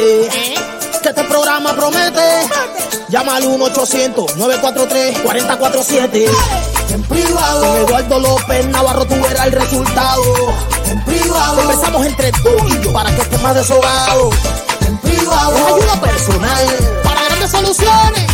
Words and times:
Que 0.00 0.24
este 1.10 1.24
programa 1.24 1.76
promete. 1.76 2.48
Llama 3.10 3.36
al 3.36 3.44
1-800-943-4047. 3.44 6.26
En 6.88 7.02
privado. 7.02 7.60
Con 7.60 7.76
Eduardo 7.76 8.20
López 8.20 8.66
Navarro 8.68 9.04
tú 9.04 9.20
verás 9.20 9.48
el 9.48 9.52
resultado. 9.52 10.22
En 10.86 11.04
privado. 11.04 11.56
Conversamos 11.56 12.06
entre 12.06 12.32
tú 12.32 12.48
y 12.66 12.80
yo 12.82 12.90
para 12.94 13.14
que 13.14 13.20
estés 13.20 13.42
más 13.42 13.54
deshogado. 13.54 14.30
En 14.86 14.96
privado. 14.98 15.54
Es 15.54 15.66
ayuda 15.66 16.00
personal. 16.00 16.66
Para 17.04 17.22
grandes 17.24 17.50
soluciones. 17.50 18.26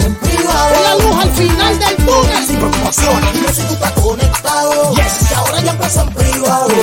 En 0.00 0.16
privado. 0.16 0.74
Es 0.74 0.82
la 0.82 0.96
luz 0.96 1.16
al 1.22 1.30
final 1.34 1.78
del 1.78 1.96
túnel. 1.98 2.46
Sin 2.48 2.56
preocupaciones. 2.56 3.32
Dime 3.32 3.52
si 3.52 3.62
tú 3.62 3.74
estás 3.74 3.92
conectado. 3.92 4.92
Yes. 4.96 5.30
Y 5.30 5.34
ahora 5.34 5.60
ya 5.60 5.70
empezó 5.70 6.00
en 6.00 6.14
privado. 6.14 6.66
Dime 6.66 6.82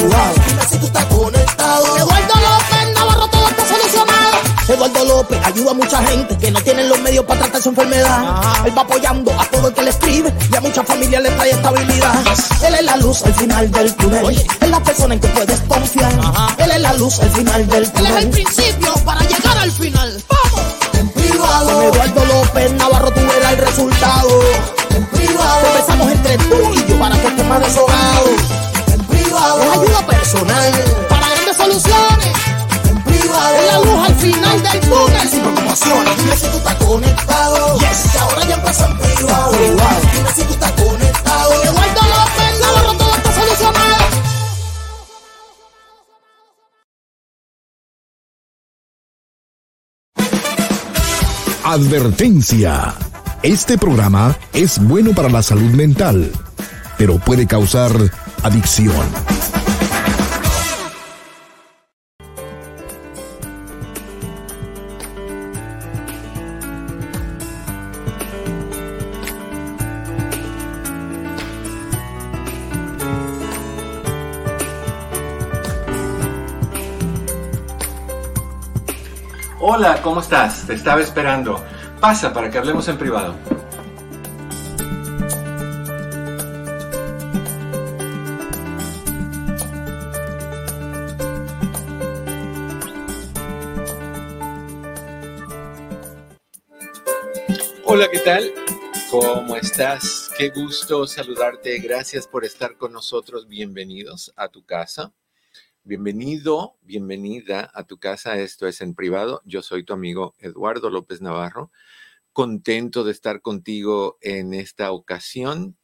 Ayuda 5.44 5.72
a 5.72 5.74
mucha 5.74 6.02
gente 6.04 6.38
que 6.38 6.50
no 6.52 6.62
tienen 6.62 6.88
los 6.88 7.00
medios 7.02 7.26
para 7.26 7.42
tratar 7.42 7.62
su 7.62 7.70
enfermedad. 7.70 8.42
Él 8.66 8.78
va 8.78 8.84
apoyando 8.84 9.32
a 9.38 9.46
todo 9.46 9.68
el 9.68 9.74
que 9.74 9.82
le 9.82 9.90
escribe 9.90 10.34
y 10.52 10.56
a 10.56 10.62
muchas 10.62 10.86
familias 10.86 11.22
le 11.22 11.30
trae 11.32 11.52
estabilidad. 11.52 12.14
Él 12.66 12.76
es 12.76 12.84
la 12.84 12.96
luz 12.98 13.24
al 13.24 13.34
final 13.34 13.72
del 13.72 13.96
túnel. 13.96 14.30
Es 14.62 14.70
la 14.70 14.80
persona 14.82 15.14
en 15.16 15.20
que 15.20 15.28
puedes 15.30 15.60
confiar. 15.62 16.12
Él 16.58 16.72
es 16.72 16.82
la 16.82 16.94
luz 16.94 17.20
al 17.20 17.30
final 17.32 17.68
del 17.68 17.92
túnel. 17.92 18.12
Él 18.12 18.18
es 18.18 18.24
el 18.24 18.30
principio 18.30 18.94
para 19.06 19.22
llegar 19.22 19.58
al 19.58 19.72
final. 19.72 20.24
¡Vamos! 20.30 20.62
En 20.94 21.10
privado. 21.10 21.66
Con 21.66 21.84
Eduardo 21.84 22.26
López 22.26 22.72
Navarro 22.74 23.12
tú 23.12 23.20
verás 23.22 23.52
el 23.52 23.58
resultado. 23.58 24.42
En 24.92 25.06
privado. 25.08 25.62
Conversamos 25.64 26.12
entre 26.12 26.38
tú 26.38 26.74
y 26.74 26.90
yo 26.90 27.00
para 27.00 27.16
que 27.20 27.28
estés 27.28 27.46
más 27.46 27.60
deshogado. 27.60 28.30
En 28.94 29.06
privado. 29.06 29.64
Es 29.64 29.78
ayuda 29.78 30.08
personal 30.08 30.74
para 31.10 31.30
grandes 31.30 31.58
soluciones. 31.58 32.34
En 32.90 33.04
privado. 33.04 33.56
Es 33.56 33.66
la 33.74 33.80
luz 33.80 34.09
final 34.20 34.64
del 34.64 34.80
túnel. 34.82 35.30
Sin 35.30 35.42
preocupaciones. 35.42 36.18
Dime 36.18 36.36
si 36.36 36.48
tú 36.48 36.58
estás 36.58 36.76
conectado. 36.76 37.80
Yes. 37.80 38.14
Y 38.14 38.18
ahora 38.18 38.42
ya 38.48 38.56
en 38.56 38.98
privado. 38.98 39.52
Dime 39.52 40.32
si 40.36 40.44
tú 40.44 40.54
estás 40.54 40.72
conectado. 40.74 41.64
Eduardo 41.64 42.02
López 42.02 42.60
Navarro 42.62 42.94
todo 42.94 43.16
está 43.16 43.32
solucionado. 43.34 43.90
Advertencia. 51.64 52.96
Este 53.44 53.78
programa 53.78 54.36
es 54.52 54.80
bueno 54.80 55.12
para 55.14 55.30
la 55.30 55.42
salud 55.42 55.72
mental, 55.72 56.30
pero 56.98 57.20
puede 57.20 57.48
causar 57.48 57.92
adicción. 58.44 59.59
¿Cómo 80.02 80.22
estás? 80.22 80.66
Te 80.66 80.74
estaba 80.74 81.02
esperando. 81.02 81.64
Pasa 82.00 82.34
para 82.34 82.50
que 82.50 82.58
hablemos 82.58 82.88
en 82.88 82.98
privado. 82.98 83.36
Hola, 97.86 98.08
¿qué 98.12 98.20
tal? 98.20 98.54
¿Cómo 99.10 99.56
estás? 99.56 100.30
Qué 100.38 100.50
gusto 100.50 101.08
saludarte. 101.08 101.80
Gracias 101.80 102.28
por 102.28 102.46
estar 102.46 102.78
con 102.78 102.94
nosotros. 102.94 103.48
Bienvenidos 103.48 104.32
a 104.36 104.48
tu 104.50 104.64
casa. 104.64 105.12
Bienvenido, 105.84 106.78
bienvenida 106.82 107.72
a 107.74 107.84
tu 107.86 107.98
casa. 107.98 108.38
Esto 108.38 108.68
es 108.68 108.82
en 108.82 108.94
privado. 108.96 109.42
Yo 109.46 109.62
soy 109.62 109.84
tu 109.84 109.94
amigo 109.94 110.36
Eduardo 110.40 110.90
López 110.90 111.22
Navarro. 111.22 111.72
Contento 112.34 113.04
de 113.04 113.12
estar 113.12 113.42
contigo 113.42 114.18
en 114.22 114.54
esta 114.54 114.92
ocasión. 114.92 115.78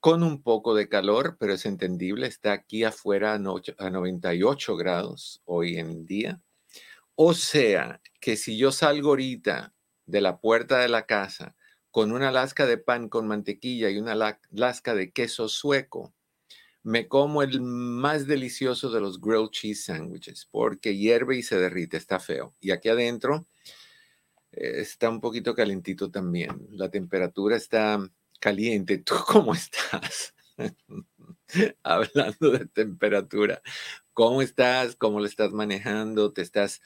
Con 0.00 0.22
un 0.22 0.42
poco 0.42 0.74
de 0.74 0.88
calor, 0.88 1.36
pero 1.38 1.54
es 1.54 1.66
entendible. 1.66 2.26
Está 2.26 2.52
aquí 2.52 2.84
afuera 2.84 3.34
a 3.34 3.38
no- 3.38 3.60
a 3.78 3.90
98 3.90 4.76
grados 4.76 5.42
hoy 5.44 5.78
en 5.78 6.06
día. 6.06 6.40
O 7.16 7.34
sea, 7.34 8.00
que 8.20 8.36
si 8.36 8.58
yo 8.58 8.72
salgo 8.72 9.10
ahorita 9.10 9.74
de 10.06 10.20
la 10.22 10.40
puerta 10.40 10.78
de 10.80 10.88
la 10.88 11.06
casa 11.06 11.56
con 11.90 12.12
una 12.12 12.32
lasca 12.32 12.66
de 12.66 12.78
pan 12.78 13.08
con 13.08 13.28
mantequilla 13.28 13.90
y 13.90 13.98
una 13.98 14.14
la- 14.14 14.40
lasca 14.50 14.94
de 14.94 15.12
queso 15.12 15.48
sueco, 15.48 16.13
me 16.84 17.08
como 17.08 17.42
el 17.42 17.62
más 17.62 18.26
delicioso 18.26 18.90
de 18.90 19.00
los 19.00 19.20
grilled 19.20 19.50
cheese 19.50 19.86
sandwiches 19.86 20.46
porque 20.50 20.96
hierve 20.96 21.38
y 21.38 21.42
se 21.42 21.58
derrite, 21.58 21.96
está 21.96 22.20
feo. 22.20 22.54
Y 22.60 22.70
aquí 22.72 22.90
adentro 22.90 23.46
eh, 24.52 24.80
está 24.80 25.08
un 25.08 25.20
poquito 25.20 25.54
calentito 25.54 26.10
también. 26.10 26.68
La 26.70 26.90
temperatura 26.90 27.56
está 27.56 27.98
caliente. 28.38 28.98
¿Tú 29.04 29.14
cómo 29.26 29.54
estás? 29.54 30.34
Hablando 31.82 32.50
de 32.50 32.66
temperatura, 32.66 33.62
¿cómo 34.12 34.42
estás? 34.42 34.94
¿Cómo 34.94 35.20
lo 35.20 35.26
estás 35.26 35.52
manejando? 35.52 36.32
¿Te 36.32 36.42
estás, 36.42 36.82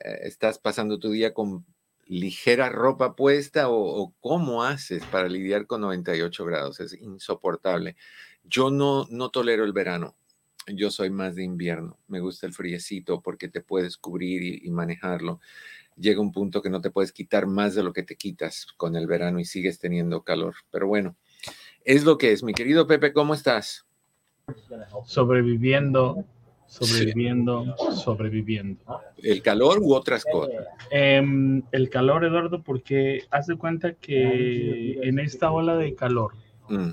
eh, 0.00 0.20
estás 0.22 0.58
pasando 0.58 0.98
tu 0.98 1.10
día 1.10 1.34
con 1.34 1.66
ligera 2.06 2.70
ropa 2.70 3.16
puesta 3.16 3.68
o, 3.68 4.02
o 4.02 4.14
cómo 4.20 4.64
haces 4.64 5.04
para 5.04 5.28
lidiar 5.28 5.66
con 5.66 5.82
98 5.82 6.44
grados? 6.46 6.80
Es 6.80 6.94
insoportable. 6.94 7.96
Yo 8.48 8.70
no, 8.70 9.06
no 9.10 9.30
tolero 9.30 9.64
el 9.64 9.72
verano. 9.72 10.14
Yo 10.68 10.90
soy 10.90 11.10
más 11.10 11.36
de 11.36 11.44
invierno. 11.44 11.98
Me 12.08 12.20
gusta 12.20 12.46
el 12.46 12.52
friecito 12.52 13.20
porque 13.20 13.48
te 13.48 13.60
puedes 13.60 13.96
cubrir 13.96 14.42
y, 14.42 14.66
y 14.66 14.70
manejarlo. 14.70 15.40
Llega 15.96 16.20
un 16.20 16.32
punto 16.32 16.60
que 16.60 16.70
no 16.70 16.80
te 16.80 16.90
puedes 16.90 17.12
quitar 17.12 17.46
más 17.46 17.74
de 17.74 17.82
lo 17.82 17.92
que 17.92 18.02
te 18.02 18.16
quitas 18.16 18.66
con 18.76 18.96
el 18.96 19.06
verano 19.06 19.40
y 19.40 19.44
sigues 19.44 19.78
teniendo 19.78 20.22
calor. 20.22 20.54
Pero 20.70 20.86
bueno, 20.86 21.16
es 21.84 22.04
lo 22.04 22.18
que 22.18 22.32
es. 22.32 22.42
Mi 22.42 22.52
querido 22.52 22.86
Pepe, 22.86 23.12
¿cómo 23.12 23.34
estás? 23.34 23.86
sobreviviendo, 25.04 26.24
sobreviviendo, 26.66 27.76
sobreviviendo. 27.76 29.00
¿El 29.16 29.42
calor 29.42 29.78
u 29.80 29.94
otras 29.94 30.24
cosas? 30.30 30.66
Em, 30.90 31.62
el 31.72 31.90
calor, 31.90 32.24
Eduardo, 32.24 32.62
porque 32.62 33.24
haz 33.30 33.46
de 33.46 33.56
cuenta 33.56 33.94
que 33.94 35.00
en 35.02 35.18
esta 35.18 35.50
ola 35.50 35.76
de 35.76 35.94
calor 35.94 36.32
Mm, 36.68 36.90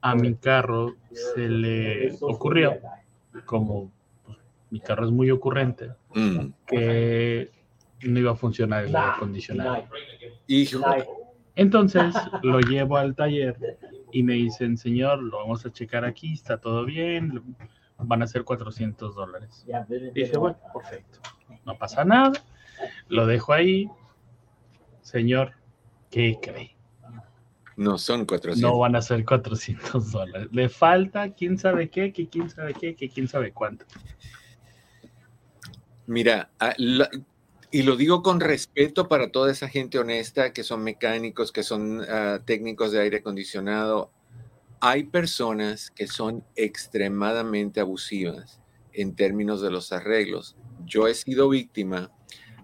a 0.00 0.14
mi 0.14 0.34
carro 0.34 0.94
se 1.10 1.48
le 1.48 2.16
ocurrió, 2.20 2.78
como 3.44 3.90
pues, 4.24 4.38
mi 4.70 4.80
carro 4.80 5.06
es 5.06 5.10
muy 5.10 5.30
ocurrente, 5.30 5.90
mm. 6.14 6.46
que 6.66 7.50
no 8.02 8.18
iba 8.18 8.32
a 8.32 8.36
funcionar 8.36 8.84
el 8.84 8.94
aire 8.94 9.10
acondicionado. 9.16 9.84
Hijo, 10.46 10.80
Entonces 11.56 12.14
lo 12.42 12.60
llevo 12.60 12.96
al 12.96 13.14
taller 13.14 13.56
y 14.12 14.22
me 14.22 14.34
dicen, 14.34 14.76
señor, 14.76 15.22
lo 15.22 15.38
vamos 15.38 15.66
a 15.66 15.72
checar 15.72 16.04
aquí, 16.04 16.32
está 16.32 16.58
todo 16.58 16.84
bien, 16.84 17.56
van 17.98 18.22
a 18.22 18.26
ser 18.26 18.44
400 18.44 19.14
dólares. 19.14 19.66
Dije, 20.14 20.36
bueno, 20.38 20.58
perfecto, 20.72 21.20
no 21.64 21.76
pasa 21.76 22.04
nada, 22.04 22.32
lo 23.08 23.26
dejo 23.26 23.52
ahí. 23.52 23.90
Señor, 25.00 25.52
¿qué 26.10 26.38
cree? 26.40 26.77
No 27.78 27.96
son 27.96 28.26
400. 28.26 28.60
No 28.60 28.76
van 28.76 28.96
a 28.96 29.02
ser 29.02 29.24
400 29.24 30.10
dólares. 30.12 30.48
Le 30.50 30.68
falta 30.68 31.32
quién 31.32 31.56
sabe 31.56 31.88
qué, 31.88 32.12
que 32.12 32.28
quién 32.28 32.50
sabe 32.50 32.74
qué, 32.74 32.96
que 32.96 33.08
quién 33.08 33.28
sabe 33.28 33.52
cuánto. 33.52 33.86
Mira, 36.06 36.50
la- 36.76 37.08
y 37.70 37.82
lo 37.82 37.96
digo 37.96 38.22
con 38.22 38.40
respeto 38.40 39.06
para 39.08 39.30
toda 39.30 39.52
esa 39.52 39.68
gente 39.68 39.98
honesta 39.98 40.52
que 40.52 40.64
son 40.64 40.82
mecánicos, 40.82 41.52
que 41.52 41.62
son 41.62 42.02
ah, 42.08 42.40
técnicos 42.44 42.90
de 42.90 43.00
aire 43.00 43.18
acondicionado. 43.18 44.10
Hay 44.80 45.04
personas 45.04 45.90
que 45.92 46.08
son 46.08 46.44
extremadamente 46.56 47.78
abusivas 47.80 48.60
en 48.92 49.14
términos 49.14 49.60
de 49.60 49.70
los 49.70 49.92
arreglos. 49.92 50.56
Yo 50.84 51.06
he 51.06 51.14
sido 51.14 51.48
víctima 51.48 52.10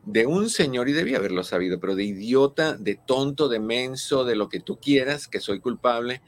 de 0.06 0.26
un 0.26 0.50
señor, 0.50 0.88
y 0.88 0.92
debía 0.92 1.16
haberlo 1.16 1.44
sabido, 1.44 1.80
pero 1.80 1.94
de 1.94 2.04
idiota, 2.04 2.76
de 2.76 2.94
tonto, 2.94 3.48
de 3.48 3.60
menso, 3.60 4.24
de 4.24 4.36
lo 4.36 4.48
que 4.48 4.60
tú 4.60 4.78
quieras, 4.78 5.28
que 5.28 5.40
soy 5.40 5.60
culpable. 5.60 6.20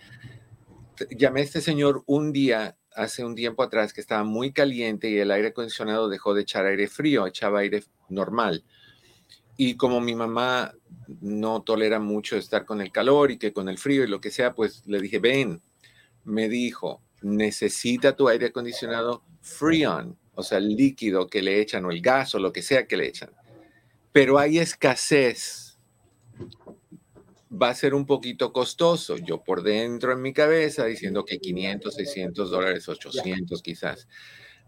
Llamé 1.10 1.40
a 1.40 1.44
este 1.44 1.60
señor 1.60 2.02
un 2.06 2.32
día, 2.32 2.76
hace 2.94 3.24
un 3.24 3.34
tiempo 3.34 3.62
atrás, 3.62 3.92
que 3.92 4.00
estaba 4.00 4.24
muy 4.24 4.52
caliente 4.52 5.10
y 5.10 5.18
el 5.18 5.30
aire 5.30 5.48
acondicionado 5.48 6.08
dejó 6.08 6.32
de 6.34 6.42
echar 6.42 6.64
aire 6.64 6.88
frío, 6.88 7.26
echaba 7.26 7.60
aire 7.60 7.84
normal. 8.08 8.64
Y 9.58 9.76
como 9.76 10.00
mi 10.00 10.14
mamá 10.14 10.74
no 11.20 11.62
tolera 11.62 11.98
mucho 11.98 12.36
estar 12.36 12.64
con 12.64 12.80
el 12.80 12.92
calor 12.92 13.30
y 13.30 13.38
que 13.38 13.52
con 13.52 13.68
el 13.68 13.78
frío 13.78 14.04
y 14.04 14.08
lo 14.08 14.20
que 14.20 14.30
sea, 14.30 14.54
pues 14.54 14.86
le 14.86 15.00
dije, 15.00 15.18
ven, 15.18 15.62
me 16.24 16.48
dijo, 16.48 17.02
necesita 17.22 18.16
tu 18.16 18.28
aire 18.28 18.46
acondicionado 18.46 19.22
Freon, 19.40 20.18
o 20.34 20.42
sea, 20.42 20.58
el 20.58 20.76
líquido 20.76 21.28
que 21.28 21.42
le 21.42 21.60
echan 21.60 21.84
o 21.84 21.90
el 21.90 22.00
gas 22.00 22.34
o 22.34 22.38
lo 22.38 22.52
que 22.52 22.62
sea 22.62 22.86
que 22.86 22.96
le 22.96 23.06
echan. 23.06 23.30
Pero 24.16 24.38
hay 24.38 24.56
escasez. 24.56 25.78
Va 27.52 27.68
a 27.68 27.74
ser 27.74 27.92
un 27.92 28.06
poquito 28.06 28.50
costoso. 28.50 29.18
Yo 29.18 29.44
por 29.44 29.62
dentro 29.62 30.10
en 30.10 30.22
mi 30.22 30.32
cabeza 30.32 30.86
diciendo 30.86 31.22
que 31.22 31.38
500, 31.38 31.94
600 31.94 32.50
dólares, 32.50 32.88
800 32.88 33.60
quizás. 33.60 34.08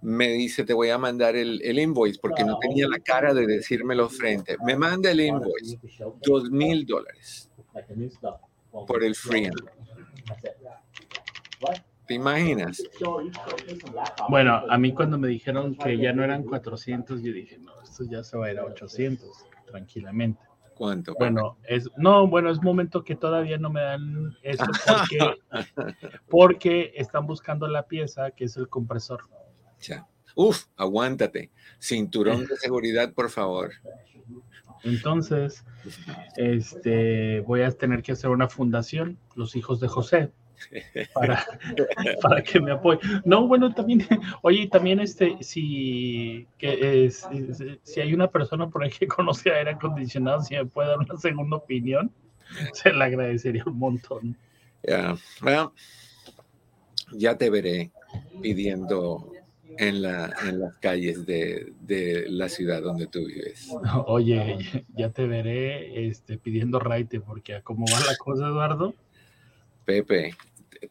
Me 0.03 0.29
dice, 0.29 0.65
te 0.65 0.75
voy 0.75 0.91
a 0.91 0.99
mandar 0.99 1.35
el, 1.35 1.63
el 1.65 1.79
invoice 1.79 2.19
porque 2.21 2.45
no 2.45 2.59
tenía 2.59 2.87
la 2.89 2.99
cara 2.99 3.33
de 3.33 3.47
decírmelo 3.47 4.11
frente. 4.11 4.59
Me 4.67 4.77
manda 4.77 5.11
el 5.13 5.21
invoice, 5.21 5.79
dos 6.23 6.51
mil 6.51 6.85
dólares 6.85 7.51
por 8.87 9.03
el 9.03 9.15
free. 9.15 9.49
¿Te 12.09 12.15
imaginas? 12.15 12.83
Bueno, 14.31 14.63
a 14.67 14.79
mí 14.79 14.95
cuando 14.95 15.19
me 15.19 15.29
dijeron 15.29 15.77
que 15.77 15.99
ya 15.99 16.15
no 16.15 16.25
eran 16.25 16.43
400, 16.43 17.23
yo 17.23 17.33
dije, 17.35 17.59
no, 17.59 17.71
esto 17.83 18.05
ya 18.05 18.25
se 18.25 18.39
va 18.39 18.47
a 18.47 18.53
ir 18.53 18.59
a 18.59 18.65
800, 18.65 19.29
tranquilamente. 19.67 20.41
¿Cuánto? 20.75 21.15
Bueno, 21.19 21.59
es, 21.65 21.91
no, 21.99 22.27
bueno, 22.27 22.51
es 22.51 22.63
momento 22.63 23.05
que 23.05 23.15
todavía 23.15 23.59
no 23.59 23.69
me 23.69 23.83
dan 23.83 24.35
eso 24.43 24.65
porque, 24.87 25.19
porque 26.31 26.93
están 26.97 27.27
buscando 27.27 27.69
la 27.69 27.87
pieza 27.87 28.31
que 28.31 28.45
es 28.45 28.57
el 28.57 28.71
compresor. 28.71 29.25
Ya. 29.81 30.09
Uf, 30.35 30.65
aguántate. 30.77 31.51
Cinturón 31.79 32.47
de 32.47 32.57
seguridad, 32.57 33.13
por 33.13 33.29
favor. 33.29 33.73
Entonces, 34.83 35.63
este, 36.37 37.41
voy 37.41 37.63
a 37.63 37.71
tener 37.73 38.03
que 38.03 38.13
hacer 38.13 38.31
una 38.31 38.49
fundación, 38.49 39.19
los 39.35 39.57
hijos 39.57 39.79
de 39.81 39.89
José, 39.89 40.33
para, 41.15 41.45
para 42.23 42.43
que 42.43 42.61
me 42.61 42.73
apoye. 42.73 43.01
No, 43.25 43.47
bueno, 43.47 43.73
también, 43.75 44.07
oye, 44.43 44.69
también 44.69 45.01
este, 45.01 45.37
si, 45.41 46.47
que 46.59 47.07
es, 47.07 47.27
si 47.83 48.01
hay 48.01 48.15
una 48.15 48.31
persona 48.31 48.69
por 48.69 48.83
ahí 48.85 48.91
que 48.91 49.07
conoce 49.07 49.51
aire 49.51 49.73
acondicionado, 49.73 50.43
si 50.43 50.55
me 50.55 50.67
puede 50.67 50.89
dar 50.89 50.99
una 50.99 51.17
segunda 51.17 51.57
opinión, 51.57 52.11
se 52.73 52.93
le 52.93 53.05
agradecería 53.05 53.65
un 53.67 53.79
montón. 53.79 54.37
Ya, 54.83 55.17
bueno, 55.41 55.73
ya 57.13 57.37
te 57.37 57.51
veré 57.51 57.91
pidiendo 58.41 59.33
en, 59.79 60.03
la, 60.03 60.35
en 60.47 60.61
las 60.61 60.77
calles 60.79 61.25
de, 61.27 61.73
de, 61.81 62.27
la 62.29 62.49
ciudad 62.49 62.83
donde 62.83 63.07
tú 63.07 63.27
vives. 63.27 63.71
Oye, 64.07 64.59
ya 64.95 65.11
te 65.11 65.27
veré 65.27 66.09
este, 66.09 66.39
pidiendo 66.39 66.79
raite, 66.79 67.21
porque 67.21 67.61
cómo 67.63 67.87
va 67.93 68.01
la 68.01 68.17
cosa, 68.17 68.47
Eduardo. 68.47 68.95
Pepe, 69.85 70.35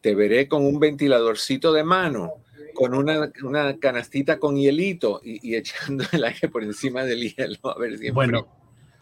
te 0.00 0.14
veré 0.14 0.48
con 0.48 0.64
un 0.64 0.78
ventiladorcito 0.78 1.72
de 1.72 1.84
mano, 1.84 2.34
con 2.74 2.94
una, 2.94 3.30
una 3.42 3.78
canastita 3.78 4.38
con 4.38 4.56
hielito 4.56 5.20
y, 5.22 5.48
y, 5.48 5.56
echando 5.56 6.04
el 6.12 6.24
aire 6.24 6.48
por 6.48 6.62
encima 6.62 7.04
del 7.04 7.34
hielo. 7.34 7.56
A 7.64 7.78
ver 7.78 7.98
si 7.98 8.10
bueno, 8.10 8.46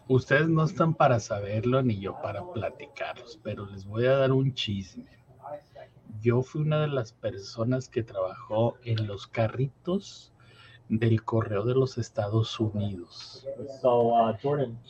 ustedes 0.09 0.49
no 0.49 0.65
están 0.65 0.95
para 0.95 1.21
saberlo 1.21 1.83
ni 1.83 2.01
yo 2.01 2.17
para 2.23 2.43
platicarlos, 2.53 3.39
pero 3.43 3.67
les 3.67 3.85
voy 3.85 4.07
a 4.07 4.17
dar 4.17 4.33
un 4.33 4.55
chisme. 4.55 5.17
Yo 6.23 6.43
fui 6.43 6.63
una 6.63 6.81
de 6.81 6.89
las 6.89 7.13
personas 7.13 7.89
que 7.89 8.03
trabajó 8.03 8.79
en 8.85 9.07
los 9.07 9.27
carritos 9.27 10.33
del 10.89 11.23
correo 11.23 11.65
de 11.65 11.75
los 11.75 11.99
Estados 11.99 12.59
Unidos. 12.61 13.47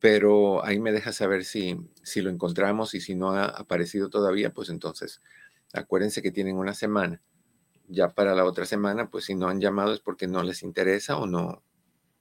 pero 0.06 0.64
ahí 0.64 0.80
me 0.80 0.92
deja 0.92 1.12
saber 1.12 1.46
si, 1.46 1.76
si 2.04 2.22
lo 2.22 2.30
encontramos 2.30 2.94
y 2.94 3.02
si 3.02 3.16
no 3.16 3.32
ha 3.32 3.46
aparecido 3.46 4.08
todavía, 4.08 4.54
pues 4.54 4.70
entonces 4.70 5.20
acuérdense 5.74 6.22
que 6.22 6.30
tienen 6.30 6.58
una 6.58 6.76
semana. 6.76 7.24
Ya 7.88 8.10
para 8.10 8.36
la 8.36 8.46
otra 8.46 8.68
semana, 8.68 9.10
pues 9.10 9.26
si 9.26 9.34
no 9.34 9.48
han 9.48 9.60
llamado 9.60 9.96
es 9.96 10.02
porque 10.02 10.28
no 10.28 10.44
les 10.44 10.62
interesa 10.62 11.18
o 11.18 11.26
no, 11.26 11.64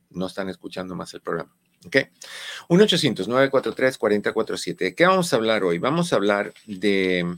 no 0.09 0.27
están 0.27 0.49
escuchando 0.49 0.97
más 0.97 1.13
el 1.13 1.21
programa. 1.21 1.55
¿Ok? 1.85 1.97
1-800-943-4047. 2.71 4.77
¿De 4.79 4.95
qué 4.95 5.05
vamos 5.05 5.31
a 5.31 5.37
hablar 5.37 5.63
hoy? 5.63 5.79
Vamos 5.79 6.15
a 6.15 6.17
hablar 6.17 6.55
de... 6.65 7.37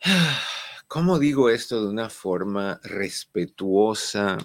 ¿Cómo 0.86 1.18
digo 1.18 1.50
esto 1.50 1.82
de 1.82 1.88
una 1.88 2.08
forma 2.08 2.78
respetuosa? 2.84 4.38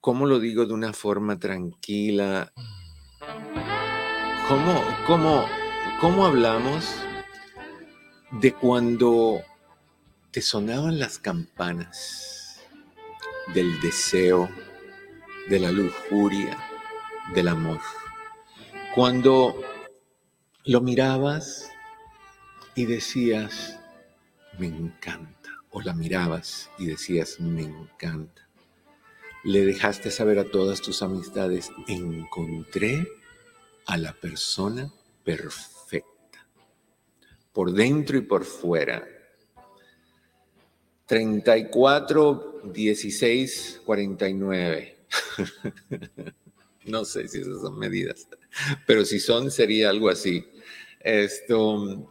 ¿Cómo 0.00 0.24
lo 0.24 0.40
digo 0.40 0.64
de 0.64 0.72
una 0.72 0.94
forma 0.94 1.38
tranquila? 1.38 2.54
¿Cómo, 4.48 4.82
cómo, 5.06 5.44
cómo 6.00 6.24
hablamos 6.24 6.94
de 8.30 8.54
cuando 8.54 9.42
te 10.30 10.40
sonaban 10.40 10.98
las 10.98 11.18
campanas 11.18 12.62
del 13.54 13.78
deseo, 13.82 14.48
de 15.50 15.60
la 15.60 15.70
lujuria, 15.70 16.56
del 17.34 17.48
amor? 17.48 17.80
Cuando 18.94 19.60
lo 20.64 20.80
mirabas 20.80 21.70
y 22.74 22.86
decías, 22.86 23.78
me 24.58 24.66
encanta. 24.66 25.50
O 25.72 25.82
la 25.82 25.92
mirabas 25.92 26.70
y 26.78 26.86
decías, 26.86 27.38
me 27.38 27.64
encanta. 27.64 28.39
Le 29.44 29.64
dejaste 29.64 30.10
saber 30.10 30.38
a 30.38 30.44
todas 30.44 30.82
tus 30.82 31.02
amistades, 31.02 31.70
encontré 31.88 33.08
a 33.86 33.96
la 33.96 34.12
persona 34.12 34.92
perfecta, 35.24 36.46
por 37.52 37.72
dentro 37.72 38.18
y 38.18 38.22
por 38.22 38.44
fuera. 38.44 39.06
34, 41.06 42.62
16, 42.72 43.82
49. 43.84 44.98
no 46.84 47.04
sé 47.04 47.26
si 47.28 47.40
esas 47.40 47.62
son 47.62 47.78
medidas, 47.78 48.28
pero 48.86 49.04
si 49.04 49.18
son, 49.18 49.50
sería 49.50 49.90
algo 49.90 50.08
así. 50.08 50.46
Esto, 51.00 52.08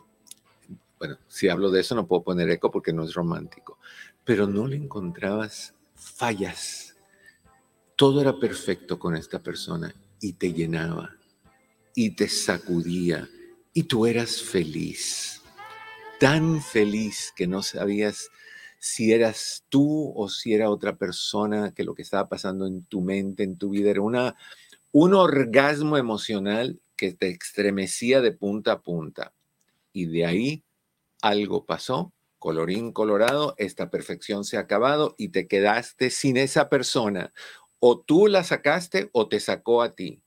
bueno, 0.98 1.17
si 1.27 1.48
hablo 1.48 1.69
de 1.69 1.81
eso 1.81 1.95
no 1.95 2.07
puedo 2.07 2.24
poner 2.24 2.50
eco 2.50 2.71
porque 2.71 2.91
no 2.91 3.03
es 3.03 3.13
romántico, 3.13 3.77
pero 4.25 4.48
no 4.48 4.67
le 4.67 4.75
encontrabas 4.75 5.75
fallas. 5.95 6.88
Todo 8.00 8.22
era 8.22 8.39
perfecto 8.39 8.98
con 8.98 9.18
esta 9.18 9.39
persona 9.39 9.94
y 10.22 10.32
te 10.32 10.53
llenaba 10.53 11.18
y 11.94 12.15
te 12.15 12.29
sacudía 12.29 13.27
y 13.74 13.84
tú 13.84 14.06
eras 14.06 14.41
feliz, 14.41 15.41
tan 16.18 16.62
feliz 16.62 17.34
que 17.36 17.46
no 17.46 17.62
sabías 17.62 18.29
si 18.79 19.12
eras 19.12 19.65
tú 19.68 20.13
o 20.15 20.29
si 20.29 20.53
era 20.53 20.70
otra 20.70 20.96
persona, 20.96 21.74
que 21.74 21.84
lo 21.84 21.94
que 21.94 22.03
estaba 22.03 22.29
pasando 22.29 22.68
en 22.68 22.86
tu 22.86 23.01
mente, 23.01 23.44
en 23.44 23.58
tu 23.58 23.72
vida, 23.72 23.89
era 23.89 24.00
una, 24.00 24.38
un 24.94 25.13
orgasmo 25.13 25.98
emocional 25.98 26.79
que 26.96 27.12
te 27.12 27.27
estremecía 27.27 28.22
de 28.22 28.32
punta 28.32 28.72
a 28.72 28.82
punta. 28.82 29.34
Y 29.91 30.06
de 30.06 30.25
ahí 30.25 30.63
algo 31.22 31.65
pasó, 31.65 32.13
colorín 32.38 32.94
colorado, 32.94 33.56
esta 33.58 33.89
perfección 33.89 34.46
se 34.46 34.56
ha 34.56 34.62
acabado 34.62 35.15
y 35.18 35.29
te 35.29 35.50
quedaste 35.50 36.10
sin 36.12 36.38
esa 36.38 36.70
persona. 36.70 37.34
O 37.79 38.00
tú 38.00 38.27
la 38.27 38.43
sacaste 38.43 39.09
o 39.13 39.27
te 39.27 39.39
sacó 39.39 39.81
a 39.81 39.95
ti. 39.95 40.21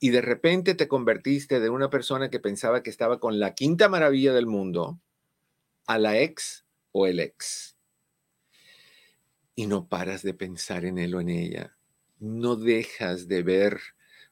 Y 0.00 0.10
de 0.10 0.20
repente 0.20 0.74
te 0.74 0.88
convertiste 0.88 1.60
de 1.60 1.70
una 1.70 1.90
persona 1.90 2.30
que 2.30 2.40
pensaba 2.40 2.82
que 2.82 2.90
estaba 2.90 3.20
con 3.20 3.38
la 3.38 3.54
quinta 3.54 3.88
maravilla 3.88 4.32
del 4.32 4.46
mundo 4.46 5.00
a 5.86 5.98
la 5.98 6.18
ex 6.18 6.64
o 6.92 7.06
el 7.06 7.20
ex. 7.20 7.76
Y 9.54 9.66
no 9.66 9.88
paras 9.88 10.22
de 10.22 10.34
pensar 10.34 10.84
en 10.84 10.98
él 10.98 11.14
o 11.14 11.20
en 11.20 11.28
ella. 11.28 11.76
No 12.18 12.56
dejas 12.56 13.28
de 13.28 13.42
ver 13.42 13.80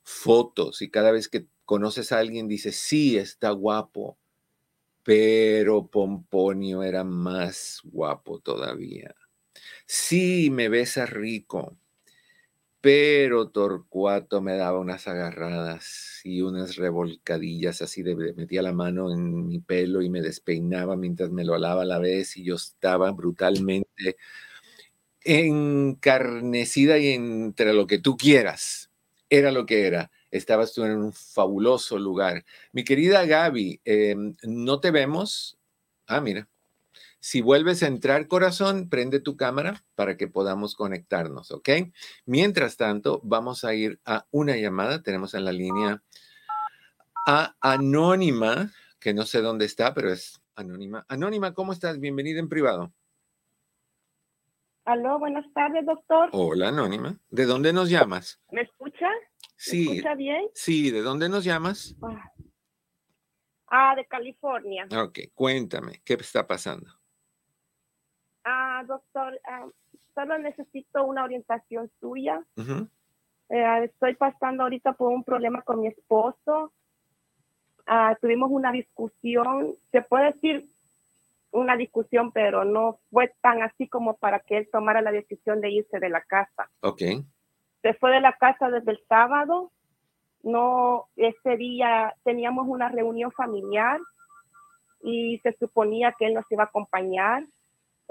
fotos 0.02 0.82
y 0.82 0.90
cada 0.90 1.12
vez 1.12 1.28
que 1.28 1.46
conoces 1.64 2.12
a 2.12 2.18
alguien 2.18 2.48
dices, 2.48 2.76
sí, 2.76 3.16
está 3.16 3.50
guapo, 3.50 4.18
pero 5.02 5.86
Pomponio 5.88 6.82
era 6.82 7.04
más 7.04 7.80
guapo 7.84 8.40
todavía. 8.40 9.14
Sí, 9.86 10.50
me 10.50 10.68
besa 10.68 11.06
rico, 11.06 11.76
pero 12.82 13.48
Torcuato 13.50 14.42
me 14.42 14.56
daba 14.56 14.80
unas 14.80 15.08
agarradas 15.08 16.20
y 16.24 16.42
unas 16.42 16.76
revolcadillas 16.76 17.82
así 17.82 18.02
de, 18.02 18.16
metía 18.34 18.62
la 18.62 18.72
mano 18.74 19.12
en 19.12 19.46
mi 19.48 19.60
pelo 19.60 20.02
y 20.02 20.10
me 20.10 20.20
despeinaba 20.22 20.96
mientras 20.96 21.30
me 21.30 21.44
lo 21.44 21.54
alaba 21.54 21.82
a 21.82 21.84
la 21.86 21.98
vez 22.00 22.36
y 22.36 22.44
yo 22.44 22.56
estaba 22.56 23.12
brutalmente 23.12 24.16
encarnecida 25.24 26.98
y 26.98 27.08
entre 27.12 27.72
lo 27.74 27.86
que 27.86 27.98
tú 27.98 28.16
quieras. 28.16 28.90
Era 29.30 29.52
lo 29.52 29.66
que 29.66 29.86
era 29.86 30.10
estabas 30.30 30.72
tú 30.72 30.82
en 30.84 30.92
un 30.96 31.12
fabuloso 31.12 31.98
lugar. 31.98 32.44
Mi 32.72 32.84
querida 32.84 33.26
Gaby, 33.26 33.80
em, 33.84 34.34
no 34.44 34.80
te 34.80 34.90
vemos. 34.90 35.58
Ah, 36.06 36.20
mira. 36.22 36.48
Si 37.24 37.40
vuelves 37.40 37.84
a 37.84 37.86
entrar, 37.86 38.26
corazón, 38.26 38.88
prende 38.88 39.20
tu 39.20 39.36
cámara 39.36 39.84
para 39.94 40.16
que 40.16 40.26
podamos 40.26 40.74
conectarnos, 40.74 41.52
¿ok? 41.52 41.68
Mientras 42.26 42.76
tanto, 42.76 43.20
vamos 43.22 43.62
a 43.62 43.74
ir 43.74 44.00
a 44.04 44.26
una 44.32 44.56
llamada. 44.56 45.04
Tenemos 45.04 45.34
en 45.34 45.44
la 45.44 45.52
línea 45.52 46.02
a 47.24 47.54
Anónima, 47.60 48.72
que 48.98 49.14
no 49.14 49.22
sé 49.22 49.40
dónde 49.40 49.66
está, 49.66 49.94
pero 49.94 50.12
es 50.12 50.42
Anónima. 50.56 51.06
Anónima, 51.08 51.54
¿cómo 51.54 51.72
estás? 51.72 52.00
Bienvenida 52.00 52.40
en 52.40 52.48
privado. 52.48 52.92
Aló, 54.84 55.20
buenas 55.20 55.46
tardes, 55.54 55.86
doctor. 55.86 56.28
Hola, 56.32 56.70
Anónima. 56.70 57.20
¿De 57.30 57.46
dónde 57.46 57.72
nos 57.72 57.88
llamas? 57.88 58.42
¿Me 58.50 58.62
escucha? 58.62 59.08
Sí. 59.54 59.88
escucha 59.92 60.16
bien? 60.16 60.48
Sí, 60.54 60.90
¿de 60.90 61.02
dónde 61.02 61.28
nos 61.28 61.44
llamas? 61.44 61.94
Ah, 62.02 62.32
ah 63.68 63.94
de 63.94 64.06
California. 64.06 64.88
Ok, 64.90 65.20
cuéntame, 65.34 66.02
¿qué 66.04 66.14
está 66.14 66.48
pasando? 66.48 66.90
Ah, 68.44 68.82
doctor, 68.86 69.40
ah, 69.44 69.66
solo 70.14 70.38
necesito 70.38 71.04
una 71.04 71.24
orientación 71.24 71.90
suya. 72.00 72.42
Eh, 73.48 73.84
estoy 73.84 74.14
pasando 74.14 74.64
ahorita 74.64 74.92
por 74.94 75.12
un 75.12 75.24
problema 75.24 75.62
con 75.62 75.80
mi 75.80 75.88
esposo. 75.88 76.72
Ah, 77.86 78.16
tuvimos 78.20 78.50
una 78.50 78.72
discusión, 78.72 79.74
se 79.90 80.02
puede 80.02 80.32
decir 80.32 80.68
una 81.50 81.76
discusión, 81.76 82.32
pero 82.32 82.64
no 82.64 82.98
fue 83.10 83.34
tan 83.40 83.62
así 83.62 83.88
como 83.88 84.16
para 84.16 84.40
que 84.40 84.58
él 84.58 84.68
tomara 84.72 85.02
la 85.02 85.12
decisión 85.12 85.60
de 85.60 85.70
irse 85.70 85.98
de 85.98 86.08
la 86.08 86.22
casa. 86.22 86.70
Ok 86.80 87.02
se 87.82 87.94
fue 87.94 88.12
de 88.12 88.20
la 88.20 88.32
casa 88.32 88.70
desde 88.70 88.92
el 88.92 89.00
sábado. 89.08 89.70
No, 90.42 91.08
ese 91.16 91.56
día 91.56 92.14
teníamos 92.24 92.66
una 92.68 92.88
reunión 92.88 93.30
familiar 93.32 94.00
y 95.02 95.38
se 95.42 95.52
suponía 95.58 96.14
que 96.18 96.26
él 96.26 96.34
nos 96.34 96.50
iba 96.50 96.64
a 96.64 96.66
acompañar. 96.66 97.44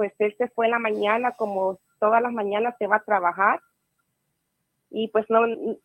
Pues 0.02 0.14
él 0.18 0.34
se 0.36 0.48
fue 0.48 0.66
en 0.66 0.72
la 0.72 0.80
mañana, 0.80 1.34
como 1.34 1.80
todas 2.00 2.24
las 2.24 2.34
mañanas 2.34 2.74
se 2.80 2.88
va 2.88 2.96
a 2.96 3.04
trabajar. 3.04 3.62
Y 4.90 5.10
pues 5.10 5.28
no, 5.30 5.42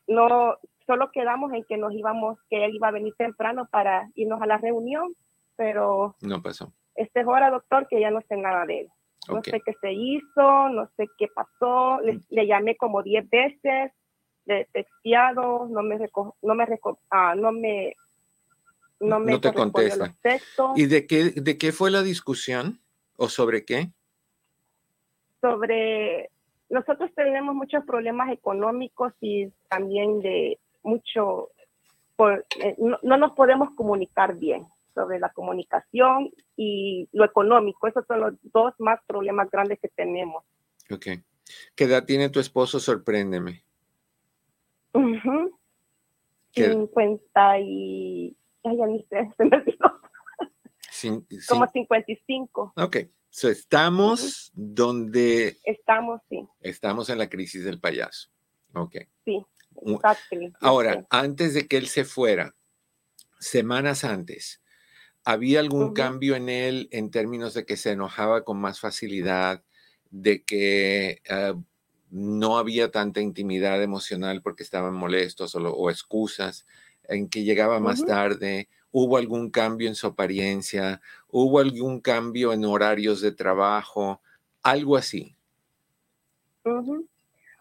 no, 0.06 0.56
solo 0.86 1.10
quedamos 1.12 1.52
en 1.52 1.64
que 1.64 1.76
nos 1.76 1.92
íbamos, 1.92 2.38
que 2.48 2.64
él 2.64 2.74
iba 2.74 2.88
a 2.88 2.92
venir 2.92 3.12
temprano 3.18 3.68
para 3.70 4.08
irnos 4.14 4.40
a 4.40 4.46
la 4.46 4.56
reunión, 4.56 5.14
pero 5.54 6.16
no 6.22 6.40
pasó. 6.40 6.72
Este 6.94 7.20
es 7.20 7.26
hora, 7.26 7.50
doctor, 7.50 7.86
que 7.88 8.00
ya 8.00 8.10
no 8.10 8.22
sé 8.26 8.38
nada 8.38 8.64
de 8.64 8.80
él. 8.80 8.88
No 9.28 9.42
sé 9.42 9.60
qué 9.60 9.74
se 9.82 9.92
hizo, 9.92 10.70
no 10.70 10.88
sé 10.96 11.08
qué 11.18 11.26
pasó. 11.28 12.00
Le, 12.30 12.46
llamé 12.46 12.78
como 12.78 13.02
10 13.02 13.28
veces, 13.28 13.92
le 14.46 14.60
he 14.62 14.64
texteado, 14.72 15.68
no 15.68 15.82
me 15.82 15.98
no 16.40 16.54
me 16.54 16.78
ah, 17.10 17.34
no 17.36 17.52
me 17.52 17.94
no 18.98 19.20
me 19.20 19.38
te 19.38 19.52
contesta. 19.52 20.14
¿Y 20.74 20.86
de 20.86 21.06
qué 21.06 21.32
de 21.32 21.58
qué 21.58 21.72
fue 21.72 21.90
la 21.90 22.00
discusión 22.00 22.80
o 23.16 23.28
sobre 23.28 23.66
qué? 23.66 23.90
Sobre 25.40 26.30
nosotros 26.68 27.10
tenemos 27.14 27.54
muchos 27.54 27.84
problemas 27.84 28.30
económicos 28.32 29.12
y 29.20 29.48
también 29.68 30.20
de 30.20 30.58
mucho 30.82 31.50
eh, 32.18 32.76
no 32.78 33.16
nos 33.16 33.32
podemos 33.32 33.70
comunicar 33.74 34.36
bien 34.36 34.66
sobre 34.94 35.18
la 35.18 35.28
comunicación 35.28 36.30
y 36.56 37.08
lo 37.12 37.24
económico. 37.24 37.86
Esos 37.86 38.06
son 38.06 38.20
los 38.20 38.34
dos 38.42 38.74
más 38.78 38.98
problemas 39.06 39.50
grandes 39.50 39.78
que 39.80 39.88
tenemos. 39.88 40.42
Ok. 40.90 41.06
¿Qué 41.74 41.84
edad 41.84 42.04
tiene 42.04 42.30
tu 42.30 42.40
esposo? 42.40 42.80
Sorpréndeme. 42.80 43.62
50 46.52 47.60
y... 47.60 48.36
Ay, 48.64 48.76
ya 48.76 48.86
ni 48.86 49.02
sé, 49.04 49.30
se 49.36 49.44
me 49.44 49.56
olvidó. 49.58 50.00
Como 51.48 51.66
55. 51.66 52.72
Ok. 52.76 52.96
So, 53.36 53.50
estamos 53.50 54.50
donde... 54.54 55.58
Estamos, 55.62 56.22
sí. 56.30 56.42
Estamos 56.62 57.10
en 57.10 57.18
la 57.18 57.28
crisis 57.28 57.64
del 57.64 57.78
payaso. 57.78 58.30
Ok. 58.72 58.96
Sí. 59.26 59.44
Exacto. 59.84 60.36
Ahora, 60.62 61.06
antes 61.10 61.52
de 61.52 61.68
que 61.68 61.76
él 61.76 61.86
se 61.86 62.06
fuera, 62.06 62.56
semanas 63.38 64.04
antes, 64.04 64.62
¿Había 65.22 65.58
algún 65.58 65.92
cambio 65.92 66.36
en 66.36 66.48
él 66.48 66.88
en 66.92 67.10
términos 67.10 67.52
de 67.52 67.66
que 67.66 67.76
se 67.76 67.90
enojaba 67.90 68.44
con 68.44 68.58
más 68.58 68.78
facilidad, 68.78 69.64
de 70.10 70.44
que 70.44 71.20
ah, 71.28 71.54
no 72.10 72.58
había 72.58 72.92
tanta 72.92 73.20
intimidad 73.20 73.82
emocional 73.82 74.40
porque 74.40 74.62
estaban 74.62 74.94
molestos 74.94 75.56
o, 75.56 75.58
o 75.58 75.90
excusas, 75.90 76.64
en 77.08 77.28
que 77.28 77.42
llegaba 77.42 77.80
más 77.80 78.06
tarde, 78.06 78.68
hubo 78.98 79.18
algún 79.18 79.50
cambio 79.50 79.88
en 79.88 79.94
su 79.94 80.06
apariencia, 80.06 81.02
hubo 81.28 81.58
algún 81.58 82.00
cambio 82.00 82.54
en 82.54 82.64
horarios 82.64 83.20
de 83.20 83.30
trabajo, 83.30 84.22
algo 84.62 84.96
así. 84.96 85.36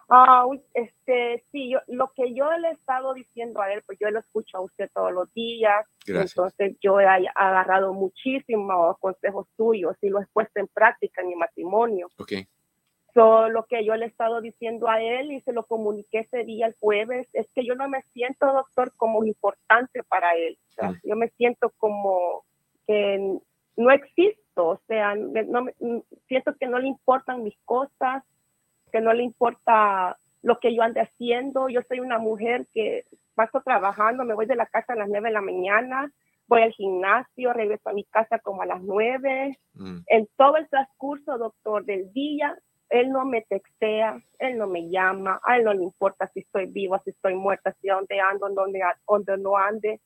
Ah, 0.08 0.46
este, 0.72 1.44
sí, 1.52 1.68
yo, 1.68 1.80
lo 1.88 2.10
que 2.16 2.32
yo 2.32 2.50
le 2.56 2.68
he 2.68 2.72
estado 2.72 3.12
diciendo 3.12 3.60
a 3.60 3.70
él, 3.70 3.82
pues 3.84 3.98
yo 4.00 4.10
lo 4.10 4.20
escucho 4.20 4.56
a 4.56 4.60
usted 4.62 4.88
todos 4.94 5.12
los 5.12 5.30
días, 5.34 5.86
entonces 6.06 6.74
yo 6.80 7.00
he 7.00 7.06
agarrado 7.34 7.92
muchísimos 7.92 8.96
consejos 8.98 9.46
suyos 9.58 9.94
y 10.00 10.08
lo 10.08 10.22
he 10.22 10.26
puesto 10.32 10.58
en 10.58 10.68
práctica 10.68 11.20
en 11.20 11.28
mi 11.28 11.34
matrimonio. 11.34 12.08
Okay. 12.16 12.48
So, 13.16 13.48
lo 13.48 13.64
que 13.64 13.82
yo 13.82 13.96
le 13.96 14.04
he 14.04 14.08
estado 14.08 14.42
diciendo 14.42 14.90
a 14.90 15.00
él 15.00 15.32
y 15.32 15.40
se 15.40 15.54
lo 15.54 15.64
comuniqué 15.64 16.18
ese 16.18 16.44
día 16.44 16.66
el 16.66 16.76
jueves 16.78 17.26
es 17.32 17.48
que 17.54 17.64
yo 17.64 17.74
no 17.74 17.88
me 17.88 18.02
siento, 18.12 18.44
doctor, 18.52 18.92
como 18.94 19.24
importante 19.24 20.02
para 20.02 20.36
él. 20.36 20.58
Mm. 20.78 20.90
Yo 21.02 21.16
me 21.16 21.28
siento 21.30 21.72
como 21.78 22.44
que 22.86 23.38
no 23.78 23.90
existo, 23.90 24.66
o 24.66 24.80
sea, 24.86 25.14
no, 25.14 25.64
siento 26.28 26.56
que 26.60 26.66
no 26.66 26.78
le 26.78 26.88
importan 26.88 27.42
mis 27.42 27.56
cosas, 27.64 28.22
que 28.92 29.00
no 29.00 29.14
le 29.14 29.22
importa 29.22 30.18
lo 30.42 30.60
que 30.60 30.74
yo 30.74 30.82
ande 30.82 31.00
haciendo. 31.00 31.70
Yo 31.70 31.80
soy 31.88 32.00
una 32.00 32.18
mujer 32.18 32.66
que 32.74 33.06
paso 33.34 33.62
trabajando, 33.62 34.26
me 34.26 34.34
voy 34.34 34.44
de 34.44 34.56
la 34.56 34.66
casa 34.66 34.92
a 34.92 34.96
las 34.96 35.08
nueve 35.08 35.28
de 35.28 35.34
la 35.34 35.40
mañana, 35.40 36.12
voy 36.48 36.60
al 36.60 36.72
gimnasio, 36.72 37.54
regreso 37.54 37.88
a 37.88 37.94
mi 37.94 38.04
casa 38.04 38.40
como 38.40 38.60
a 38.60 38.66
las 38.66 38.82
nueve. 38.82 39.58
Mm. 39.72 40.00
En 40.06 40.28
todo 40.36 40.58
el 40.58 40.68
transcurso, 40.68 41.38
doctor, 41.38 41.86
del 41.86 42.12
día, 42.12 42.54
él 42.88 43.10
no 43.10 43.24
me 43.24 43.42
textea, 43.42 44.22
él 44.38 44.58
no 44.58 44.66
me 44.66 44.88
llama, 44.88 45.40
a 45.44 45.56
él 45.56 45.64
no 45.64 45.74
le 45.74 45.82
importa 45.82 46.30
si 46.32 46.40
estoy 46.40 46.66
viva, 46.66 47.00
si 47.04 47.10
estoy 47.10 47.34
muerta, 47.34 47.74
si 47.80 47.88
dónde 47.88 48.20
ando, 48.20 48.48
dónde, 48.50 48.80
dónde 49.08 49.38
no 49.38 49.56
ande. 49.56 50.00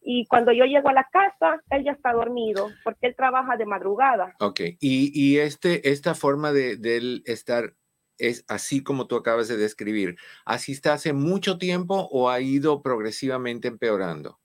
Y 0.00 0.26
cuando 0.26 0.52
yo 0.52 0.64
llego 0.64 0.88
a 0.88 0.92
la 0.92 1.08
casa, 1.10 1.62
él 1.70 1.84
ya 1.84 1.92
está 1.92 2.12
dormido, 2.12 2.68
porque 2.84 3.08
él 3.08 3.16
trabaja 3.16 3.56
de 3.56 3.66
madrugada. 3.66 4.36
Ok, 4.40 4.60
y, 4.80 5.10
y 5.12 5.38
este, 5.38 5.90
esta 5.90 6.14
forma 6.14 6.52
de, 6.52 6.76
de 6.76 6.96
él 6.96 7.22
estar 7.26 7.74
es 8.18 8.44
así 8.48 8.82
como 8.82 9.06
tú 9.06 9.16
acabas 9.16 9.48
de 9.48 9.56
describir. 9.56 10.16
¿Así 10.44 10.72
está 10.72 10.94
hace 10.94 11.12
mucho 11.12 11.58
tiempo 11.58 12.08
o 12.10 12.30
ha 12.30 12.40
ido 12.40 12.82
progresivamente 12.82 13.68
empeorando? 13.68 14.38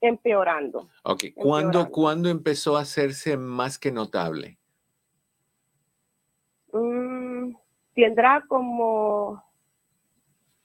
Empeorando. 0.00 0.90
Ok, 1.04 1.24
¿Cuándo, 1.34 1.88
¿cuándo 1.90 2.28
empezó 2.28 2.76
a 2.76 2.82
hacerse 2.82 3.36
más 3.36 3.78
que 3.78 3.90
notable? 3.92 4.58
Mm, 6.72 7.54
tendrá 7.94 8.44
como, 8.48 9.42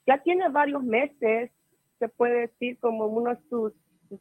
ya 0.05 0.17
tiene 0.21 0.49
varios 0.49 0.83
meses, 0.83 1.51
se 1.99 2.09
puede 2.09 2.41
decir 2.47 2.77
como 2.79 3.05
unos 3.07 3.37
sus 3.49 3.73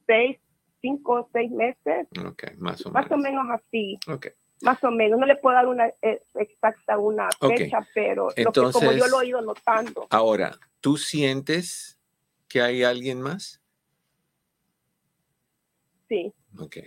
seis, 0.06 0.38
cinco 0.80 1.20
o 1.20 1.28
seis 1.32 1.50
meses. 1.50 2.06
Ok, 2.24 2.44
más 2.58 2.84
o 2.84 2.90
menos. 2.90 2.92
Más 2.92 3.10
o 3.10 3.16
menos 3.16 3.46
así. 3.50 3.98
Ok. 4.08 4.26
Más 4.60 4.82
o 4.82 4.90
menos, 4.90 5.20
no 5.20 5.26
le 5.26 5.36
puedo 5.36 5.54
dar 5.54 5.68
una 5.68 5.86
eh, 6.02 6.20
exacta 6.34 6.98
una 6.98 7.28
fecha, 7.40 7.86
pero 7.94 8.28
Entonces, 8.34 8.72
como 8.72 8.92
yo 8.92 9.06
lo 9.06 9.22
he 9.22 9.28
ido 9.28 9.40
notando. 9.40 10.08
Ahora, 10.10 10.50
¿tú 10.80 10.96
sientes 10.96 12.00
que 12.48 12.60
hay 12.60 12.82
alguien 12.82 13.20
más? 13.20 13.62
Sí. 16.08 16.32
Ok. 16.58 16.78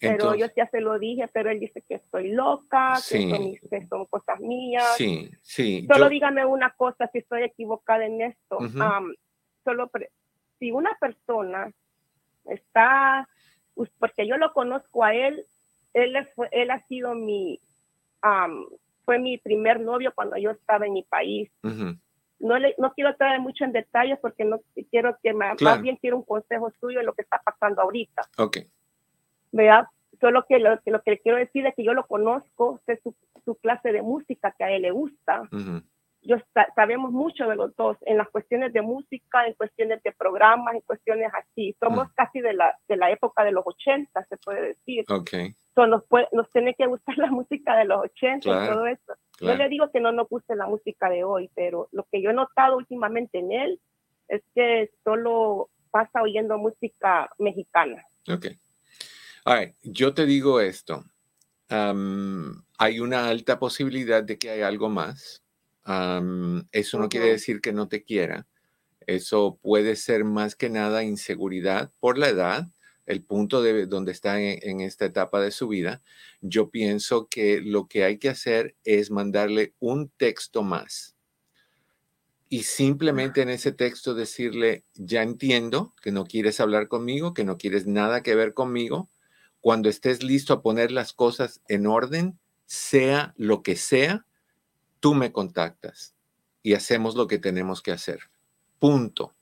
Pero 0.00 0.34
yo 0.34 0.46
ya 0.56 0.68
se 0.70 0.80
lo 0.80 0.98
dije, 0.98 1.28
pero 1.28 1.50
él 1.50 1.60
dice 1.60 1.82
que 1.82 1.96
estoy 1.96 2.32
loca, 2.32 2.94
que, 3.08 3.86
son, 3.88 4.06
cosas 4.06 4.40
mías. 4.40 4.96
Sí, 4.96 5.30
sí. 5.42 5.86
Solo 5.92 6.08
dígame 6.08 6.44
una 6.44 6.70
cosa 6.70 7.08
si 7.12 7.18
estoy 7.18 7.42
equivocada 7.42 8.06
en 8.06 8.22
esto. 8.22 8.58
solo 9.64 9.90
si 10.58 10.72
una 10.72 10.96
persona 11.00 11.72
está, 12.46 13.28
porque 13.98 14.26
yo 14.26 14.36
lo 14.36 14.52
conozco 14.52 15.04
a 15.04 15.14
él 15.14 15.46
él, 15.94 16.28
fue, 16.34 16.48
él 16.52 16.70
ha 16.70 16.84
sido 16.86 17.14
mi, 17.14 17.60
fue 19.04 19.18
mi 19.18 19.38
primer 19.38 19.80
novio 19.80 20.12
cuando 20.14 20.36
yo 20.36 20.50
estaba 20.50 20.86
en 20.86 20.94
mi 20.94 21.02
país. 21.02 21.50
no, 21.62 22.58
le, 22.58 22.74
no 22.78 22.92
quiero 22.94 23.16
traer 23.16 23.40
mucho 23.40 23.64
en 23.64 23.72
detalles 23.72 24.18
porque 24.20 24.44
no 24.44 24.60
quiero 24.90 25.16
que 25.22 25.32
me, 25.32 25.54
más 25.60 25.82
bien 25.82 25.96
quiero 25.96 26.16
un 26.16 26.24
consejo 26.24 26.70
suyo 26.80 27.00
de 27.00 27.04
lo 27.04 27.14
que 27.14 27.22
está 27.22 27.40
pasando 27.44 27.82
ahorita. 27.82 28.22
Ok. 28.38 28.58
¿Verdad? 29.52 29.86
Solo 30.20 30.44
que 30.48 30.58
lo, 30.58 30.80
que 30.80 30.90
lo 30.90 31.02
que 31.02 31.18
quiero 31.18 31.38
decir 31.38 31.66
es 31.66 31.74
que 31.74 31.84
yo 31.84 31.94
lo 31.94 32.06
conozco, 32.06 32.80
sé 32.86 33.00
su, 33.02 33.14
su 33.44 33.54
clase 33.56 33.92
de 33.92 34.02
música 34.02 34.54
que 34.56 34.64
a 34.64 34.70
él 34.70 34.82
le 34.82 34.90
gusta 34.90 35.48
yo 36.22 36.36
sabemos 36.74 37.12
mucho 37.12 37.48
de 37.48 37.56
los 37.56 37.74
dos 37.76 37.96
en 38.02 38.18
las 38.18 38.28
cuestiones 38.28 38.72
de 38.72 38.82
música, 38.82 39.46
en 39.46 39.54
cuestiones 39.54 40.02
de 40.02 40.12
programas, 40.12 40.74
en 40.74 40.80
cuestiones 40.82 41.30
así. 41.32 41.74
Somos 41.80 42.08
mm. 42.08 42.12
casi 42.14 42.40
de 42.40 42.52
la, 42.54 42.76
de 42.88 42.96
la 42.96 43.10
época 43.10 43.44
de 43.44 43.52
los 43.52 43.66
80, 43.66 44.24
se 44.24 44.36
puede 44.38 44.68
decir. 44.68 45.04
Okay. 45.08 45.54
nos, 45.76 46.02
nos 46.32 46.50
tiene 46.50 46.74
que 46.74 46.86
gustar 46.86 47.16
la 47.18 47.30
música 47.30 47.76
de 47.76 47.84
los 47.84 48.04
80 48.04 48.48
y 48.48 48.68
todo 48.68 48.86
eso. 48.86 49.14
Yo 49.40 49.54
le 49.54 49.68
digo 49.68 49.90
que 49.90 50.00
no 50.00 50.12
nos 50.12 50.28
guste 50.28 50.56
la 50.56 50.66
música 50.66 51.08
de 51.08 51.24
hoy, 51.24 51.50
pero 51.54 51.88
lo 51.92 52.04
que 52.10 52.20
yo 52.20 52.30
he 52.30 52.34
notado 52.34 52.76
últimamente 52.76 53.38
en 53.38 53.52
él 53.52 53.80
es 54.26 54.42
que 54.54 54.90
solo 55.04 55.70
pasa 55.90 56.20
oyendo 56.20 56.58
música 56.58 57.30
mexicana. 57.38 58.04
Ok. 58.28 58.46
All 59.50 59.74
Yo 59.82 60.14
te 60.14 60.26
digo 60.26 60.60
esto. 60.60 61.04
hay 61.70 63.00
una 63.00 63.28
alta 63.28 63.58
posibilidad 63.58 64.22
de 64.22 64.38
que 64.38 64.50
hay 64.50 64.62
algo 64.62 64.88
más 64.88 65.42
eso 66.72 66.98
no 66.98 67.08
quiere 67.08 67.28
decir 67.28 67.60
que 67.60 67.72
no 67.72 67.88
te 67.88 68.04
quiera. 68.04 68.46
Eso 69.06 69.58
puede 69.62 69.96
ser 69.96 70.24
más 70.24 70.54
que 70.54 70.68
nada 70.68 71.02
inseguridad 71.02 71.90
por 71.98 72.18
la 72.18 72.28
edad, 72.28 72.68
el 73.06 73.22
punto 73.22 73.62
de 73.62 73.86
donde 73.86 74.12
está 74.12 74.38
en, 74.40 74.82
esta 74.82 75.06
etapa 75.06 75.40
de 75.40 75.50
su 75.50 75.68
vida. 75.68 76.02
Yo 76.42 76.68
pienso 76.68 77.26
que 77.28 77.62
lo 77.62 77.88
que 77.88 78.04
hay 78.04 78.18
que 78.18 78.28
hacer 78.28 78.76
es 78.84 79.10
mandarle 79.10 79.72
un 79.78 80.10
texto 80.10 80.62
más 80.62 81.16
y 82.50 82.64
simplemente 82.64 83.42
en 83.42 83.50
ese 83.50 83.72
texto 83.72 84.14
decirle, 84.14 84.84
ya 84.94 85.22
entiendo 85.22 85.94
que 86.02 86.12
no 86.12 86.24
quieres 86.24 86.60
hablar 86.60 86.88
conmigo, 86.88 87.34
que 87.34 87.44
no 87.44 87.58
quieres 87.58 87.86
nada 87.86 88.22
que 88.22 88.34
ver 88.34 88.54
conmigo. 88.54 89.10
Cuando 89.60 89.88
estés 89.88 90.22
listo 90.22 90.52
a 90.52 90.62
poner 90.62 90.92
las 90.92 91.12
cosas 91.12 91.60
en 91.68 91.86
orden, 91.86 92.38
sea 92.66 93.34
lo 93.36 93.62
que 93.62 93.76
sea, 93.76 94.26
tú 95.00 95.14
me 95.14 95.32
contactas 95.32 96.14
y 96.62 96.74
hacemos 96.74 97.16
lo 97.16 97.26
que 97.26 97.38
tenemos 97.38 97.82
que 97.82 97.92
hacer. 97.92 98.20
Punto. 98.78 99.32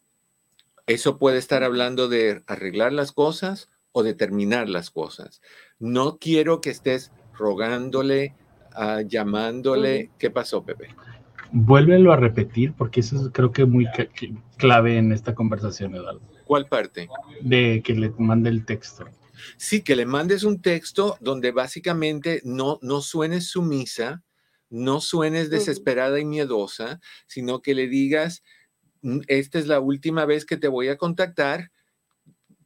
Eso 0.86 1.18
puede 1.18 1.38
estar 1.38 1.64
hablando 1.64 2.08
de 2.08 2.42
arreglar 2.46 2.92
las 2.92 3.12
cosas 3.12 3.68
o 3.92 4.02
de 4.02 4.14
terminar 4.14 4.68
las 4.68 4.90
cosas. 4.90 5.42
No 5.78 6.18
quiero 6.18 6.60
que 6.60 6.70
estés 6.70 7.12
rogándole, 7.36 8.34
ah, 8.74 9.02
llamándole. 9.02 10.10
¿Qué 10.18 10.30
pasó, 10.30 10.64
Pepe? 10.64 10.88
Vuélvelo 11.52 12.12
a 12.12 12.16
repetir 12.16 12.72
porque 12.74 13.00
eso 13.00 13.16
es 13.16 13.30
creo 13.32 13.52
que 13.52 13.64
muy 13.64 13.86
clave 14.56 14.98
en 14.98 15.12
esta 15.12 15.34
conversación, 15.34 15.94
Eduardo. 15.94 16.20
¿Cuál 16.44 16.66
parte? 16.66 17.08
De 17.40 17.82
que 17.84 17.94
le 17.94 18.12
mande 18.18 18.50
el 18.50 18.64
texto. 18.64 19.06
Sí, 19.56 19.82
que 19.82 19.96
le 19.96 20.06
mandes 20.06 20.44
un 20.44 20.60
texto 20.60 21.16
donde 21.20 21.52
básicamente 21.52 22.40
no, 22.44 22.78
no 22.82 23.00
suenes 23.00 23.48
sumisa, 23.48 24.22
no 24.70 25.00
suenes 25.00 25.50
desesperada 25.50 26.18
y 26.18 26.24
miedosa, 26.24 27.00
sino 27.26 27.62
que 27.62 27.74
le 27.74 27.88
digas, 27.88 28.42
mm, 29.02 29.20
esta 29.28 29.58
es 29.58 29.66
la 29.66 29.80
última 29.80 30.24
vez 30.24 30.44
que 30.44 30.56
te 30.56 30.68
voy 30.68 30.88
a 30.88 30.96
contactar. 30.96 31.70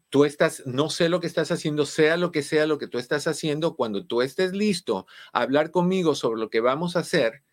Tú 0.08 0.24
estás, 0.24 0.64
no 0.66 0.90
sé 0.90 1.08
lo 1.08 1.20
que 1.20 1.26
estás 1.26 1.52
haciendo, 1.52 1.86
sea 1.86 2.16
lo 2.16 2.32
que 2.32 2.42
sea 2.42 2.66
lo 2.66 2.78
que 2.78 2.88
tú 2.88 2.98
estás 2.98 3.26
haciendo, 3.26 3.76
cuando 3.76 4.06
tú 4.06 4.22
estés 4.22 4.52
listo 4.52 5.06
a 5.32 5.42
hablar 5.42 5.70
conmigo 5.70 6.14
sobre 6.14 6.40
lo 6.40 6.50
que 6.50 6.60
vamos 6.60 6.96
a 6.96 7.00
hacer, 7.00 7.44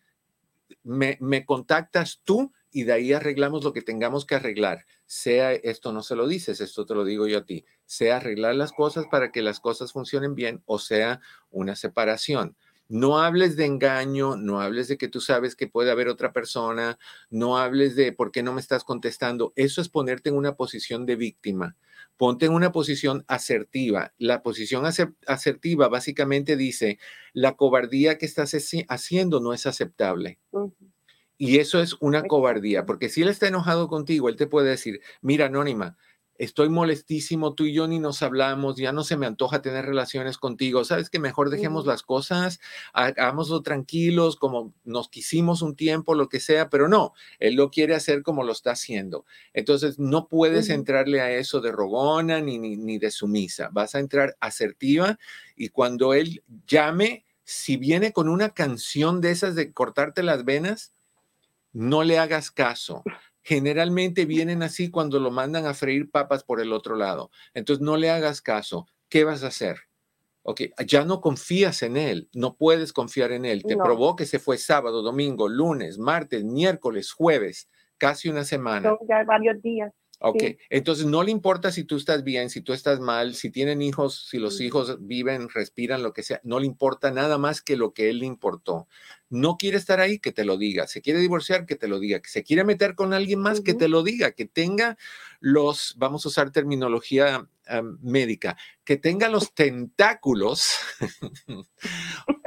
me, 0.82 1.18
me 1.20 1.44
contactas 1.44 2.20
tú 2.24 2.52
y 2.70 2.84
de 2.84 2.92
ahí 2.92 3.12
arreglamos 3.12 3.64
lo 3.64 3.72
que 3.72 3.82
tengamos 3.82 4.26
que 4.26 4.34
arreglar. 4.34 4.84
Sea 5.06 5.52
esto 5.52 5.92
no 5.92 6.02
se 6.02 6.16
lo 6.16 6.28
dices, 6.28 6.60
esto 6.60 6.86
te 6.86 6.94
lo 6.94 7.04
digo 7.04 7.26
yo 7.26 7.38
a 7.38 7.44
ti, 7.44 7.64
sea 7.86 8.16
arreglar 8.16 8.54
las 8.54 8.72
cosas 8.72 9.06
para 9.10 9.32
que 9.32 9.42
las 9.42 9.60
cosas 9.60 9.92
funcionen 9.92 10.34
bien 10.34 10.62
o 10.66 10.78
sea 10.78 11.20
una 11.50 11.76
separación. 11.76 12.56
No 12.90 13.18
hables 13.18 13.56
de 13.56 13.66
engaño, 13.66 14.36
no 14.36 14.62
hables 14.62 14.88
de 14.88 14.96
que 14.96 15.08
tú 15.08 15.20
sabes 15.20 15.54
que 15.54 15.66
puede 15.66 15.90
haber 15.90 16.08
otra 16.08 16.32
persona, 16.32 16.98
no 17.28 17.58
hables 17.58 17.96
de 17.96 18.12
por 18.12 18.32
qué 18.32 18.42
no 18.42 18.54
me 18.54 18.62
estás 18.62 18.82
contestando. 18.82 19.52
Eso 19.56 19.82
es 19.82 19.90
ponerte 19.90 20.30
en 20.30 20.36
una 20.36 20.56
posición 20.56 21.04
de 21.04 21.16
víctima. 21.16 21.76
Ponte 22.16 22.46
en 22.46 22.52
una 22.52 22.72
posición 22.72 23.24
asertiva. 23.28 24.14
La 24.16 24.42
posición 24.42 24.84
asertiva 25.26 25.88
básicamente 25.88 26.56
dice, 26.56 26.98
la 27.34 27.56
cobardía 27.56 28.16
que 28.16 28.24
estás 28.24 28.56
haciendo 28.88 29.40
no 29.40 29.52
es 29.52 29.66
aceptable. 29.66 30.38
Y 31.38 31.58
eso 31.58 31.80
es 31.80 31.94
una 32.00 32.24
cobardía, 32.24 32.84
porque 32.84 33.08
si 33.08 33.22
él 33.22 33.28
está 33.28 33.46
enojado 33.46 33.88
contigo, 33.88 34.28
él 34.28 34.36
te 34.36 34.48
puede 34.48 34.70
decir, 34.70 35.00
mira, 35.22 35.46
Anónima, 35.46 35.96
estoy 36.38 36.68
molestísimo, 36.68 37.54
tú 37.54 37.64
y 37.64 37.72
yo 37.74 37.88
ni 37.88 37.98
nos 37.98 38.22
hablamos, 38.22 38.76
ya 38.76 38.92
no 38.92 39.02
se 39.02 39.16
me 39.16 39.26
antoja 39.26 39.60
tener 39.60 39.84
relaciones 39.84 40.38
contigo, 40.38 40.84
sabes 40.84 41.10
que 41.10 41.18
mejor 41.18 41.50
dejemos 41.50 41.84
las 41.84 42.02
cosas, 42.02 42.60
hagámoslo 42.92 43.62
tranquilos, 43.62 44.36
como 44.36 44.72
nos 44.84 45.08
quisimos 45.08 45.62
un 45.62 45.74
tiempo, 45.74 46.14
lo 46.14 46.28
que 46.28 46.40
sea, 46.40 46.70
pero 46.70 46.88
no, 46.88 47.12
él 47.40 47.54
lo 47.54 47.70
quiere 47.70 47.94
hacer 47.94 48.22
como 48.22 48.44
lo 48.44 48.52
está 48.52 48.70
haciendo. 48.70 49.24
Entonces, 49.52 49.98
no 49.98 50.28
puedes 50.28 50.70
entrarle 50.70 51.20
a 51.20 51.32
eso 51.32 51.60
de 51.60 51.72
rogona 51.72 52.40
ni, 52.40 52.58
ni, 52.58 52.76
ni 52.76 52.98
de 52.98 53.10
sumisa, 53.10 53.68
vas 53.72 53.94
a 53.94 53.98
entrar 53.98 54.36
asertiva 54.40 55.18
y 55.56 55.68
cuando 55.68 56.14
él 56.14 56.42
llame, 56.66 57.24
si 57.44 57.76
viene 57.76 58.12
con 58.12 58.28
una 58.28 58.50
canción 58.50 59.20
de 59.20 59.32
esas 59.32 59.54
de 59.56 59.72
cortarte 59.72 60.22
las 60.22 60.44
venas, 60.44 60.92
no 61.72 62.02
le 62.02 62.18
hagas 62.18 62.50
caso 62.50 63.02
generalmente 63.48 64.26
vienen 64.26 64.62
así 64.62 64.90
cuando 64.90 65.18
lo 65.18 65.30
mandan 65.30 65.64
a 65.64 65.72
freír 65.72 66.10
papas 66.10 66.44
por 66.44 66.60
el 66.60 66.70
otro 66.70 66.96
lado. 66.96 67.30
Entonces 67.54 67.82
no 67.82 67.96
le 67.96 68.10
hagas 68.10 68.42
caso. 68.42 68.86
¿Qué 69.08 69.24
vas 69.24 69.42
a 69.42 69.46
hacer? 69.46 69.78
Ok, 70.42 70.60
ya 70.86 71.06
no 71.06 71.22
confías 71.22 71.82
en 71.82 71.96
él, 71.96 72.28
no 72.34 72.56
puedes 72.56 72.92
confiar 72.92 73.32
en 73.32 73.46
él. 73.46 73.62
Te 73.64 73.74
probó 73.76 74.16
que 74.16 74.26
se 74.26 74.38
fue 74.38 74.58
sábado, 74.58 75.00
domingo, 75.00 75.48
lunes, 75.48 75.98
martes, 75.98 76.44
miércoles, 76.44 77.10
jueves, 77.10 77.70
casi 77.96 78.28
una 78.28 78.44
semana. 78.44 78.90
Son 78.90 78.98
ya 79.08 79.24
varios 79.24 79.62
días. 79.62 79.94
Ok, 80.20 80.42
entonces 80.68 81.06
no 81.06 81.22
le 81.22 81.30
importa 81.30 81.70
si 81.70 81.84
tú 81.84 81.96
estás 81.96 82.24
bien, 82.24 82.50
si 82.50 82.60
tú 82.60 82.72
estás 82.72 82.98
mal, 82.98 83.36
si 83.36 83.50
tienen 83.50 83.80
hijos, 83.82 84.26
si 84.28 84.38
los 84.38 84.60
hijos 84.60 84.98
viven, 85.00 85.48
respiran, 85.48 86.02
lo 86.02 86.12
que 86.12 86.24
sea, 86.24 86.40
no 86.42 86.58
le 86.58 86.66
importa 86.66 87.12
nada 87.12 87.38
más 87.38 87.62
que 87.62 87.76
lo 87.76 87.92
que 87.92 88.10
él 88.10 88.18
le 88.18 88.26
importó. 88.26 88.88
No 89.30 89.56
quiere 89.58 89.76
estar 89.76 90.00
ahí, 90.00 90.18
que 90.18 90.32
te 90.32 90.44
lo 90.44 90.56
diga. 90.56 90.88
Se 90.88 91.02
quiere 91.02 91.20
divorciar, 91.20 91.66
que 91.66 91.76
te 91.76 91.86
lo 91.86 92.00
diga. 92.00 92.20
Que 92.20 92.30
se 92.30 92.42
quiere 92.42 92.64
meter 92.64 92.94
con 92.94 93.12
alguien 93.12 93.40
más, 93.40 93.60
que 93.60 93.74
te 93.74 93.88
lo 93.88 94.02
diga. 94.02 94.32
Que 94.32 94.46
tenga 94.46 94.96
los, 95.38 95.94
vamos 95.98 96.24
a 96.24 96.28
usar 96.30 96.50
terminología 96.50 97.46
médica, 98.00 98.56
que 98.84 98.96
tenga 98.96 99.28
los 99.28 99.52
tentáculos 99.54 100.78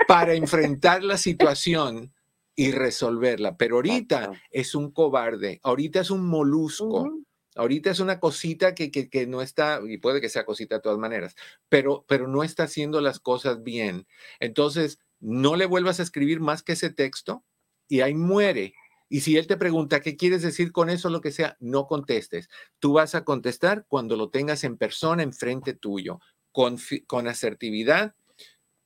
para 0.08 0.34
enfrentar 0.34 1.04
la 1.04 1.18
situación 1.18 2.14
y 2.56 2.72
resolverla. 2.72 3.56
Pero 3.58 3.76
ahorita 3.76 4.32
es 4.50 4.76
un 4.76 4.92
cobarde, 4.92 5.60
ahorita 5.64 6.02
es 6.02 6.12
un 6.12 6.26
molusco. 6.28 7.10
Ahorita 7.56 7.92
es 7.92 8.00
una 8.00 8.20
cosita 8.20 8.74
que, 8.76 8.92
que, 8.92 9.28
no 9.28 9.42
está, 9.42 9.82
y 9.88 9.98
puede 9.98 10.22
que 10.22 10.30
sea 10.30 10.46
cosita 10.46 10.76
de 10.76 10.82
todas 10.82 10.98
maneras, 10.98 11.36
pero, 11.68 12.06
pero 12.08 12.28
no 12.28 12.44
está 12.44 12.64
haciendo 12.64 13.02
las 13.02 13.20
cosas 13.20 13.64
bien. 13.64 14.08
Entonces, 14.40 15.00
no 15.20 15.56
le 15.56 15.66
vuelvas 15.66 16.00
a 16.00 16.04
escribir 16.04 16.40
más 16.40 16.64
que 16.64 16.74
ese 16.74 16.90
texto 16.90 17.44
y 17.88 18.02
ahí 18.02 18.14
muere. 18.14 18.74
Y 19.10 19.22
si 19.22 19.38
él 19.38 19.48
te 19.48 19.58
pregunta 19.58 20.00
qué 20.00 20.16
quieres 20.16 20.42
decir 20.42 20.72
con 20.72 20.90
eso, 20.90 21.10
lo 21.10 21.20
que 21.20 21.34
sea, 21.34 21.58
no 21.60 21.88
contestes. 21.88 22.50
Tú 22.80 22.94
vas 22.94 23.14
a 23.14 23.26
contestar 23.26 23.86
cuando 23.90 24.16
lo 24.16 24.30
tengas 24.30 24.64
en 24.64 24.78
persona, 24.78 25.22
enfrente 25.22 25.74
tuyo, 25.74 26.22
con, 26.54 26.78
con 27.08 27.28
asertividad, 27.28 28.16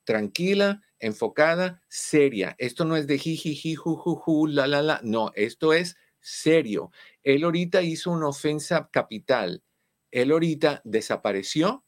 tranquila, 0.03 0.81
enfocada, 0.99 1.83
seria. 1.87 2.55
Esto 2.57 2.85
no 2.85 2.95
es 2.95 3.05
de 3.05 3.19
jiji, 3.19 3.75
ju, 3.75 4.47
la, 4.47 4.65
la, 4.65 4.81
la. 4.81 4.99
No, 5.03 5.31
esto 5.35 5.73
es 5.73 5.95
serio. 6.25 6.91
Él 7.21 7.43
ahorita 7.43 7.83
hizo 7.83 8.09
una 8.09 8.27
ofensa 8.27 8.89
capital. 8.91 9.63
Él 10.09 10.31
ahorita 10.31 10.81
desapareció 10.83 11.85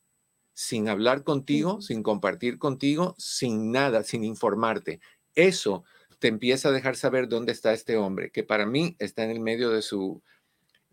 sin 0.53 0.89
hablar 0.89 1.23
contigo, 1.23 1.81
sin 1.81 2.03
compartir 2.03 2.59
contigo, 2.59 3.15
sin 3.17 3.71
nada, 3.71 4.03
sin 4.03 4.23
informarte. 4.23 4.99
Eso 5.33 5.83
te 6.19 6.27
empieza 6.27 6.69
a 6.69 6.71
dejar 6.71 6.95
saber 6.95 7.27
dónde 7.27 7.51
está 7.51 7.73
este 7.73 7.97
hombre, 7.97 8.31
que 8.31 8.43
para 8.43 8.67
mí 8.67 8.95
está 8.99 9.23
en 9.23 9.31
el 9.31 9.39
medio 9.39 9.71
de 9.71 9.81
su, 9.81 10.21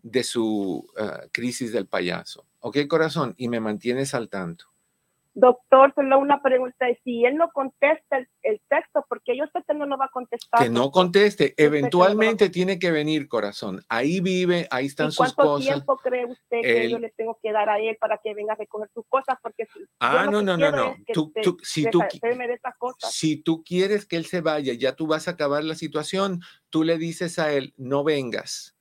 de 0.01 0.23
su 0.23 0.87
ah, 0.97 1.23
crisis 1.31 1.71
del 1.71 1.87
payaso. 1.87 2.47
¿Ok, 2.61 2.77
corazón? 2.87 3.35
Y 3.37 3.47
me 3.47 3.59
mantienes 3.59 4.15
al 4.15 4.29
tanto. 4.29 4.74
Doctor, 5.37 5.93
solo 5.93 6.17
una 6.17 6.41
pregunta. 6.41 6.87
Si 7.03 7.25
él 7.25 7.35
no 7.35 7.49
contesta 7.51 8.25
el, 8.41 8.61
texto, 8.69 9.05
porque 9.09 9.37
yo 9.37 9.43
sé 9.51 9.61
que 9.67 9.73
no 9.73 9.85
lo 9.85 9.97
va 9.97 10.05
a 10.05 10.09
contestar. 10.09 10.63
Que 10.63 10.69
no 10.69 10.91
conteste. 10.91 11.53
Eventualmente 11.57 12.49
tiene 12.49 12.79
que 12.79 12.89
venir, 12.89 13.27
corazón. 13.27 13.81
Ahí 13.89 14.21
vive, 14.21 14.65
ahí 14.71 14.85
están 14.85 15.11
sus 15.11 15.33
cosas. 15.33 15.35
¿Cuánto 15.35 15.59
tiempo 15.59 15.97
cree 15.97 16.25
usted 16.25 16.61
que 16.61 16.89
yo 16.89 16.99
le 16.99 17.09
tengo 17.09 17.37
que 17.43 17.51
dar 17.51 17.67
a 17.69 17.79
él 17.79 17.97
para 17.99 18.17
que 18.23 18.33
venga 18.33 18.53
a 18.53 18.55
recoger 18.55 18.89
sus 18.93 19.05
cosas? 19.09 19.37
Porque 19.41 19.67
ah, 19.99 20.27
no, 20.31 20.41
no, 20.41 20.55
no, 20.55 20.71
no. 20.71 20.95
Tú, 21.13 21.33
si, 21.61 21.89
tú, 21.89 22.01
si 22.99 23.35
tú 23.35 23.63
quieres 23.65 24.05
que 24.05 24.15
él 24.15 24.25
se 24.25 24.39
vaya, 24.39 24.73
ya 24.73 24.95
tú 24.95 25.05
vas 25.05 25.27
a 25.27 25.31
acabar 25.31 25.65
la 25.65 25.75
situación, 25.75 26.39
tú 26.69 26.83
le 26.83 26.97
dices 26.97 27.39
a 27.39 27.51
él, 27.51 27.73
no 27.75 28.05
vengas 28.05 28.74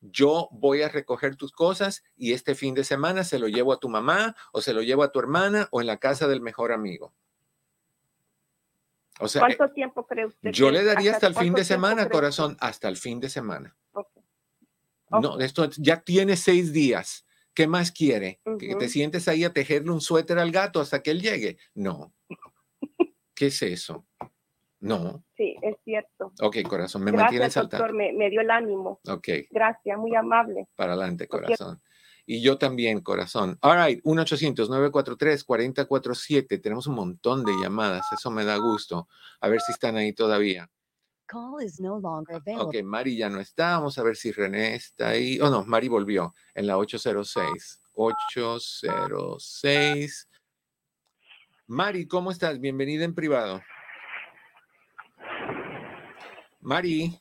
yo 0.00 0.48
voy 0.52 0.82
a 0.82 0.88
recoger 0.88 1.36
tus 1.36 1.52
cosas 1.52 2.04
y 2.16 2.32
este 2.32 2.54
fin 2.54 2.74
de 2.74 2.84
semana 2.84 3.24
se 3.24 3.38
lo 3.38 3.48
llevo 3.48 3.72
a 3.72 3.80
tu 3.80 3.88
mamá 3.88 4.36
o 4.52 4.60
se 4.60 4.72
lo 4.72 4.82
llevo 4.82 5.02
a 5.02 5.12
tu 5.12 5.18
hermana 5.18 5.68
o 5.70 5.80
en 5.80 5.86
la 5.86 5.98
casa 5.98 6.28
del 6.28 6.40
mejor 6.40 6.72
amigo. 6.72 7.12
O 9.20 9.26
sea, 9.26 9.40
¿Cuánto 9.40 9.70
tiempo 9.70 10.06
cree 10.06 10.26
usted? 10.26 10.50
Yo 10.52 10.70
le 10.70 10.84
daría 10.84 11.12
hasta, 11.12 11.26
el 11.26 11.34
fin 11.34 11.52
de 11.52 11.64
semana, 11.64 12.08
corazón, 12.08 12.56
hasta 12.60 12.88
el 12.88 12.96
fin 12.96 13.18
de 13.18 13.28
semana. 13.28 13.76
No, 15.10 15.40
esto 15.40 15.68
ya 15.76 16.00
tiene 16.00 16.36
seis 16.36 16.72
días. 16.72 17.24
¿Qué 17.54 17.66
más 17.66 17.90
quiere? 17.90 18.40
¿Que 18.60 18.76
te 18.76 18.88
sientes 18.88 19.26
ahí 19.26 19.42
a 19.42 19.52
tejerle 19.52 19.90
un 19.90 20.00
suéter 20.00 20.38
al 20.38 20.52
gato 20.52 20.80
hasta 20.80 21.02
que 21.02 21.10
él 21.10 21.20
llegue? 21.20 21.58
No. 21.74 22.12
¿Qué 23.34 23.46
es 23.46 23.62
eso? 23.62 24.06
No. 24.78 25.24
Sí, 25.38 25.56
es 25.62 25.76
cierto. 25.84 26.32
Ok, 26.42 26.56
corazón, 26.68 27.04
me 27.04 27.12
mantiene 27.12 27.48
saltando. 27.48 27.84
Doctor, 27.84 27.96
me, 27.96 28.12
me, 28.12 28.28
dio 28.28 28.40
el 28.40 28.50
ánimo. 28.50 28.98
Ok. 29.08 29.28
Gracias, 29.50 29.96
muy 29.96 30.16
amable. 30.16 30.66
Para 30.74 30.94
adelante, 30.94 31.28
corazón. 31.28 31.80
Y 32.26 32.42
yo 32.42 32.58
también, 32.58 33.00
corazón. 33.00 33.56
All 33.62 33.86
right, 33.86 34.02
1-800-943-4047. 34.02 36.60
Tenemos 36.60 36.88
un 36.88 36.96
montón 36.96 37.44
de 37.44 37.52
llamadas, 37.52 38.04
eso 38.12 38.32
me 38.32 38.44
da 38.44 38.56
gusto. 38.56 39.06
A 39.40 39.46
ver 39.48 39.60
si 39.60 39.70
están 39.70 39.96
ahí 39.96 40.12
todavía. 40.12 40.68
Call 41.26 41.62
is 41.62 41.78
no 41.78 42.00
longer 42.00 42.34
available. 42.36 42.80
Ok, 42.80 42.84
Mari 42.84 43.16
ya 43.16 43.30
no 43.30 43.38
está. 43.38 43.78
Vamos 43.78 43.96
a 43.98 44.02
ver 44.02 44.16
si 44.16 44.32
René 44.32 44.74
está 44.74 45.10
ahí. 45.10 45.38
Oh, 45.40 45.50
no, 45.50 45.64
Mari 45.64 45.86
volvió 45.86 46.34
en 46.54 46.66
la 46.66 46.78
806. 46.78 47.80
806. 47.92 50.28
Mari, 51.68 52.08
¿cómo 52.08 52.32
estás? 52.32 52.58
Bienvenida 52.58 53.04
en 53.04 53.14
privado. 53.14 53.62
Mari. 56.60 57.12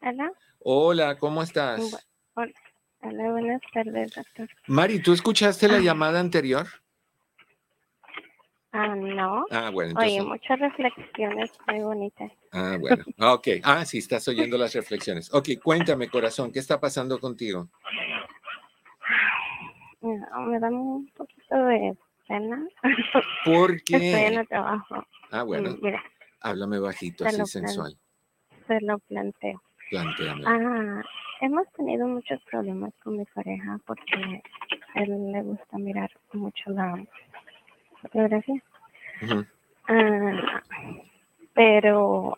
Hola. 0.00 0.32
Hola, 0.60 1.18
¿cómo 1.18 1.42
estás? 1.42 2.06
Hola, 2.34 3.30
buenas 3.30 3.60
tardes, 3.72 4.14
doctor. 4.14 4.48
Mari, 4.66 5.02
¿tú 5.02 5.12
escuchaste 5.12 5.68
la 5.68 5.76
ah. 5.76 5.80
llamada 5.80 6.20
anterior? 6.20 6.66
Ah, 8.72 8.94
no. 8.96 9.44
Ah, 9.50 9.70
bueno. 9.70 9.98
Oye, 10.00 10.22
muchas 10.22 10.58
reflexiones 10.58 11.52
muy 11.68 11.80
bonitas. 11.80 12.32
Ah, 12.52 12.76
bueno. 12.80 13.04
Ok. 13.20 13.48
Ah, 13.62 13.84
sí, 13.84 13.98
estás 13.98 14.26
oyendo 14.28 14.56
las 14.56 14.74
reflexiones. 14.74 15.32
Ok, 15.32 15.50
cuéntame, 15.62 16.08
corazón, 16.08 16.50
¿qué 16.50 16.58
está 16.58 16.80
pasando 16.80 17.18
contigo? 17.18 17.68
me 20.00 20.60
da 20.60 20.68
un 20.68 21.06
poquito 21.16 21.56
de 21.66 21.96
pena. 22.28 22.66
¿Por 23.44 23.82
qué? 23.84 23.96
Estoy 23.96 24.32
en 24.32 24.38
el 24.38 24.48
trabajo. 24.48 25.06
Ah, 25.30 25.42
bueno. 25.42 25.70
Mm, 25.70 25.78
mira, 25.80 26.02
Háblame 26.44 26.78
bajito, 26.78 27.26
así 27.26 27.42
sensual. 27.46 27.96
Se 28.66 28.78
lo 28.82 28.98
planteo. 28.98 29.62
Planteame. 29.88 30.44
Ah, 30.46 31.02
hemos 31.40 31.66
tenido 31.72 32.06
muchos 32.06 32.38
problemas 32.42 32.92
con 33.02 33.16
mi 33.16 33.24
pareja 33.24 33.80
porque 33.86 34.42
a 34.94 35.00
él 35.00 35.32
le 35.32 35.40
gusta 35.40 35.78
mirar 35.78 36.10
mucho 36.34 36.70
la 36.70 37.02
fotografía. 38.02 38.62
Ah, 39.88 40.62
pero 41.54 42.36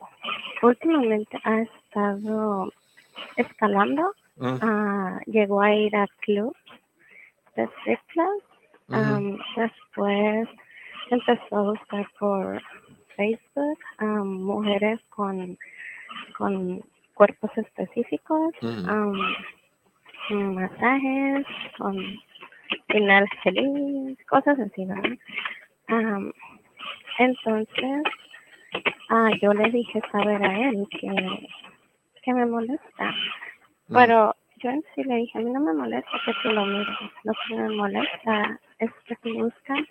últimamente 0.63 1.37
ha 1.43 1.63
estado 1.63 2.73
escalando. 3.37 4.15
Ah, 4.41 5.19
llegó 5.27 5.63
a 5.63 5.75
ir 5.75 5.97
a 5.97 6.07
club 6.21 6.55
de 7.57 7.69
ciclas. 7.85 8.39
después 9.57 10.49
empezó 11.11 11.57
a 11.57 11.63
buscar 11.63 12.07
por 12.21 12.63
Facebook 13.17 13.79
mujeres 14.25 15.01
con, 15.11 15.59
con 16.37 16.83
cuerpos 17.15 17.51
específicos, 17.57 18.55
masajes, 20.31 21.47
con 21.79 21.97
final 22.89 23.29
feliz, 23.43 24.19
cosas 24.29 24.59
así, 24.59 24.85
¿verdad? 24.85 25.19
entonces, 27.19 28.03
ah, 29.11 29.31
yo 29.41 29.53
le 29.55 29.71
dije 29.71 30.03
saber 30.13 30.45
a 30.45 30.69
él 30.69 30.87
que, 30.91 31.49
que 32.23 32.35
me 32.35 32.45
molesta, 32.45 33.15
pero 33.89 34.35
yo 34.59 34.71
en 34.71 34.85
sí 34.95 35.05
le 35.05 35.17
dije, 35.17 35.39
a 35.39 35.43
mí 35.43 35.51
no 35.51 35.61
me 35.61 35.73
molesta 35.73 36.11
que 36.25 36.33
tú 36.43 36.53
lo 36.53 36.67
mires, 36.67 36.87
lo 37.25 37.33
que 37.49 37.55
me 37.55 37.69
molesta 37.71 38.61
es 38.79 38.91
que 39.07 39.17
tú 39.17 39.33
buscas 39.35 39.87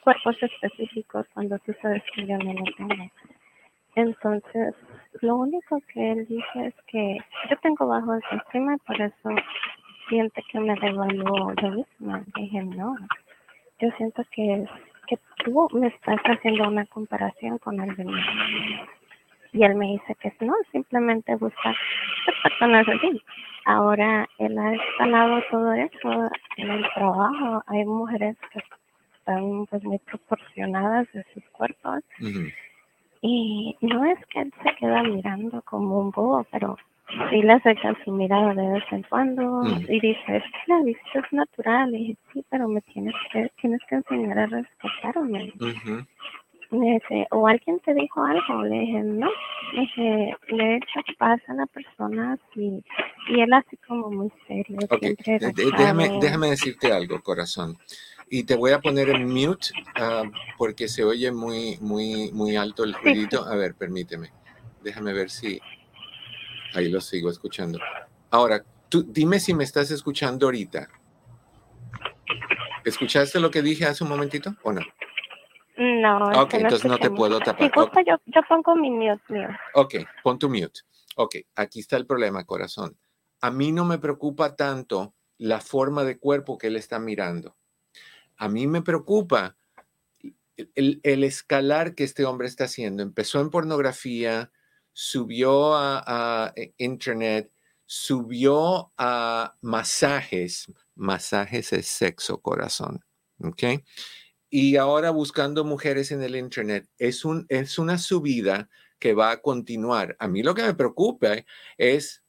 cuerpos 0.00 0.36
específicos 0.42 1.26
cuando 1.34 1.58
tú 1.60 1.74
sabes 1.80 2.02
que 2.14 2.26
yo 2.26 2.38
no 2.38 2.52
lo 2.52 2.64
tengo. 2.76 3.10
Entonces, 3.96 4.74
lo 5.20 5.36
único 5.36 5.80
que 5.92 6.12
él 6.12 6.26
dice 6.26 6.66
es 6.66 6.74
que 6.86 7.18
yo 7.50 7.56
tengo 7.58 7.86
bajo 7.86 8.12
autoestima 8.12 8.76
y 8.76 8.78
por 8.78 9.00
eso 9.00 9.30
siente 10.08 10.42
que 10.50 10.60
me 10.60 10.74
devaluó 10.76 11.52
yo 11.60 11.70
misma. 11.70 12.22
Dije, 12.36 12.62
no, 12.62 12.96
yo 13.80 13.90
siento 13.96 14.22
que, 14.30 14.66
que 15.08 15.18
tú 15.44 15.68
me 15.72 15.88
estás 15.88 16.20
haciendo 16.24 16.68
una 16.68 16.86
comparación 16.86 17.58
con 17.58 17.80
alguien 17.80 18.08
Y 19.52 19.64
él 19.64 19.74
me 19.74 19.86
dice 19.86 20.14
que 20.20 20.32
no, 20.40 20.54
simplemente 20.70 21.34
busca 21.36 21.74
personas 22.42 22.86
así. 22.88 23.22
Ahora 23.64 24.28
él 24.38 24.58
ha 24.58 24.74
escalado 24.74 25.42
todo 25.50 25.72
eso 25.72 26.30
en 26.56 26.70
el 26.70 26.84
trabajo. 26.94 27.62
Hay 27.66 27.84
mujeres 27.84 28.36
que 28.52 28.60
están 29.30 29.66
pues 29.66 29.82
muy 29.84 29.98
proporcionadas 29.98 31.06
de 31.12 31.24
sus 31.34 31.44
cuerpos. 31.52 32.02
Y 33.22 33.76
no 33.80 34.04
es 34.04 34.18
que 34.26 34.40
él 34.40 34.52
se 34.62 34.74
queda 34.76 35.02
mirando 35.02 35.62
como 35.62 36.00
un 36.00 36.10
bobo, 36.10 36.46
pero 36.50 36.76
sí 37.28 37.42
le 37.42 37.52
acerca 37.52 37.96
su 38.04 38.12
mirada 38.12 38.54
de 38.54 38.68
vez 38.72 38.84
en 38.90 39.02
cuando 39.02 39.62
y 39.88 40.00
dice, 40.00 40.36
es 40.36 40.42
que 40.42 40.72
la 40.72 40.82
vista 40.82 41.18
es 41.18 41.32
natural. 41.32 41.94
Y 41.94 41.98
dije, 41.98 42.16
sí, 42.32 42.44
pero 42.50 42.66
me 42.68 42.80
tienes 42.80 43.14
que, 43.32 43.50
tienes 43.60 43.80
que 43.88 43.96
enseñar 43.96 44.38
a 44.38 44.46
respetarme. 44.46 45.52
Me 46.70 46.92
dice, 46.94 47.26
o 47.32 47.48
alguien 47.48 47.80
te 47.80 47.92
dijo 47.94 48.22
algo. 48.22 48.62
Le 48.62 48.78
dije, 48.80 49.02
no. 49.02 49.28
Le 49.74 49.80
dije, 49.80 50.36
le 50.48 50.64
he 50.64 50.76
hecho 50.76 51.00
paz 51.18 51.40
a 51.48 51.54
la 51.54 51.66
persona 51.66 52.38
y, 52.54 52.82
y 53.28 53.40
él 53.40 53.52
así 53.52 53.76
como 53.86 54.10
muy 54.10 54.32
serio. 54.46 54.78
déjame, 55.76 56.18
déjame 56.20 56.50
decirte 56.50 56.92
algo, 56.92 57.20
corazón. 57.20 57.76
Y 58.32 58.44
te 58.44 58.54
voy 58.54 58.70
a 58.70 58.78
poner 58.78 59.08
en 59.10 59.28
mute 59.28 59.70
ah, 59.96 60.22
porque 60.56 60.86
se 60.86 61.02
oye 61.02 61.32
muy, 61.32 61.78
muy, 61.80 62.30
muy 62.30 62.54
alto 62.54 62.84
el 62.84 62.94
ruidito. 62.94 63.44
A 63.44 63.56
ver, 63.56 63.74
permíteme. 63.74 64.32
Déjame 64.82 65.12
ver 65.12 65.30
si... 65.30 65.60
Ahí 66.74 66.88
lo 66.88 67.00
sigo 67.00 67.28
escuchando. 67.28 67.80
Ahora, 68.30 68.64
tú 68.88 69.02
dime 69.02 69.40
si 69.40 69.52
me 69.52 69.64
estás 69.64 69.90
escuchando 69.90 70.46
ahorita. 70.46 70.88
¿Escuchaste 72.84 73.40
lo 73.40 73.50
que 73.50 73.62
dije 73.62 73.84
hace 73.84 74.04
un 74.04 74.10
momentito 74.10 74.54
o 74.62 74.72
no? 74.72 74.82
No. 75.76 76.40
Ok, 76.40 76.54
entonces 76.54 76.84
no 76.84 76.98
te 76.98 77.10
puedo 77.10 77.40
tapar. 77.40 77.64
Si 77.64 77.70
gusta, 77.74 78.00
yo, 78.06 78.14
yo 78.26 78.42
pongo 78.48 78.76
mi 78.76 78.90
mute. 78.90 79.48
Ok, 79.74 79.94
pon 80.22 80.38
tu 80.38 80.48
mute. 80.48 80.82
Ok, 81.16 81.34
aquí 81.56 81.80
está 81.80 81.96
el 81.96 82.06
problema, 82.06 82.44
corazón. 82.44 82.96
A 83.40 83.50
mí 83.50 83.72
no 83.72 83.84
me 83.84 83.98
preocupa 83.98 84.54
tanto 84.54 85.14
la 85.36 85.58
forma 85.58 86.04
de 86.04 86.16
cuerpo 86.16 86.58
que 86.58 86.68
él 86.68 86.76
está 86.76 87.00
mirando 87.00 87.56
a 88.40 88.48
mí 88.48 88.66
me 88.66 88.80
preocupa 88.80 89.58
el, 90.56 91.24
escalar 91.24 91.94
que 91.94 92.04
este 92.04 92.24
hombre 92.24 92.48
está 92.48 92.64
haciendo. 92.64 93.02
Empezó 93.02 93.38
en 93.42 93.50
pornografía, 93.50 94.50
subió 94.94 95.74
a, 95.74 96.54
eh, 96.56 96.72
internet, 96.78 97.52
subió 97.84 98.92
a 98.96 99.56
masajes. 99.60 100.72
Masajes 100.94 101.74
es 101.74 101.86
sexo, 101.86 102.40
corazón. 102.40 103.04
¿Ok? 103.40 103.62
Y 104.48 104.76
ahora 104.76 105.10
buscando 105.10 105.62
mujeres 105.62 106.10
en 106.10 106.22
el 106.22 106.34
internet. 106.34 106.88
Es, 106.96 107.26
un, 107.26 107.44
es 107.50 107.78
una 107.78 107.98
subida 107.98 108.70
que 108.98 109.12
va 109.12 109.32
a 109.32 109.42
continuar. 109.42 110.16
A 110.18 110.28
mí 110.28 110.42
lo 110.42 110.54
que 110.54 110.62
me 110.62 110.74
preocupa 110.74 111.44
es 111.76 112.24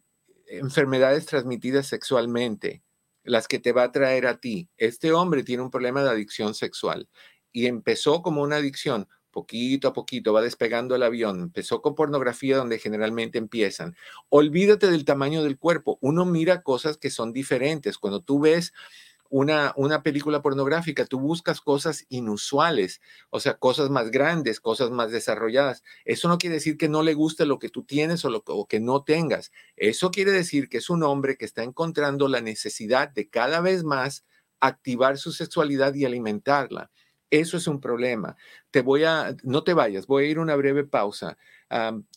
enfermedades 0.46 1.26
transmitidas 1.26 1.88
sexualmente 1.88 2.84
las 3.24 3.48
que 3.48 3.60
te 3.60 3.72
va 3.72 3.84
a 3.84 3.92
traer 3.92 4.28
a 4.28 4.40
ti. 4.40 4.70
Este 4.78 5.12
hombre 5.12 5.44
tiene 5.44 5.64
un 5.64 5.72
problema 5.72 6.04
de 6.04 6.10
adicción 6.10 6.54
sexual 6.54 7.08
y 7.52 7.68
empezó 7.68 8.22
como 8.22 8.42
una 8.42 8.58
adicción, 8.58 9.08
poquito 9.32 9.88
a 9.88 9.94
poquito 9.94 10.34
va 10.34 10.42
despegando 10.42 10.96
el 10.96 11.04
avión, 11.04 11.42
empezó 11.42 11.82
con 11.82 11.96
pornografía 11.96 12.58
donde 12.58 12.80
generalmente 12.80 13.38
empiezan. 13.38 13.96
Olvídate 14.30 14.90
del 14.90 15.06
tamaño 15.06 15.44
del 15.44 15.58
cuerpo, 15.58 15.98
uno 16.02 16.26
mira 16.26 16.64
cosas 16.64 16.98
que 16.98 17.10
son 17.10 17.34
diferentes. 17.34 17.98
Cuando 17.98 18.22
tú 18.22 18.40
ves 18.40 18.74
una, 19.32 19.74
una 19.78 20.04
película 20.04 20.42
pornográfica, 20.42 21.06
tú 21.06 21.20
buscas 21.20 21.62
cosas 21.62 22.06
inusuales, 22.10 23.02
o 23.30 23.40
sea, 23.40 23.56
cosas 23.58 23.90
más 23.90 24.12
grandes, 24.12 24.60
cosas 24.60 24.92
más 24.92 25.10
desarrolladas. 25.12 25.84
Eso 26.06 26.28
no 26.28 26.38
quiere 26.38 26.56
decir 26.56 26.78
que 26.78 26.90
no 26.90 27.02
le 27.02 27.14
guste 27.14 27.46
lo 27.46 27.58
que 27.58 27.70
tú 27.70 27.84
tienes 27.84 28.24
o, 28.26 28.30
lo, 28.30 28.44
o 28.46 28.68
que 28.68 28.82
no 28.82 29.04
tengas. 29.04 29.52
Eso 29.78 30.12
quiere 30.12 30.32
decir 30.32 30.68
que 30.68 30.78
es 30.78 30.90
un 30.90 31.02
hombre 31.04 31.38
que 31.38 31.46
está 31.46 31.64
encontrando 31.64 32.28
la 32.28 32.42
necesidad 32.42 33.10
de 33.10 33.30
cada 33.30 33.62
vez 33.62 33.84
más 33.86 34.26
activar 34.60 35.18
su 35.18 35.32
sexualidad 35.32 35.94
y 35.96 36.06
alimentarla. 36.06 36.92
Eso 37.32 37.58
es 37.58 37.68
un 37.68 37.80
problema. 37.80 38.36
Te 38.72 38.82
voy 38.82 39.06
a, 39.06 39.36
no 39.44 39.64
te 39.64 39.74
vayas, 39.74 40.06
voy 40.06 40.26
a 40.26 40.28
ir 40.28 40.38
una 40.38 40.56
breve 40.56 40.84
pausa 40.84 41.38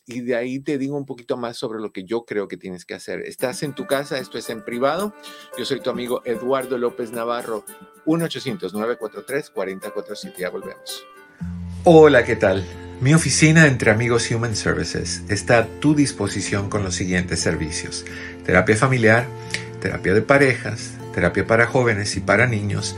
y 0.05 0.21
de 0.21 0.35
ahí 0.35 0.59
te 0.59 0.77
digo 0.77 0.97
un 0.97 1.05
poquito 1.05 1.37
más 1.37 1.55
sobre 1.55 1.79
lo 1.79 1.93
que 1.93 2.03
yo 2.03 2.25
creo 2.25 2.49
que 2.49 2.57
tienes 2.57 2.83
que 2.83 2.93
hacer. 2.93 3.21
Estás 3.21 3.63
en 3.63 3.73
tu 3.73 3.87
casa, 3.87 4.19
esto 4.19 4.37
es 4.37 4.49
en 4.49 4.65
privado. 4.65 5.13
Yo 5.57 5.63
soy 5.63 5.79
tu 5.79 5.89
amigo 5.89 6.21
Eduardo 6.25 6.77
López 6.77 7.11
Navarro, 7.11 7.63
1-800-943-4047. 8.05 10.35
Ya 10.37 10.49
volvemos. 10.49 11.05
Hola, 11.85 12.25
¿qué 12.25 12.35
tal? 12.35 12.65
Mi 12.99 13.13
oficina 13.13 13.67
entre 13.67 13.91
amigos 13.91 14.29
Human 14.31 14.55
Services 14.55 15.23
está 15.29 15.59
a 15.59 15.67
tu 15.79 15.95
disposición 15.95 16.69
con 16.69 16.83
los 16.83 16.95
siguientes 16.95 17.39
servicios. 17.39 18.03
Terapia 18.45 18.75
familiar, 18.75 19.25
terapia 19.79 20.13
de 20.13 20.21
parejas, 20.21 20.95
terapia 21.13 21.47
para 21.47 21.67
jóvenes 21.67 22.17
y 22.17 22.21
para 22.21 22.47
niños 22.47 22.97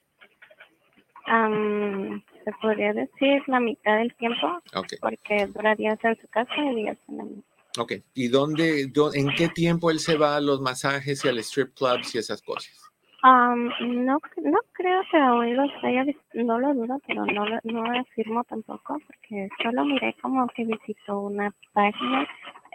Se 1.26 2.52
podría 2.60 2.92
decir 2.92 3.42
la 3.46 3.60
mitad 3.60 3.98
del 3.98 4.14
tiempo. 4.14 4.60
Okay. 4.74 4.98
Porque 5.00 5.46
dura 5.46 5.74
días 5.74 5.98
en 6.02 6.16
su 6.16 6.28
casa 6.28 6.54
y 6.56 6.74
días 6.76 6.98
en 7.08 7.16
la 7.18 7.24
mía. 7.24 7.42
Ok, 7.78 7.92
¿y 8.14 8.28
dónde, 8.28 8.90
en 9.14 9.28
qué 9.36 9.48
tiempo 9.48 9.90
él 9.90 9.98
se 9.98 10.16
va 10.16 10.36
a 10.36 10.40
los 10.40 10.60
masajes 10.60 11.24
y 11.24 11.28
al 11.28 11.38
strip 11.38 11.74
clubs 11.74 12.14
y 12.14 12.18
esas 12.18 12.40
cosas? 12.42 12.86
no, 13.22 14.18
no 14.36 14.58
creo 14.72 15.02
que 15.10 15.16
hoy 15.16 15.52
los 15.52 15.70
haya 15.82 16.04
no 16.34 16.58
lo 16.60 16.74
dudo, 16.74 17.00
pero 17.06 17.26
no, 17.26 17.44
no 17.64 17.82
lo 17.82 18.00
afirmo 18.00 18.44
tampoco, 18.44 18.98
porque 19.06 19.48
solo 19.62 19.84
miré 19.84 20.14
como 20.22 20.46
que 20.48 20.64
visitó 20.64 21.20
una 21.20 21.52
página 21.72 22.26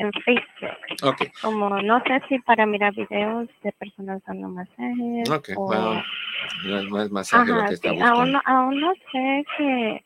en 0.01 0.11
Facebook. 0.23 1.03
Okay. 1.03 1.31
Como 1.41 1.69
no 1.81 2.01
sé 2.03 2.21
si 2.27 2.39
para 2.39 2.65
mirar 2.65 2.93
videos 2.93 3.49
de 3.63 3.71
personas 3.73 4.21
dando 4.25 4.49
masajes. 4.49 5.29
Ok, 5.29 5.49
bueno, 5.55 6.03
no, 6.65 7.01
es 7.01 7.11
masaje 7.11 7.51
lo 7.51 7.65
que 7.65 7.73
está 7.73 7.91
buscando. 7.91 8.19
Aún, 8.19 8.35
aún 8.45 8.79
no 8.81 8.93
sé 9.11 9.45
que, 9.57 10.03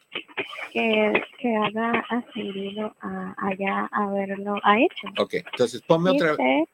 que, 0.72 1.24
que 1.40 1.56
haga 1.58 2.04
ascendido 2.10 2.96
a, 3.02 3.36
allá 3.38 3.90
a 3.92 4.08
verlo, 4.08 4.60
ha 4.64 4.80
hecho. 4.80 5.08
Ok, 5.18 5.34
entonces 5.52 5.82
ponme 5.82 6.12
sí 6.12 6.18
otra 6.18 6.36
vez. 6.36 6.70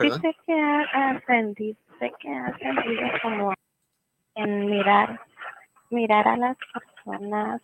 Sí 0.00 0.10
sé 0.10 0.36
que 0.46 0.52
ha 0.54 1.10
ascendido 1.10 1.76
que 2.10 2.28
ha 2.28 2.58
sentido 2.58 3.08
como 3.22 3.54
en 4.34 4.66
mirar, 4.66 5.20
mirar 5.90 6.26
a 6.26 6.36
las 6.36 6.56
personas, 6.72 7.62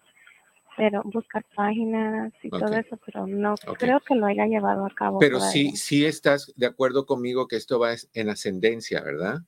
pero 0.78 1.02
buscar 1.02 1.44
páginas 1.56 2.32
y 2.40 2.50
todo 2.50 2.72
eso, 2.72 2.96
pero 3.04 3.26
no 3.26 3.56
creo 3.76 3.98
que 3.98 4.14
lo 4.14 4.26
haya 4.26 4.46
llevado 4.46 4.86
a 4.86 4.90
cabo. 4.90 5.18
Pero 5.18 5.40
sí, 5.40 5.76
sí 5.76 6.06
estás 6.06 6.52
de 6.54 6.66
acuerdo 6.66 7.04
conmigo 7.04 7.48
que 7.48 7.56
esto 7.56 7.80
va 7.80 7.94
en 8.14 8.28
ascendencia, 8.30 9.02
¿verdad? 9.02 9.40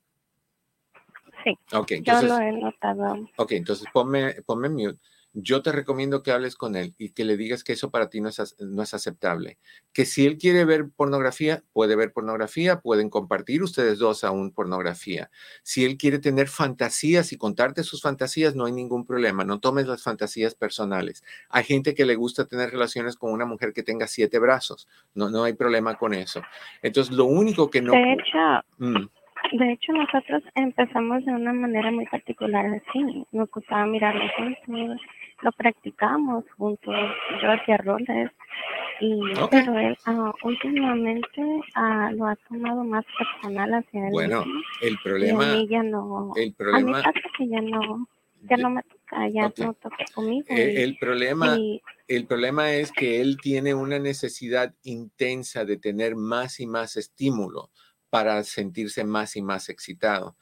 Sí. 1.44 1.56
Okay, 1.72 1.98
entonces, 1.98 2.28
yo 2.28 2.36
lo 2.36 2.42
he 2.42 2.52
notado. 2.52 3.30
Ok, 3.36 3.52
entonces 3.52 3.86
ponme, 3.92 4.42
ponme 4.44 4.68
mute 4.68 4.98
yo 5.32 5.62
te 5.62 5.72
recomiendo 5.72 6.22
que 6.22 6.32
hables 6.32 6.56
con 6.56 6.76
él 6.76 6.94
y 6.98 7.10
que 7.10 7.24
le 7.24 7.36
digas 7.36 7.62
que 7.62 7.72
eso 7.72 7.90
para 7.90 8.08
ti 8.08 8.20
no 8.20 8.28
es, 8.28 8.56
no 8.58 8.82
es 8.82 8.94
aceptable. 8.94 9.58
Que 9.92 10.04
si 10.04 10.26
él 10.26 10.38
quiere 10.38 10.64
ver 10.64 10.88
pornografía, 10.94 11.62
puede 11.72 11.96
ver 11.96 12.12
pornografía, 12.12 12.80
pueden 12.80 13.10
compartir 13.10 13.62
ustedes 13.62 13.98
dos 13.98 14.24
aún 14.24 14.52
pornografía. 14.52 15.30
Si 15.62 15.84
él 15.84 15.96
quiere 15.96 16.18
tener 16.18 16.48
fantasías 16.48 17.32
y 17.32 17.38
contarte 17.38 17.84
sus 17.84 18.02
fantasías, 18.02 18.56
no 18.56 18.66
hay 18.66 18.72
ningún 18.72 19.06
problema. 19.06 19.44
No 19.44 19.60
tomes 19.60 19.86
las 19.86 20.02
fantasías 20.02 20.54
personales. 20.54 21.22
Hay 21.48 21.64
gente 21.64 21.94
que 21.94 22.04
le 22.04 22.16
gusta 22.16 22.46
tener 22.46 22.70
relaciones 22.70 23.16
con 23.16 23.32
una 23.32 23.46
mujer 23.46 23.72
que 23.72 23.82
tenga 23.82 24.06
siete 24.06 24.38
brazos. 24.38 24.88
No, 25.14 25.30
no 25.30 25.44
hay 25.44 25.52
problema 25.52 25.96
con 25.96 26.14
eso. 26.14 26.42
Entonces, 26.82 27.14
lo 27.14 27.26
único 27.26 27.70
que 27.70 27.82
no... 27.82 27.92
De 27.92 28.12
hecho, 28.12 28.64
mm. 28.78 29.08
De 29.52 29.72
hecho, 29.72 29.92
nosotros 29.92 30.42
empezamos 30.54 31.24
de 31.24 31.32
una 31.32 31.52
manera 31.52 31.90
muy 31.90 32.06
particular 32.06 32.66
así. 32.66 33.26
Nos 33.32 33.50
gustaba 33.50 33.84
mirarlo 33.86 34.22
juntos, 34.36 35.00
lo 35.42 35.52
practicamos 35.52 36.44
juntos. 36.56 36.94
Yo 37.42 37.50
hacía 37.50 37.76
roles, 37.78 38.30
y, 39.00 39.18
pero 39.50 39.78
él 39.78 39.96
ah, 40.04 40.32
últimamente 40.42 41.42
ah, 41.74 42.10
lo 42.14 42.26
ha 42.26 42.36
tomado 42.36 42.84
más 42.84 43.04
personal 43.16 43.74
hacia 43.74 44.06
él. 44.06 44.12
Bueno, 44.12 44.44
el 44.82 44.98
problema. 45.02 45.52
a 45.52 45.56
mí 45.56 45.68
ya 45.68 45.82
no. 45.82 46.32
El 46.36 46.52
problema. 46.52 46.98
A 46.98 47.02
mí 47.02 47.02
pasa 47.04 47.28
que 47.36 47.48
ya 47.48 47.60
no. 47.60 48.06
Ya 48.48 48.56
no 48.56 48.70
me 48.70 48.82
toca, 48.82 49.28
ya 49.28 49.52
no 49.58 49.74
toca 49.74 50.04
conmigo. 50.14 50.46
El, 50.48 50.96
problema, 50.98 51.58
el 52.08 52.26
problema 52.26 52.72
es 52.72 52.90
que 52.90 53.20
él 53.20 53.36
tiene 53.36 53.74
una 53.74 53.98
necesidad 53.98 54.74
intensa 54.82 55.66
de 55.66 55.76
tener 55.76 56.16
más 56.16 56.58
y 56.58 56.66
más 56.66 56.96
estímulo 56.96 57.70
para 58.08 58.42
sentirse 58.44 59.04
más 59.04 59.36
y 59.36 59.42
más 59.42 59.68
excitado. 59.68 60.36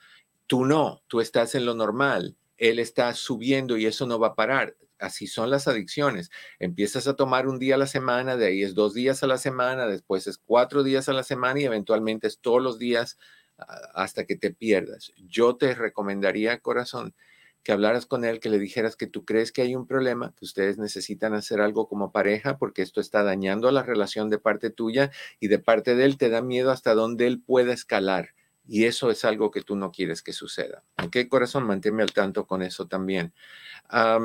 Tú 0.46 0.64
no, 0.64 1.02
tú 1.08 1.20
estás 1.20 1.56
en 1.56 1.66
lo 1.66 1.74
normal, 1.74 2.37
él 2.56 2.78
está 2.78 3.12
subiendo 3.14 3.76
y 3.76 3.87
eso 3.87 4.06
no 4.06 4.18
va 4.18 4.28
a 4.28 4.34
parar. 4.34 4.76
Así 4.98 5.26
son 5.26 5.50
las 5.50 5.68
adicciones. 5.68 6.30
Empiezas 6.58 7.06
a 7.06 7.14
tomar 7.14 7.46
un 7.46 7.58
día 7.58 7.76
a 7.76 7.78
la 7.78 7.87
semana, 7.87 8.37
de 8.37 8.46
ahí 8.46 8.62
es 8.62 8.74
dos 8.74 8.94
días 8.94 9.22
a 9.22 9.26
la 9.26 9.38
semana, 9.38 9.87
después 9.87 10.26
es 10.26 10.38
cuatro 10.38 10.82
días 10.82 11.08
a 11.08 11.12
la 11.12 11.22
semana 11.22 11.61
y 11.61 11.64
eventualmente 11.64 12.26
es 12.26 12.38
todos 12.40 12.62
los 12.62 12.78
días 12.78 13.18
ah, 13.58 13.64
hasta 13.94 14.24
que 14.24 14.37
te 14.37 14.52
pierdas. 14.52 15.12
Yo 15.16 15.56
te 15.56 15.74
recomendaría, 15.74 16.58
corazón, 16.61 17.14
que 17.62 17.72
hablaras 17.72 18.06
con 18.06 18.24
él, 18.24 18.40
que 18.40 18.48
le 18.48 18.58
dijeras 18.58 18.96
que 18.96 19.06
tú 19.06 19.24
crees 19.24 19.52
que 19.52 19.62
hay 19.62 19.76
un 19.76 19.87
problema, 19.87 20.34
que 20.37 20.44
ustedes 20.44 20.78
necesitan 20.78 21.34
hacer 21.34 21.61
algo 21.61 21.88
como 21.88 22.12
pareja 22.12 22.58
porque 22.58 22.82
esto 22.82 23.00
está 23.00 23.22
dañando 23.22 23.70
la 23.70 23.82
relación 23.82 24.30
de 24.30 24.38
parte 24.38 24.70
tuya 24.70 25.11
y 25.38 25.48
de 25.48 25.58
parte 25.58 25.94
de 25.94 26.04
él 26.06 26.16
te 26.18 26.30
da 26.30 26.42
miedo 26.42 26.70
hasta 26.70 26.94
dónde 26.94 27.26
él 27.26 27.40
pueda 27.42 27.72
escalar. 27.72 28.30
Y 28.68 28.85
eso 28.85 29.11
es 29.11 29.24
algo 29.24 29.50
que 29.50 29.62
tú 29.62 29.74
no 29.74 29.90
quieres 29.90 30.22
que 30.22 30.33
suceda. 30.33 30.85
¿Ok, 31.02 31.16
corazón? 31.28 31.64
Manténme 31.64 32.02
al 32.02 32.12
tanto 32.12 32.46
con 32.46 32.62
eso 32.62 32.87
también. 32.87 33.33
a 33.88 34.18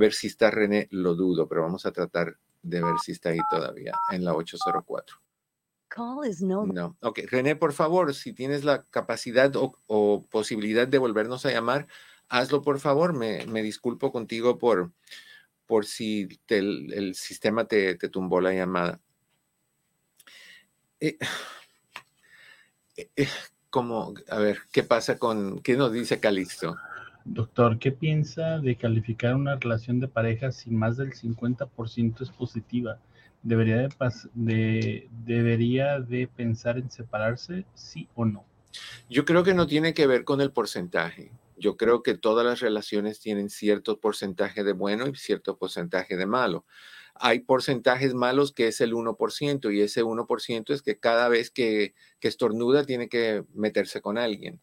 ver 0.00 0.12
si 0.14 0.26
está 0.26 0.50
René, 0.50 0.88
lo 0.90 1.14
dudo, 1.14 1.46
pero 1.46 1.62
vamos 1.62 1.86
a 1.86 1.92
tratar 1.92 2.36
de 2.62 2.82
ver 2.82 2.94
si 3.04 3.12
está 3.12 3.28
ahí 3.28 3.38
todavía 3.50 3.92
en 4.10 4.24
la 4.24 4.34
804. 4.34 5.16
no. 6.42 6.66
no. 6.66 6.96
Ok, 7.00 7.20
René, 7.30 7.56
por 7.56 7.72
favor, 7.72 8.14
si 8.14 8.32
tienes 8.32 8.64
la 8.64 8.84
capacidad 8.84 9.54
o, 9.56 9.78
o 9.86 10.26
posibilidad 10.26 10.88
de 10.88 10.98
volvernos 10.98 11.46
a 11.46 11.50
llamar, 11.50 11.86
hazlo 12.28 12.62
por 12.62 12.78
favor. 12.78 13.12
Me, 13.14 13.62
disculpo 13.62 14.12
contigo 14.12 14.58
por, 14.58 14.92
por 15.66 15.86
si 15.86 16.28
el, 16.48 17.14
sistema 17.14 17.66
te, 17.66 17.96
tumbó 17.96 18.40
la 18.40 18.52
llamada. 18.52 19.00
Eh, 21.00 21.18
eh, 22.96 23.10
eh, 23.16 23.28
como, 23.70 24.14
a 24.30 24.38
ver, 24.38 24.58
¿qué 24.72 24.82
pasa 24.82 25.18
con, 25.18 25.60
qué 25.60 25.76
nos 25.76 25.92
dice 25.92 26.20
Calixto? 26.20 26.76
Doctor, 27.24 27.78
¿qué 27.78 27.92
piensa 27.92 28.58
de 28.58 28.76
calificar 28.76 29.34
una 29.34 29.56
relación 29.56 30.00
de 30.00 30.08
pareja 30.08 30.50
si 30.50 30.70
más 30.70 30.96
del 30.96 31.12
50% 31.12 32.22
es 32.22 32.30
positiva? 32.30 32.98
¿Debería 33.42 33.76
de, 33.76 33.88
de, 34.34 35.08
¿Debería 35.24 36.00
de 36.00 36.26
pensar 36.26 36.78
en 36.78 36.90
separarse, 36.90 37.66
sí 37.74 38.08
o 38.14 38.24
no? 38.24 38.44
Yo 39.10 39.24
creo 39.24 39.44
que 39.44 39.54
no 39.54 39.66
tiene 39.66 39.94
que 39.94 40.06
ver 40.06 40.24
con 40.24 40.40
el 40.40 40.52
porcentaje. 40.52 41.32
Yo 41.56 41.76
creo 41.76 42.02
que 42.02 42.16
todas 42.16 42.46
las 42.46 42.60
relaciones 42.60 43.20
tienen 43.20 43.50
cierto 43.50 44.00
porcentaje 44.00 44.64
de 44.64 44.72
bueno 44.72 45.06
y 45.06 45.14
cierto 45.14 45.58
porcentaje 45.58 46.16
de 46.16 46.26
malo. 46.26 46.64
Hay 47.20 47.40
porcentajes 47.40 48.14
malos 48.14 48.52
que 48.52 48.68
es 48.68 48.80
el 48.80 48.92
1% 48.92 49.72
y 49.74 49.80
ese 49.80 50.04
1% 50.04 50.72
es 50.72 50.82
que 50.82 50.98
cada 50.98 51.28
vez 51.28 51.50
que, 51.50 51.94
que 52.20 52.28
estornuda 52.28 52.84
tiene 52.84 53.08
que 53.08 53.44
meterse 53.54 54.00
con 54.00 54.18
alguien. 54.18 54.60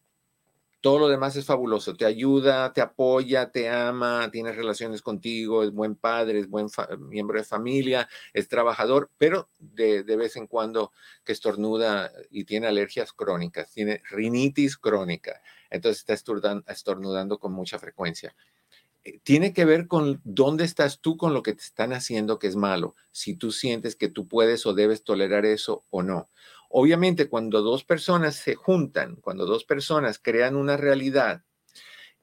Todo 0.80 1.00
lo 1.00 1.08
demás 1.08 1.34
es 1.34 1.46
fabuloso, 1.46 1.96
te 1.96 2.04
ayuda, 2.04 2.72
te 2.72 2.80
apoya, 2.80 3.50
te 3.50 3.68
ama, 3.68 4.30
tiene 4.30 4.52
relaciones 4.52 5.02
contigo, 5.02 5.64
es 5.64 5.72
buen 5.72 5.96
padre, 5.96 6.38
es 6.38 6.48
buen 6.48 6.68
miembro 7.00 7.38
de 7.38 7.44
familia, 7.44 8.08
es 8.32 8.46
trabajador, 8.46 9.10
pero 9.18 9.48
de, 9.58 10.04
de, 10.04 10.16
vez 10.16 10.36
en 10.36 10.46
cuando 10.46 10.92
que 11.24 11.32
estornuda 11.32 12.12
y 12.30 12.44
tiene 12.44 12.68
alergias 12.68 13.12
crónicas, 13.12 13.72
tiene 13.72 14.00
rinitis 14.10 14.76
crónica, 14.76 15.42
entonces 15.70 16.06
está 16.06 16.14
estornudando 16.72 17.38
con 17.40 17.52
mucha 17.52 17.80
frecuencia. 17.80 18.36
Eh, 19.06 19.20
tiene 19.22 19.52
que 19.52 19.64
ver 19.64 19.86
con 19.86 20.20
dónde 20.24 20.64
estás 20.64 21.00
tú 21.00 21.16
con 21.16 21.32
lo 21.32 21.42
que 21.44 21.54
te 21.54 21.62
están 21.62 21.92
haciendo 21.92 22.40
que 22.40 22.48
es 22.48 22.56
malo, 22.56 22.96
si 23.12 23.34
tú 23.36 23.52
sientes 23.52 23.94
que 23.94 24.08
tú 24.08 24.26
puedes 24.26 24.66
o 24.66 24.74
debes 24.74 25.04
tolerar 25.04 25.46
eso 25.46 25.84
o 25.90 26.02
no. 26.02 26.28
Obviamente, 26.68 27.28
cuando 27.28 27.62
dos 27.62 27.84
personas 27.84 28.34
se 28.34 28.56
juntan, 28.56 29.16
cuando 29.16 29.46
dos 29.46 29.64
personas 29.64 30.18
crean 30.18 30.56
una 30.56 30.76
realidad, 30.76 31.44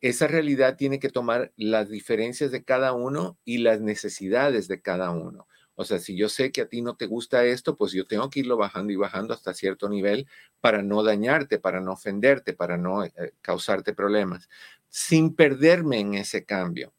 esa 0.01 0.27
realidad 0.27 0.75
tiene 0.75 0.99
que 0.99 1.09
tomar 1.09 1.53
las 1.55 1.89
diferencias 1.89 2.51
de 2.51 2.65
cada 2.65 2.91
uno 2.91 3.37
y 3.45 3.59
las 3.59 3.79
necesidades 3.79 4.67
de 4.67 4.81
cada 4.81 5.11
uno. 5.11 5.47
O 5.75 5.85
sea, 5.85 5.99
si 5.99 6.15
yo 6.15 6.29
sé 6.29 6.51
que 6.51 6.61
a 6.61 6.67
ti 6.67 6.81
no 6.81 6.95
te 6.95 7.07
gusta 7.07 7.45
esto, 7.45 7.75
pues 7.75 7.91
yo 7.93 8.05
tengo 8.05 8.29
que 8.29 8.41
irlo 8.41 8.57
bajando 8.57 8.93
y 8.93 8.95
bajando 8.95 9.33
hasta 9.33 9.53
cierto 9.53 9.89
nivel 9.89 10.27
para 10.61 10.83
no 10.83 11.03
dañarte, 11.03 11.59
para 11.59 11.81
no 11.81 11.93
ofenderte, 11.93 12.53
para 12.53 12.77
no 12.77 13.03
eh, 13.03 13.11
causarte 13.41 13.93
problemas, 13.93 14.49
sin 14.89 15.35
perderme 15.35 15.99
en 15.99 16.13
ese 16.15 16.45
cambio. 16.45 16.93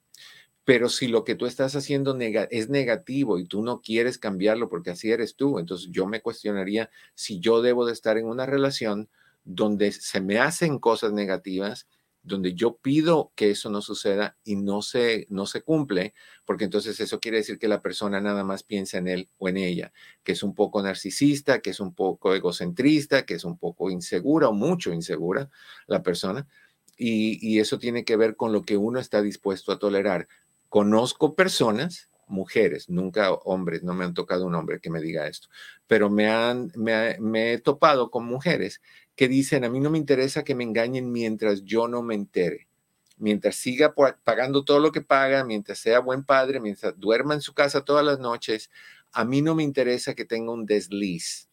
Pero 0.65 0.89
si 0.89 1.09
lo 1.09 1.25
que 1.25 1.35
tú 1.35 1.47
estás 1.47 1.77
haciendo 1.77 2.17
es 2.19 2.69
negativo 2.71 3.39
y 3.39 3.45
tú 3.47 3.63
no 3.63 3.83
quieres 3.83 4.19
cambiarlo 4.19 4.69
porque 4.71 4.91
así 4.91 5.13
eres 5.13 5.37
tú, 5.37 5.59
entonces 5.59 5.89
yo 5.91 6.07
me 6.07 6.23
cuestionaría 6.23 6.91
si 7.15 7.39
yo 7.39 7.61
debo 7.61 7.85
de 7.87 7.93
estar 7.93 8.17
en 8.17 8.27
una 8.27 8.47
relación 8.47 9.11
donde 9.45 9.93
se 9.93 10.23
me 10.23 10.39
hacen 10.39 10.79
cosas 10.79 11.13
negativas, 11.13 11.87
donde 12.25 12.55
yo 12.55 12.77
pido 12.79 13.33
que 13.37 13.51
eso 13.51 13.71
no 13.71 13.81
suceda 13.81 14.37
y 14.43 14.57
no 14.57 14.83
se, 14.83 15.27
no 15.31 15.47
se 15.47 15.63
cumple, 15.63 16.15
porque 16.45 16.65
entonces 16.65 16.99
eso 16.99 17.21
quiere 17.21 17.39
decir 17.39 17.59
que 17.59 17.69
la 17.69 17.83
persona 17.83 18.21
nada 18.21 18.43
más 18.43 18.65
piensa 18.65 18.99
en 18.99 19.07
él 19.07 19.29
o 19.39 19.49
en 19.49 19.59
ella, 19.59 19.93
que 20.25 20.33
es 20.33 20.43
un 20.43 20.55
poco 20.55 20.83
narcisista, 20.83 21.61
que 21.61 21.71
es 21.71 21.81
un 21.81 21.95
poco 21.95 22.35
egocentrista, 22.35 23.25
que 23.25 23.35
es 23.35 23.45
un 23.45 23.59
poco 23.59 23.91
insegura 23.91 24.49
o 24.49 24.53
mucho 24.53 24.93
insegura 24.93 25.51
la 25.87 26.03
persona 26.03 26.49
y, 26.97 27.59
eso 27.59 27.79
tiene 27.79 28.05
que 28.05 28.17
ver 28.17 28.37
con 28.37 28.53
lo 28.53 28.63
que 28.63 28.77
uno 28.77 28.99
está 28.99 29.23
dispuesto 29.23 29.73
a 29.73 29.79
tolerar. 29.79 30.29
Conozco 30.69 31.35
personas, 31.35 32.11
mujeres, 32.27 32.89
nunca 32.89 33.33
hombres, 33.33 33.83
no 33.83 33.95
me 33.95 34.05
han 34.05 34.15
tocado 34.15 34.47
un 34.47 34.55
hombre 34.55 34.81
que 34.81 34.91
me 34.91 35.01
diga 35.01 35.27
esto, 35.27 35.49
pero 35.87 36.11
me, 36.11 36.29
han, 36.29 36.73
me, 36.77 37.53
he 37.53 37.59
topado 37.59 38.11
con 38.11 38.25
mujeres 38.25 38.81
que 39.17 39.29
dicen, 39.29 39.65
a 39.65 39.71
mí 39.71 39.81
no 39.81 39.91
me 39.91 39.99
interesa 39.99 40.45
que 40.45 40.55
me 40.55 40.65
engañen 40.65 41.13
mientras 41.13 41.63
yo 41.65 41.89
no 41.89 42.03
me 42.03 42.15
entere 42.15 42.69
mientras 43.17 43.57
siga 43.57 43.95
pagando 44.25 44.65
todo 44.65 44.81
lo 44.81 44.93
que 44.93 45.01
paga, 45.01 45.45
mientras 45.45 45.79
sea 45.79 46.01
buen 46.01 46.25
padre, 46.25 46.61
mientras 46.61 46.99
duerma 46.99 47.35
en 47.35 47.41
su 47.41 47.55
casa 47.55 47.85
todas 47.85 48.05
las 48.05 48.19
noches, 48.19 48.71
a 49.13 49.25
mí 49.25 49.43
no 49.43 49.55
me 49.55 49.63
interesa 49.63 50.15
que 50.15 50.25
tenga 50.25 50.53
un 50.53 50.67
desliz. 50.67 51.49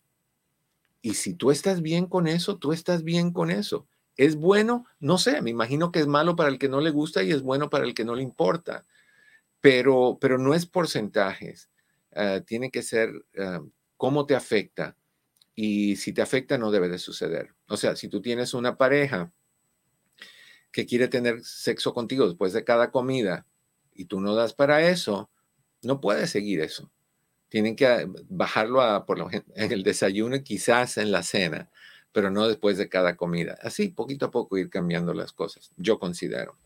Y 1.02 1.16
si 1.16 1.34
tú 1.34 1.52
estás 1.52 1.82
bien 1.82 2.06
con 2.06 2.28
eso, 2.28 2.58
tú 2.58 2.74
estás 2.74 3.04
bien 3.04 3.32
con 3.32 3.52
eso. 3.52 3.88
¿Es 4.18 4.36
bueno? 4.36 4.86
No 5.00 5.18
sé, 5.18 5.42
me 5.42 5.50
imagino 5.50 5.92
que 5.92 6.00
es 6.00 6.08
malo 6.08 6.36
para 6.36 6.50
el 6.50 6.60
que 6.60 6.70
no 6.70 6.82
le 6.82 6.92
gusta 6.92 7.24
y 7.24 7.32
es 7.32 7.42
bueno 7.42 7.70
para 7.70 7.86
el 7.86 7.94
que 7.94 8.06
no 8.06 8.16
le 8.16 8.24
importa, 8.24 8.86
pero, 9.62 10.18
pero 10.20 10.38
no 10.38 10.54
es 10.54 10.66
porcentajes. 10.66 11.70
Ah, 12.14 12.42
tiene 12.46 12.72
que 12.72 12.84
ser 12.84 13.10
ah, 13.40 13.62
cómo 13.98 14.26
te 14.26 14.36
afecta 14.36 14.96
y 15.56 15.96
si 15.98 16.14
te 16.14 16.22
afecta 16.22 16.58
no 16.58 16.72
debe 16.72 16.90
de 16.90 16.98
suceder. 16.98 17.54
O 17.68 17.78
sea, 17.78 17.96
si 17.96 18.08
tú 18.08 18.22
tienes 18.22 18.54
una 18.54 18.78
pareja 18.78 19.32
que 20.72 20.86
quiere 20.86 21.08
tener 21.08 21.44
sexo 21.44 21.94
contigo 21.94 22.28
después 22.28 22.54
de 22.54 22.64
cada 22.64 22.92
comida 22.92 23.46
y 23.94 24.06
tú 24.06 24.22
no 24.22 24.36
das 24.36 24.54
para 24.54 24.90
eso, 24.90 25.30
no 25.82 26.00
puedes 26.00 26.30
seguir 26.30 26.62
eso. 26.62 26.92
Tienen 27.50 27.76
que 27.76 27.88
ah, 27.88 28.06
bajarlo 28.30 28.82
a, 28.82 29.06
por 29.06 29.20
lo, 29.20 29.30
en 29.32 29.72
el 29.72 29.84
desayuno 29.84 30.42
quizás 30.44 30.98
en 30.98 31.12
la 31.12 31.24
cena 31.24 31.70
pero 32.12 32.30
no 32.30 32.48
después 32.48 32.78
de 32.78 32.90
cada 32.90 33.16
comida. 33.16 33.58
Así, 33.62 33.90
poquito 33.90 34.28
a 34.28 34.32
poco 34.32 34.58
ir 34.58 34.70
cambiando 34.70 35.14
las 35.14 35.32
cosas, 35.32 35.72
yo 35.78 36.00
considero. 36.00 36.58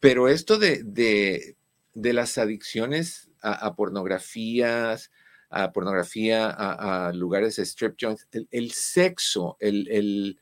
Pero 0.00 0.28
esto 0.28 0.58
de, 0.58 0.82
de, 0.84 1.56
de 1.94 2.12
las 2.12 2.38
adicciones 2.38 3.30
a, 3.40 3.74
pornografías, 3.74 5.10
a 5.54 5.72
pornografía, 5.72 6.50
a, 6.50 7.12
lugares 7.12 7.56
de 7.56 7.62
strip 7.64 7.96
joints, 8.00 8.26
el, 8.50 8.70
sexo, 8.72 9.56
el, 9.60 9.88
el, 9.90 10.40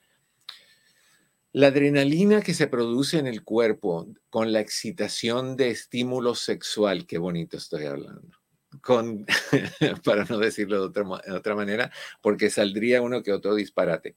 la 1.53 1.69
adrenalina 1.69 2.41
que 2.41 2.55
se 2.55 2.67
produce 2.67 3.19
en 3.19 3.27
el 3.27 3.45
cuerpo 3.45 4.09
con 4.31 4.53
la 4.53 4.61
excitación 4.61 5.57
de 5.57 5.71
estímulo 5.71 6.35
sexual, 6.35 7.07
qué 7.07 7.19
bonito 7.19 7.57
estoy 7.57 7.85
hablando 7.85 8.43
con, 8.81 9.27
para 10.05 10.25
no 10.25 10.39
decirlo 10.39 10.81
de 10.81 10.87
otra, 10.87 11.05
otra, 11.35 11.55
manera, 11.55 11.93
porque 12.21 12.51
saldría 12.51 13.03
uno 13.03 13.23
que 13.23 13.33
otro 13.33 13.55
disparate. 13.55 14.17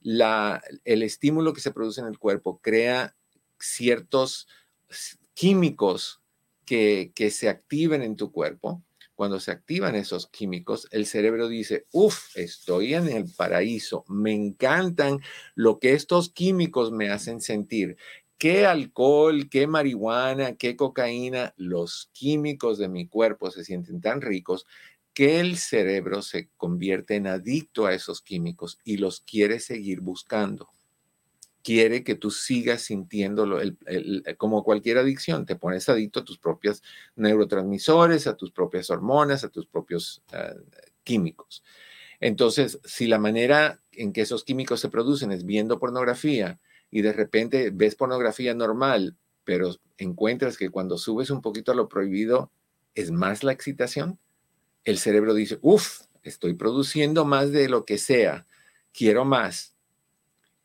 La, 0.00 0.62
el 0.84 1.02
estímulo 1.02 1.52
que 1.52 1.60
se 1.60 1.72
produce 1.72 2.00
en 2.00 2.06
el 2.06 2.18
cuerpo 2.18 2.60
crea 2.62 3.14
ciertos 3.58 4.48
químicos 5.34 6.22
que, 6.64 7.12
que 7.14 7.30
se 7.30 7.48
activen 7.48 8.02
en 8.02 8.16
tu 8.16 8.32
cuerpo. 8.32 8.82
Cuando 9.20 9.38
se 9.38 9.50
activan 9.50 9.96
esos 9.96 10.28
químicos, 10.28 10.88
el 10.92 11.04
cerebro 11.04 11.46
dice, 11.46 11.84
uff, 11.92 12.34
estoy 12.38 12.94
en 12.94 13.06
el 13.06 13.26
paraíso, 13.36 14.02
me 14.08 14.32
encantan 14.32 15.20
lo 15.54 15.78
que 15.78 15.92
estos 15.92 16.30
químicos 16.30 16.90
me 16.90 17.10
hacen 17.10 17.42
sentir 17.42 17.98
qué 18.38 18.64
alcohol, 18.64 19.50
qué 19.50 19.66
marihuana, 19.66 20.56
qué 20.56 20.74
cocaína, 20.74 21.52
los 21.58 22.08
químicos 22.14 22.78
de 22.78 22.88
mi 22.88 23.08
cuerpo 23.08 23.50
se 23.50 23.62
sienten 23.62 24.00
tan 24.00 24.22
ricos 24.22 24.64
que 25.12 25.38
el 25.40 25.58
cerebro 25.58 26.22
se 26.22 26.48
convierte 26.56 27.16
en 27.16 27.26
adicto 27.26 27.84
a 27.84 27.92
esos 27.92 28.22
químicos 28.22 28.78
y 28.84 28.96
los 28.96 29.20
quiere 29.20 29.60
seguir 29.60 30.00
buscando. 30.00 30.70
Quiere 31.62 32.04
que 32.04 32.14
tú 32.14 32.30
sigas 32.30 32.82
sintiéndolo, 32.82 33.60
como 34.38 34.64
cualquier 34.64 34.98
adicción, 34.98 35.44
te 35.44 35.56
pones 35.56 35.88
adicto 35.88 36.20
a 36.20 36.24
tus 36.24 36.38
propios 36.38 36.82
neurotransmisores, 37.16 38.26
a 38.26 38.36
tus 38.36 38.50
propias 38.50 38.88
hormonas, 38.90 39.44
a 39.44 39.48
tus 39.48 39.66
propios 39.66 40.22
ah, 40.32 40.54
químicos. 41.04 41.62
Entonces, 42.18 42.80
si 42.84 43.06
la 43.06 43.18
manera 43.18 43.80
en 43.92 44.12
que 44.12 44.22
esos 44.22 44.44
químicos 44.44 44.80
se 44.80 44.88
producen 44.88 45.32
es 45.32 45.44
viendo 45.44 45.78
pornografía, 45.78 46.58
y 46.90 47.02
de 47.02 47.12
repente 47.12 47.70
ves 47.72 47.94
pornografía 47.94 48.54
normal, 48.54 49.16
pero 49.44 49.74
encuentras 49.98 50.56
que 50.56 50.70
cuando 50.70 50.98
subes 50.98 51.30
un 51.30 51.40
poquito 51.40 51.72
a 51.72 51.74
lo 51.74 51.88
prohibido 51.88 52.50
es 52.94 53.10
más 53.10 53.44
la 53.44 53.52
excitación, 53.52 54.18
el 54.84 54.98
cerebro 54.98 55.34
dice, 55.34 55.58
uff, 55.62 56.02
estoy 56.22 56.54
produciendo 56.54 57.24
más 57.24 57.52
de 57.52 57.68
lo 57.68 57.84
que 57.84 57.98
sea, 57.98 58.46
quiero 58.92 59.24
más. 59.24 59.76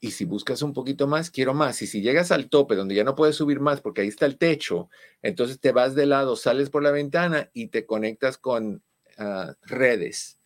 Y 0.05 0.11
si 0.11 0.23
buscas 0.23 0.61
un 0.61 0.71
poquito 0.71 1.07
más, 1.07 1.31
quiero 1.31 1.55
más. 1.55 1.81
Y 1.81 1.87
si 1.87 2.03
llegas 2.03 2.31
al 2.31 2.47
tope 2.47 2.75
donde 2.75 2.93
ya 2.93 3.03
no 3.03 3.15
puedes 3.15 3.37
subir 3.37 3.59
más 3.59 3.81
porque 3.81 4.01
ahí 4.01 4.07
está 4.07 4.27
el 4.27 4.37
techo, 4.37 4.87
entonces 5.23 5.59
te 5.59 5.71
vas 5.71 5.95
de 5.95 6.05
lado, 6.05 6.35
sales 6.35 6.69
por 6.69 6.83
la 6.83 6.91
ventana 6.91 7.49
y 7.53 7.69
te 7.69 7.87
conectas 7.87 8.37
con 8.37 8.83
ah, 9.17 9.55
redes 9.63 10.37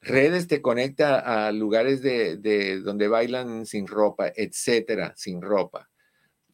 Redes 0.00 0.46
te 0.46 0.62
conecta 0.62 1.18
a 1.18 1.50
lugares 1.50 2.00
de, 2.00 2.80
donde 2.80 3.08
bailan 3.08 3.66
sin 3.66 3.88
ropa, 3.88 4.30
etcétera, 4.36 5.14
sin 5.16 5.42
ropa. 5.42 5.90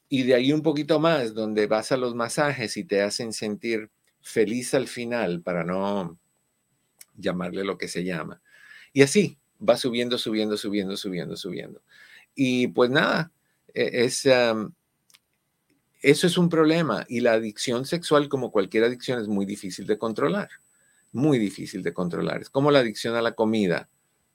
Y 0.09 0.23
de 0.23 0.37
ahí 0.37 0.55
un 0.55 0.63
poquito 0.63 1.01
más, 1.01 1.35
donde 1.35 1.67
vas 1.67 1.93
a 1.93 1.99
los 1.99 2.15
masajes 2.15 2.79
y 2.79 2.85
te 2.85 3.03
hacen 3.03 3.35
sentir 3.35 3.91
feliz 4.23 4.73
al 4.73 4.89
final, 4.89 5.43
para 5.43 5.65
no 5.65 6.19
llamarle 7.15 7.65
lo 7.65 7.77
que 7.77 7.89
se 7.89 8.05
llama. 8.05 8.41
Y 8.93 9.03
así 9.03 9.40
va 9.67 9.77
subiendo, 9.77 10.19
subiendo, 10.19 10.57
subiendo, 10.57 10.97
subiendo, 10.97 11.37
subiendo. 11.37 11.83
Y 12.35 12.69
pues 12.69 12.91
nada, 12.91 13.33
e, 13.75 14.05
es, 14.05 14.27
eso 14.27 16.27
es 16.27 16.39
un 16.39 16.49
problema. 16.49 17.05
Y 17.09 17.21
la 17.21 17.33
adicción 17.33 17.87
sexual, 17.87 18.29
como 18.29 18.51
cualquier 18.51 18.85
adicción, 18.85 19.21
es 19.21 19.29
muy 19.29 19.47
difícil 19.47 19.87
de 19.87 19.99
controlar 19.99 20.49
muy 21.13 21.39
difícil 21.39 21.83
de 21.83 21.93
controlar. 21.93 22.41
Es 22.41 22.51
como 22.51 22.71
la 22.71 22.81
adicción 22.81 23.17
a 23.17 23.23
la 23.23 23.33
comida. 23.33 23.89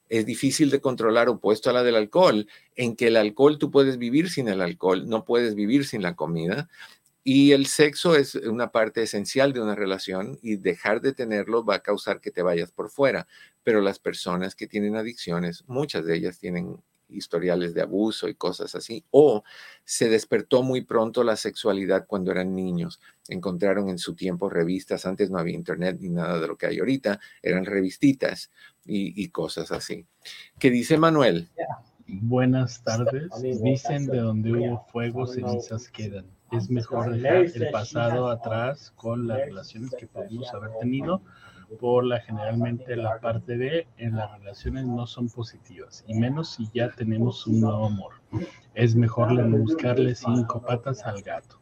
Es 0.08 0.24
difícil 0.24 0.70
de 0.70 0.80
controlar 0.80 1.28
opuesto 1.28 1.70
a 1.70 1.72
la 1.72 1.82
del 1.82 1.96
alcohol, 1.96 2.46
en 2.76 2.94
que 2.94 3.08
el 3.08 3.16
alcohol 3.16 3.58
tú 3.58 3.70
puedes 3.70 3.98
vivir 3.98 4.30
sin 4.30 4.48
el 4.48 4.60
alcohol, 4.60 5.08
no 5.08 5.24
puedes 5.24 5.54
vivir 5.54 5.86
sin 5.86 6.02
la 6.02 6.14
comida. 6.14 6.68
Y 7.24 7.52
el 7.52 7.66
sexo 7.66 8.14
es 8.14 8.36
una 8.36 8.70
parte 8.70 9.02
esencial 9.02 9.52
de 9.52 9.60
una 9.60 9.74
relación 9.74 10.38
y 10.42 10.56
dejar 10.56 11.00
de 11.00 11.12
tenerlo 11.12 11.64
va 11.64 11.76
a 11.76 11.82
causar 11.82 12.20
que 12.20 12.30
te 12.30 12.42
vayas 12.42 12.70
por 12.70 12.88
fuera. 12.88 13.26
Pero 13.66 13.80
las 13.80 13.98
personas 13.98 14.54
que 14.54 14.68
tienen 14.68 14.94
adicciones, 14.94 15.64
muchas 15.66 16.06
de 16.06 16.14
ellas 16.14 16.38
tienen 16.38 16.76
historiales 17.08 17.74
de 17.74 17.82
abuso 17.82 18.28
y 18.28 18.36
cosas 18.36 18.76
así, 18.76 19.04
o 19.10 19.42
se 19.82 20.08
despertó 20.08 20.62
muy 20.62 20.82
pronto 20.82 21.24
la 21.24 21.34
sexualidad 21.34 22.06
cuando 22.06 22.30
eran 22.30 22.54
niños. 22.54 23.00
Encontraron 23.28 23.88
en 23.88 23.98
su 23.98 24.14
tiempo 24.14 24.48
revistas, 24.48 25.04
antes 25.04 25.32
no 25.32 25.38
había 25.38 25.56
internet 25.56 25.96
ni 25.98 26.10
nada 26.10 26.38
de 26.38 26.46
lo 26.46 26.56
que 26.56 26.66
hay 26.66 26.78
ahorita, 26.78 27.18
eran 27.42 27.64
revistitas 27.64 28.52
y, 28.84 29.28
cosas 29.30 29.72
así. 29.72 30.06
¿Qué 30.60 30.70
dice 30.70 30.96
Manuel? 30.96 31.48
Buenas 32.06 32.84
tardes. 32.84 33.32
Dicen 33.42 34.06
de 34.06 34.18
donde 34.18 34.52
hubo 34.52 34.86
fuego, 34.92 35.26
cenizas 35.26 35.88
quedan. 35.88 36.26
Es 36.52 36.70
mejor 36.70 37.16
dejar 37.16 37.46
el 37.52 37.70
pasado 37.72 38.30
atrás 38.30 38.92
con 38.94 39.26
las 39.26 39.38
relaciones 39.38 39.90
que 39.98 40.06
podemos 40.06 40.54
haber 40.54 40.70
tenido 40.78 41.20
por 41.80 42.04
la 42.04 42.20
generalmente 42.20 42.96
la 42.96 43.20
parte 43.20 43.56
B 43.56 43.86
en 43.98 44.16
las 44.16 44.30
relaciones 44.38 44.86
no 44.86 45.06
son 45.06 45.28
positivas, 45.28 46.04
y 46.06 46.14
menos 46.14 46.54
si 46.54 46.68
ya 46.72 46.90
tenemos 46.90 47.46
un 47.46 47.60
nuevo 47.60 47.86
amor. 47.86 48.14
Es 48.74 48.94
mejor 48.94 49.42
buscarle 49.48 50.14
cinco 50.14 50.60
patas 50.62 51.02
al 51.04 51.22
gato. 51.22 51.58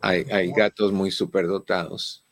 hay, 0.00 0.52
gatos 0.52 0.92
muy 0.92 1.10
superdotados 1.10 2.24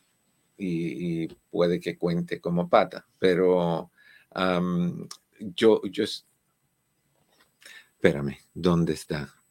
y, 0.57 1.25
y 1.25 1.29
puede 1.51 1.81
que 1.81 1.97
cuente 1.97 2.41
como 2.41 2.69
pata, 2.69 3.07
pero 3.19 3.91
yo, 5.41 5.83
yo, 5.85 6.05
espérame, 7.95 8.39
¿dónde 8.55 8.93
está? 8.93 9.42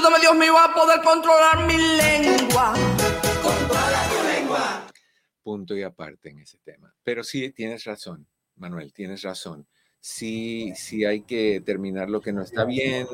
Ayúdame, 0.00 0.20
Dios 0.22 0.36
mío, 0.38 0.54
a 0.56 0.72
poder 0.72 1.02
controlar 1.04 1.66
mi 1.66 1.76
lengua. 1.76 2.72
Controla 3.42 4.00
tu 4.08 4.40
lengua. 4.40 4.86
Punto 5.42 5.76
y 5.76 5.82
aparte 5.82 6.30
en 6.30 6.38
ese 6.38 6.56
tema. 6.64 6.90
Pero 7.04 7.22
sí, 7.22 7.50
tienes 7.50 7.84
razón, 7.84 8.26
Manuel, 8.56 8.94
tienes 8.94 9.20
razón. 9.20 9.66
Sí, 10.00 10.72
sí 10.74 11.04
hay 11.04 11.20
que 11.20 11.60
terminar 11.60 12.08
lo 12.08 12.22
que 12.22 12.32
no 12.32 12.40
está 12.40 12.64
bien 12.64 13.06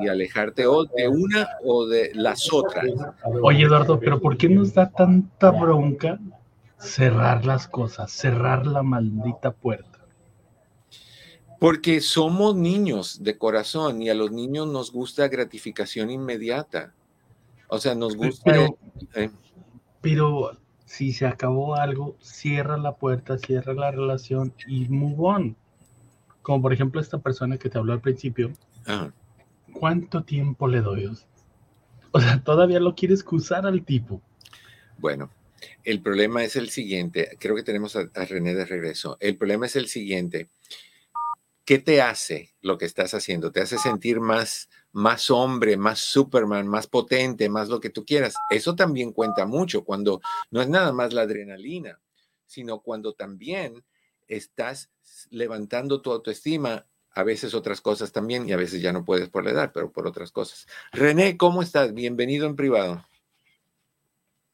y, 0.00 0.08
alejarte 0.08 0.66
o 0.66 0.84
de 0.84 1.06
una 1.06 1.48
o 1.62 1.86
de 1.86 2.10
las 2.12 2.52
otras. 2.52 2.84
Oye, 3.42 3.62
Eduardo, 3.62 4.00
pero 4.00 4.20
¿por 4.20 4.36
qué 4.36 4.48
nos 4.48 4.74
da 4.74 4.90
tanta 4.90 5.52
bronca 5.52 6.18
cerrar 6.76 7.44
las 7.44 7.68
cosas, 7.68 8.10
cerrar 8.10 8.66
la 8.66 8.82
maldita 8.82 9.52
puerta? 9.52 9.91
Porque 11.62 12.00
somos 12.00 12.56
niños 12.56 13.22
de 13.22 13.38
corazón 13.38 14.02
y 14.02 14.10
a 14.10 14.14
los 14.14 14.32
niños 14.32 14.66
nos 14.66 14.90
gusta 14.90 15.28
gratificación 15.28 16.10
inmediata. 16.10 16.92
O 17.68 17.78
sea, 17.78 17.94
nos 17.94 18.16
gusta... 18.16 18.42
Pero, 20.00 20.52
eh. 20.52 20.56
si 20.86 21.12
se 21.12 21.24
acabó 21.24 21.76
algo, 21.76 22.16
cierra 22.20 22.76
la 22.78 22.96
puerta, 22.96 23.38
cierra 23.38 23.74
la 23.74 23.92
relación 23.92 24.52
y 24.66 24.88
move 24.88 25.14
on. 25.18 25.56
Como 26.42 26.62
por 26.62 26.72
ejemplo 26.72 27.00
esta 27.00 27.18
persona 27.18 27.56
que 27.58 27.70
te 27.70 27.78
habló 27.78 27.92
al 27.92 28.00
principio. 28.00 28.52
¿Cuánto 29.72 30.24
tiempo 30.24 30.66
le 30.66 30.80
doy? 30.80 31.08
O 32.10 32.20
sea, 32.20 32.42
todavía 32.42 32.80
lo 32.80 32.96
quieres 32.96 33.20
excusar 33.20 33.66
al 33.66 33.84
tipo. 33.84 34.20
Bueno, 34.98 35.30
el 35.84 36.02
problema 36.02 36.42
es 36.42 36.56
el 36.56 36.70
siguiente. 36.70 37.36
Creo 37.38 37.54
que 37.54 37.62
tenemos 37.62 37.94
a, 37.94 38.08
René 38.24 38.52
de 38.52 38.64
regreso. 38.64 39.16
El 39.20 39.36
problema 39.36 39.66
es 39.66 39.76
el 39.76 39.86
siguiente. 39.86 40.48
¿Qué 41.64 41.78
te 41.78 42.02
hace 42.02 42.54
lo 42.60 42.76
que 42.76 42.86
estás 42.86 43.14
haciendo? 43.14 43.52
¿Te 43.52 43.60
hace 43.60 43.78
sentir 43.78 44.20
más, 44.20 44.68
más 44.90 45.30
hombre, 45.30 45.76
más 45.76 46.00
Superman, 46.00 46.66
más 46.66 46.88
potente, 46.88 47.48
más 47.48 47.68
lo 47.68 47.80
que 47.80 47.90
tú 47.90 48.04
quieras? 48.04 48.34
Eso 48.50 48.74
también 48.74 49.12
cuenta 49.12 49.46
mucho 49.46 49.84
cuando 49.84 50.20
no 50.50 50.60
es 50.60 50.68
nada 50.68 50.92
más 50.92 51.12
la 51.12 51.22
adrenalina, 51.22 52.00
sino 52.46 52.80
cuando 52.80 53.12
también 53.12 53.84
estás 54.26 54.90
levantando 55.30 56.00
tu 56.00 56.10
autoestima 56.10 56.86
a 57.14 57.22
veces 57.22 57.54
otras 57.54 57.80
cosas 57.80 58.10
también 58.12 58.48
y 58.48 58.52
a 58.52 58.56
veces 58.56 58.80
ya 58.80 58.92
no 58.92 59.04
puedes 59.04 59.28
por 59.28 59.44
la 59.44 59.50
edad, 59.50 59.70
pero 59.72 59.92
por 59.92 60.06
otras 60.06 60.32
cosas. 60.32 60.66
René, 60.92 61.36
¿cómo 61.36 61.62
estás? 61.62 61.94
Bienvenido 61.94 62.46
en 62.46 62.56
privado. 62.56 63.04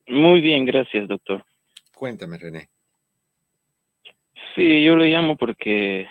Muy 0.09 0.41
bien, 0.41 0.65
gracias, 0.65 1.07
doctor. 1.09 1.45
Cuéntame, 1.95 2.39
René. 2.39 2.69
Sí, 4.55 4.83
yo 4.83 4.97
le 4.97 5.09
llamo 5.09 5.37
porque 5.37 6.09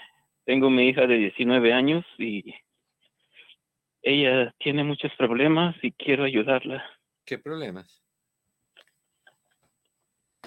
tengo 0.47 0.69
mi 0.69 0.87
hija 0.87 1.05
de 1.05 1.17
19 1.17 1.73
años 1.73 2.05
y 2.17 2.55
ella 4.01 4.55
tiene 4.59 4.85
muchos 4.85 5.11
problemas 5.17 5.75
y 5.81 5.91
quiero 5.91 6.23
ayudarla. 6.23 6.89
¿Qué 7.25 7.37
problemas? 7.37 8.01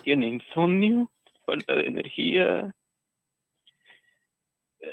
Tiene 0.02 0.26
insomnio, 0.28 1.10
falta 1.44 1.74
de 1.74 1.86
energía, 1.88 2.74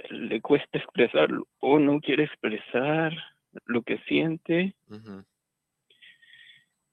le 0.10 0.42
cuesta 0.42 0.78
expresar 0.78 1.30
o 1.60 1.80
no 1.80 2.02
quiere 2.02 2.26
expresar 2.26 3.14
lo 3.64 3.84
que 3.84 4.00
siente. 4.00 4.76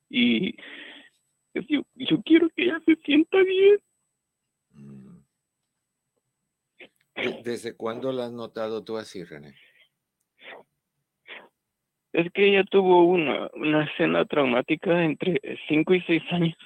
Y 0.08 0.56
yo, 1.52 1.82
yo, 1.96 2.22
quiero 2.22 2.48
que 2.50 2.62
ella 2.62 2.80
se 2.86 2.94
sienta 2.94 3.38
bien. 3.42 3.80
Mm. 4.70 5.03
¿Desde 7.44 7.76
cuándo 7.76 8.12
la 8.12 8.26
has 8.26 8.32
notado 8.32 8.82
tú 8.82 8.96
así, 8.96 9.24
René? 9.24 9.54
Es 12.12 12.30
que 12.32 12.48
ella 12.48 12.64
tuvo 12.64 13.04
una, 13.04 13.50
una 13.54 13.84
escena 13.84 14.24
traumática 14.24 15.04
entre 15.04 15.40
5 15.68 15.94
y 15.94 16.00
6 16.02 16.22
años. 16.30 16.56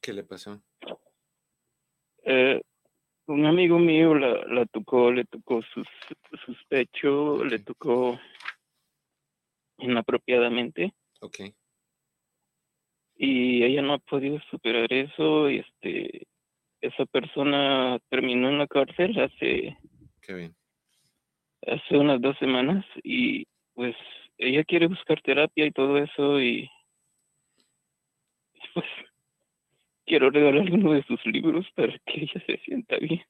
¿Qué 0.00 0.12
le 0.12 0.24
pasó? 0.24 0.62
Eh, 2.24 2.60
un 3.26 3.44
amigo 3.44 3.78
mío 3.78 4.14
la, 4.14 4.44
la 4.46 4.66
tocó, 4.66 5.10
le 5.10 5.24
tocó 5.24 5.62
sus, 5.62 5.86
sus 6.44 6.64
pechos, 6.66 7.44
le 7.44 7.58
tocó 7.58 8.18
inapropiadamente. 9.78 10.94
Ok. 11.20 11.40
Y 13.16 13.62
ella 13.64 13.82
no 13.82 13.94
ha 13.94 13.98
podido 13.98 14.38
superar 14.50 14.92
eso 14.92 15.50
y 15.50 15.58
este 15.58 16.26
esa 16.80 17.06
persona 17.06 17.98
terminó 18.08 18.48
en 18.48 18.58
la 18.58 18.66
cárcel 18.66 19.18
hace 19.18 19.76
Qué 20.20 20.34
bien. 20.34 20.56
hace 21.66 21.96
unas 21.96 22.20
dos 22.20 22.36
semanas 22.38 22.84
y 23.02 23.46
pues 23.74 23.94
ella 24.38 24.64
quiere 24.64 24.86
buscar 24.86 25.20
terapia 25.22 25.66
y 25.66 25.72
todo 25.72 25.98
eso 25.98 26.40
y 26.40 26.68
pues 28.74 28.86
quiero 30.06 30.30
regalarle 30.30 30.74
uno 30.74 30.92
de 30.92 31.02
sus 31.04 31.24
libros 31.26 31.66
para 31.74 31.92
que 32.06 32.22
ella 32.22 32.42
se 32.46 32.58
sienta 32.58 32.96
bien. 32.98 33.24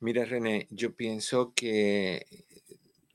Mira, 0.00 0.24
René, 0.24 0.66
yo 0.70 0.94
pienso 0.94 1.52
que 1.54 2.26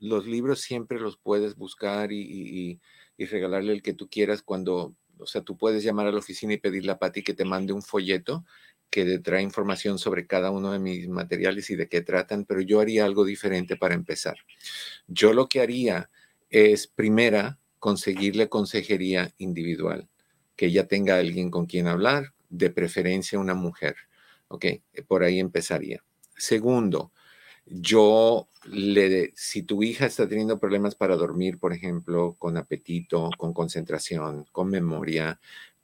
los 0.00 0.26
libros 0.26 0.60
siempre 0.60 1.00
los 1.00 1.16
puedes 1.16 1.56
buscar 1.56 2.12
y, 2.12 2.80
regalarle 3.18 3.72
el 3.72 3.82
que 3.82 3.94
tú 3.94 4.08
quieras 4.08 4.42
cuando, 4.42 4.94
o 5.18 5.26
sea, 5.26 5.42
tú 5.42 5.56
puedes 5.56 5.82
llamar 5.82 6.06
a 6.06 6.12
la 6.12 6.18
oficina 6.18 6.54
y 6.54 6.58
pedirle 6.58 6.92
a 6.92 6.98
Patti 6.98 7.22
que 7.22 7.34
te 7.34 7.44
mande 7.44 7.72
un 7.72 7.82
folleto 7.82 8.44
que 8.90 9.18
trae 9.18 9.42
información 9.42 9.98
sobre 9.98 10.26
cada 10.26 10.50
uno 10.50 10.72
de 10.72 10.78
mis 10.78 11.08
materiales 11.08 11.70
y 11.70 11.76
de 11.76 11.88
qué 11.88 12.00
tratan, 12.00 12.44
pero 12.44 12.60
yo 12.60 12.80
haría 12.80 13.04
algo 13.04 13.24
diferente 13.24 13.76
para 13.76 13.94
empezar. 13.94 14.36
Yo 15.06 15.32
lo 15.32 15.48
que 15.48 15.60
haría 15.60 16.10
es, 16.50 16.86
primera, 16.86 17.58
conseguirle 17.78 18.48
consejería 18.48 19.32
individual 19.38 20.08
que 20.56 20.66
ella 20.66 20.88
tenga 20.88 21.18
alguien 21.18 21.50
con 21.50 21.66
quien 21.66 21.86
hablar, 21.86 22.34
de 22.50 22.70
preferencia 22.70 23.38
una 23.38 23.54
mujer. 23.54 23.94
Ok, 24.48 24.66
por 25.06 25.22
ahí 25.22 25.38
empezaría. 25.38 26.02
Segundo, 26.36 27.12
yo 27.66 28.48
le, 28.64 29.32
si 29.36 29.62
tu 29.62 29.82
hija 29.82 30.06
está 30.06 30.28
teniendo 30.28 30.58
problemas 30.58 30.94
para 30.94 31.16
dormir, 31.16 31.58
por 31.58 31.72
ejemplo, 31.72 32.34
con 32.38 32.56
apetito, 32.56 33.30
con 33.38 33.52
concentración, 33.52 34.46
con 34.50 34.68
memoria, 34.68 35.38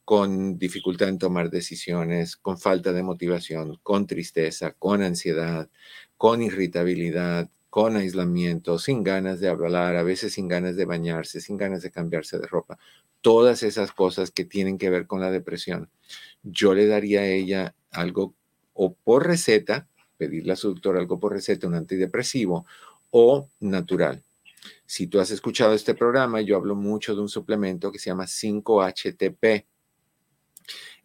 con 0.05 0.59
dificultad 0.59 1.09
en 1.09 1.19
tomar 1.19 1.51
decisiones, 1.51 2.37
con 2.37 2.59
falta 2.59 2.93
de 2.93 3.03
motivación, 3.03 3.79
con 3.83 4.07
tristeza, 4.07 4.73
con 4.73 5.03
ansiedad, 5.03 5.69
con 6.17 6.43
irritabilidad, 6.43 7.51
con 7.71 7.97
aislamiento, 7.97 8.79
sin 8.79 9.03
ganas 9.03 9.41
de 9.41 9.49
hablar, 9.49 9.97
a 9.97 10.03
veces 10.03 10.35
sin 10.35 10.47
ganas 10.47 10.77
de 10.77 10.85
bañarse, 10.85 11.41
sin 11.41 11.57
ganas 11.57 11.83
de 11.83 11.91
cambiarse 11.91 12.39
de 12.39 12.47
ropa, 12.47 12.79
todas 13.21 13.63
esas 13.63 13.91
cosas 13.93 14.31
que 14.31 14.45
tienen 14.45 14.79
que 14.79 14.91
ver 14.91 15.07
con 15.07 15.21
la 15.21 15.31
depresión, 15.31 15.91
yo 16.43 16.75
le 16.75 16.87
daría 16.87 17.21
a 17.21 17.27
ella 17.27 17.75
algo 17.91 18.35
o 18.75 18.95
por 18.95 19.27
receta, 19.27 19.89
pedirle 20.19 20.53
a 20.53 20.57
su 20.57 20.69
doctor 20.69 20.97
algo 20.99 21.19
por 21.19 21.33
receta, 21.33 21.67
un 21.67 21.75
antidepresivo 21.75 22.67
o 23.11 23.49
natural. 23.61 24.23
Si 24.87 25.07
tú 25.07 25.21
has 25.21 25.31
escuchado 25.31 25.75
este 25.75 25.95
programa, 25.95 26.41
yo 26.43 26.57
hablo 26.57 26.75
mucho 26.75 27.15
de 27.15 27.23
un 27.23 27.29
suplemento 27.29 27.91
que 27.91 27.99
se 27.99 28.11
llama 28.11 28.25
5-HTP. 28.25 29.65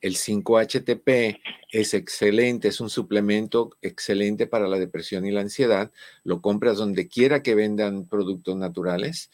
El 0.02 0.16
5-HTP 0.16 1.40
es 1.72 1.94
excelente, 1.94 2.68
es 2.68 2.80
un 2.82 2.90
suplemento 2.90 3.72
excelente 3.82 4.48
para 4.48 4.68
la 4.68 4.80
depresión 4.80 5.26
y 5.26 5.32
la 5.32 5.42
ansiedad. 5.42 5.92
Lo 6.24 6.42
compras 6.42 6.78
donde 6.78 7.08
quiera 7.08 7.44
que 7.44 7.56
vendan 7.56 8.08
productos 8.08 8.56
naturales. 8.56 9.32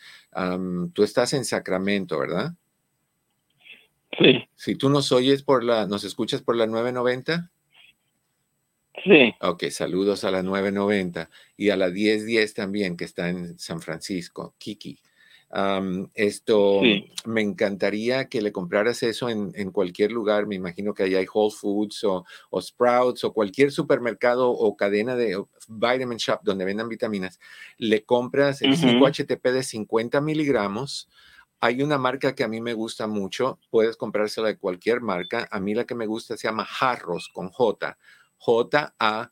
tú 0.94 1.04
estás 1.04 1.34
en 1.34 1.46
Sacramento, 1.46 2.20
¿verdad? 2.20 2.54
Sí. 4.18 4.48
Si 4.56 4.76
tú 4.76 4.90
nos 4.90 5.12
oyes 5.12 5.44
por 5.44 5.64
la, 5.64 5.88
nos 5.88 6.04
escuchas 6.04 6.42
por 6.42 6.56
la 6.56 6.68
990. 6.68 7.52
Sí. 9.04 9.36
Ok, 9.42 9.66
saludos 9.72 10.24
a 10.24 10.32
la 10.32 10.42
990 10.42 11.30
y 11.58 11.70
a 11.70 11.76
la 11.76 11.90
1010 11.90 12.54
también, 12.54 12.96
que 12.96 13.04
está 13.04 13.30
en 13.30 13.60
San 13.60 13.82
Francisco, 13.82 14.56
Kiki. 14.58 15.00
Esto, 16.14 16.82
me 17.26 17.42
encantaría 17.42 18.28
que 18.28 18.42
le 18.42 18.52
compraras 18.52 19.04
eso 19.04 19.30
en, 19.30 19.72
cualquier 19.72 20.12
lugar. 20.12 20.48
Me 20.48 20.56
imagino 20.56 20.94
que 20.94 21.04
allá 21.04 21.20
hay 21.20 21.28
Whole 21.32 21.54
Foods 21.56 22.04
o, 22.04 22.26
Sprouts 22.62 23.24
o 23.24 23.34
cualquier 23.34 23.72
supermercado 23.72 24.50
o 24.50 24.76
cadena 24.76 25.16
de 25.16 25.42
vitamin 25.68 26.18
shop 26.18 26.42
donde 26.44 26.66
vendan 26.66 26.90
vitaminas. 26.90 27.40
Le 27.78 28.04
compras 28.04 28.62
el 28.62 28.78
5-HTP 28.78 29.52
de 29.52 29.64
50 29.64 30.22
miligramos 30.22 31.10
hay 31.62 31.82
una 31.82 31.98
marca 31.98 32.36
que 32.36 32.44
a 32.44 32.48
mí 32.48 32.62
me 32.62 32.74
gusta 32.74 33.08
mucho, 33.08 33.60
puedes 33.72 33.98
comprársela 33.98 34.50
de 34.50 34.60
cualquier 34.60 35.02
marca. 35.02 35.48
A 35.50 35.60
mí 35.60 35.74
la 35.74 35.86
que 35.86 35.96
me 35.96 36.06
gusta 36.06 36.38
se 36.38 36.48
llama 36.48 36.64
Jarros 36.64 37.30
con 37.34 37.50
J. 37.50 37.98
J-A-R-R-O-W-S. 38.38 39.30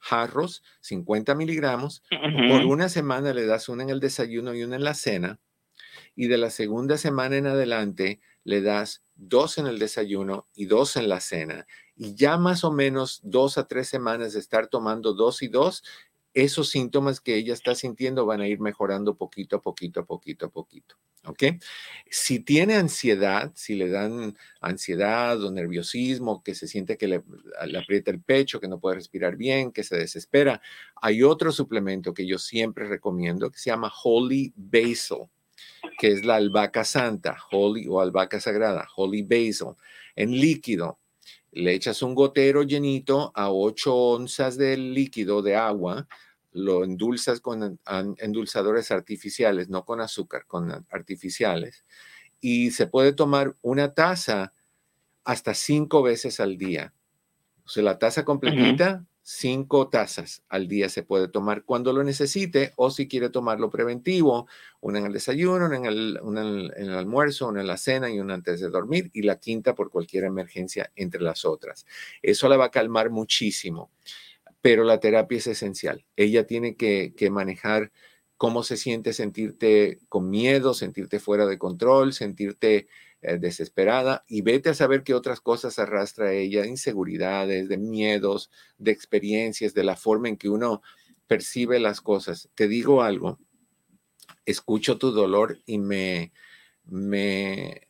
Jarros, 0.00 0.62
50 0.80 1.34
miligramos. 1.34 2.02
Por 2.48 2.66
una 2.66 2.88
semana 2.88 3.32
le 3.32 3.46
das 3.46 3.68
una 3.68 3.82
en 3.82 3.90
el 3.90 4.00
desayuno 4.00 4.54
y 4.54 4.64
una 4.64 4.76
en 4.76 4.84
la 4.84 4.94
cena. 4.94 5.38
Y 6.16 6.26
de 6.26 6.38
la 6.38 6.50
segunda 6.50 6.98
semana 6.98 7.36
en 7.36 7.46
adelante 7.46 8.20
le 8.44 8.62
das 8.62 9.04
dos 9.14 9.58
en 9.58 9.66
el 9.66 9.78
desayuno 9.78 10.48
y 10.54 10.66
dos 10.66 10.96
en 10.96 11.08
la 11.08 11.20
cena. 11.20 11.66
Y 11.94 12.14
ya 12.14 12.38
más 12.38 12.64
o 12.64 12.72
menos 12.72 13.20
dos 13.22 13.58
a 13.58 13.68
tres 13.68 13.88
semanas 13.88 14.32
de 14.32 14.40
estar 14.40 14.68
tomando 14.68 15.12
dos 15.12 15.42
y 15.42 15.48
dos, 15.48 15.84
esos 16.34 16.70
síntomas 16.70 17.20
que 17.20 17.36
ella 17.36 17.54
está 17.54 17.74
sintiendo 17.74 18.26
van 18.26 18.40
a 18.40 18.48
ir 18.48 18.60
mejorando 18.60 19.16
poquito 19.16 19.56
a 19.56 19.62
poquito, 19.62 20.00
a 20.00 20.06
poquito, 20.06 20.46
a 20.46 20.50
poquito. 20.50 20.96
¿Ok? 21.26 21.42
Si 22.08 22.40
tiene 22.40 22.76
ansiedad, 22.76 23.52
si 23.54 23.74
le 23.74 23.90
dan 23.90 24.38
ansiedad 24.60 25.42
o 25.42 25.50
nerviosismo, 25.50 26.42
que 26.42 26.54
se 26.54 26.66
siente 26.66 26.96
que 26.96 27.08
le, 27.08 27.22
le, 27.66 27.78
aprieta 27.78 28.10
el 28.10 28.22
pecho, 28.22 28.58
que 28.58 28.68
no 28.68 28.80
puede 28.80 28.96
respirar 28.96 29.36
bien, 29.36 29.70
que 29.70 29.82
se 29.82 29.96
desespera, 29.96 30.62
hay 30.96 31.22
otro 31.22 31.52
suplemento 31.52 32.14
que 32.14 32.26
yo 32.26 32.38
siempre 32.38 32.88
recomiendo 32.88 33.50
que 33.50 33.58
se 33.58 33.68
llama 33.68 33.92
Holy 34.02 34.54
Basil, 34.56 35.28
que 35.98 36.08
es 36.08 36.24
la 36.24 36.36
albahaca 36.36 36.84
santa, 36.84 37.36
Holy 37.50 37.86
o 37.86 38.00
albahaca 38.00 38.40
sagrada, 38.40 38.88
Holy 38.96 39.22
Basil, 39.22 39.74
en 40.16 40.30
líquido 40.30 40.99
le 41.52 41.74
echas 41.74 42.02
un 42.02 42.14
gotero 42.14 42.62
llenito 42.62 43.32
a 43.34 43.50
8 43.50 43.94
onzas 43.94 44.56
de 44.56 44.76
líquido 44.76 45.42
de 45.42 45.56
agua, 45.56 46.06
lo 46.52 46.84
endulzas 46.84 47.40
con 47.40 47.78
endulzadores 48.18 48.90
artificiales, 48.90 49.68
no 49.68 49.84
con 49.84 50.00
azúcar, 50.00 50.46
con 50.46 50.86
artificiales, 50.90 51.84
y 52.40 52.70
se 52.70 52.86
puede 52.86 53.12
tomar 53.12 53.56
una 53.62 53.94
taza 53.94 54.52
hasta 55.24 55.54
cinco 55.54 56.02
veces 56.02 56.40
al 56.40 56.56
día. 56.56 56.92
O 57.64 57.68
sea, 57.68 57.82
la 57.84 57.98
taza 57.98 58.24
completita, 58.24 59.04
cinco 59.32 59.88
tazas 59.88 60.42
al 60.48 60.66
día 60.66 60.88
se 60.88 61.04
puede 61.04 61.28
tomar 61.28 61.62
cuando 61.62 61.92
lo 61.92 62.02
necesite 62.02 62.72
o 62.74 62.90
si 62.90 63.06
quiere 63.06 63.30
tomarlo 63.30 63.70
preventivo, 63.70 64.48
una 64.80 64.98
en 64.98 65.06
el 65.06 65.12
desayuno, 65.12 65.66
una 65.66 65.76
en 65.76 65.86
el, 65.86 66.20
en 66.76 66.84
el, 66.88 66.94
almuerzo, 66.94 67.46
una 67.46 67.60
en 67.60 67.68
la 67.68 67.76
cena 67.76 68.10
y 68.10 68.18
una 68.18 68.34
antes 68.34 68.60
de 68.60 68.68
dormir 68.68 69.08
y 69.12 69.22
la 69.22 69.38
quinta 69.38 69.76
por 69.76 69.88
cualquier 69.88 70.24
emergencia 70.24 70.90
entre 70.96 71.22
las 71.22 71.44
otras. 71.44 71.86
Eso 72.22 72.48
la 72.48 72.56
va 72.56 72.66
a 72.66 72.70
calmar 72.72 73.10
muchísimo, 73.10 73.92
pero 74.60 74.82
la 74.82 74.98
terapia 74.98 75.38
es 75.38 75.46
esencial. 75.46 76.04
Ella 76.16 76.44
tiene 76.44 76.74
que, 76.74 77.14
que 77.16 77.30
manejar 77.30 77.92
cómo 78.36 78.64
se 78.64 78.76
siente 78.76 79.12
sentirte 79.12 80.00
con 80.08 80.28
miedo, 80.28 80.74
sentirte 80.74 81.20
fuera 81.20 81.46
de 81.46 81.56
control, 81.56 82.14
sentirte 82.14 82.88
eh, 83.22 83.38
desesperada 83.38 84.24
y 84.28 84.40
vete 84.40 84.70
a 84.70 84.74
saber 84.74 85.02
qué 85.02 85.12
otras 85.12 85.40
cosas 85.40 85.78
arrastra 85.78 86.32
ella, 86.32 86.64
inseguridades, 86.66 87.68
de 87.68 87.76
miedos, 87.76 88.50
de 88.78 88.92
experiencias, 88.92 89.74
de 89.74 89.84
la 89.84 89.96
forma 89.96 90.28
en 90.28 90.38
que 90.38 90.48
uno 90.48 90.80
percibe 91.26 91.78
las 91.80 92.00
cosas. 92.00 92.48
Te 92.54 92.66
digo 92.66 93.02
algo, 93.02 93.38
escucho 94.46 94.98
tu 94.98 95.10
dolor 95.10 95.60
y 95.66 95.78
me, 95.78 96.32
me, 96.86 97.88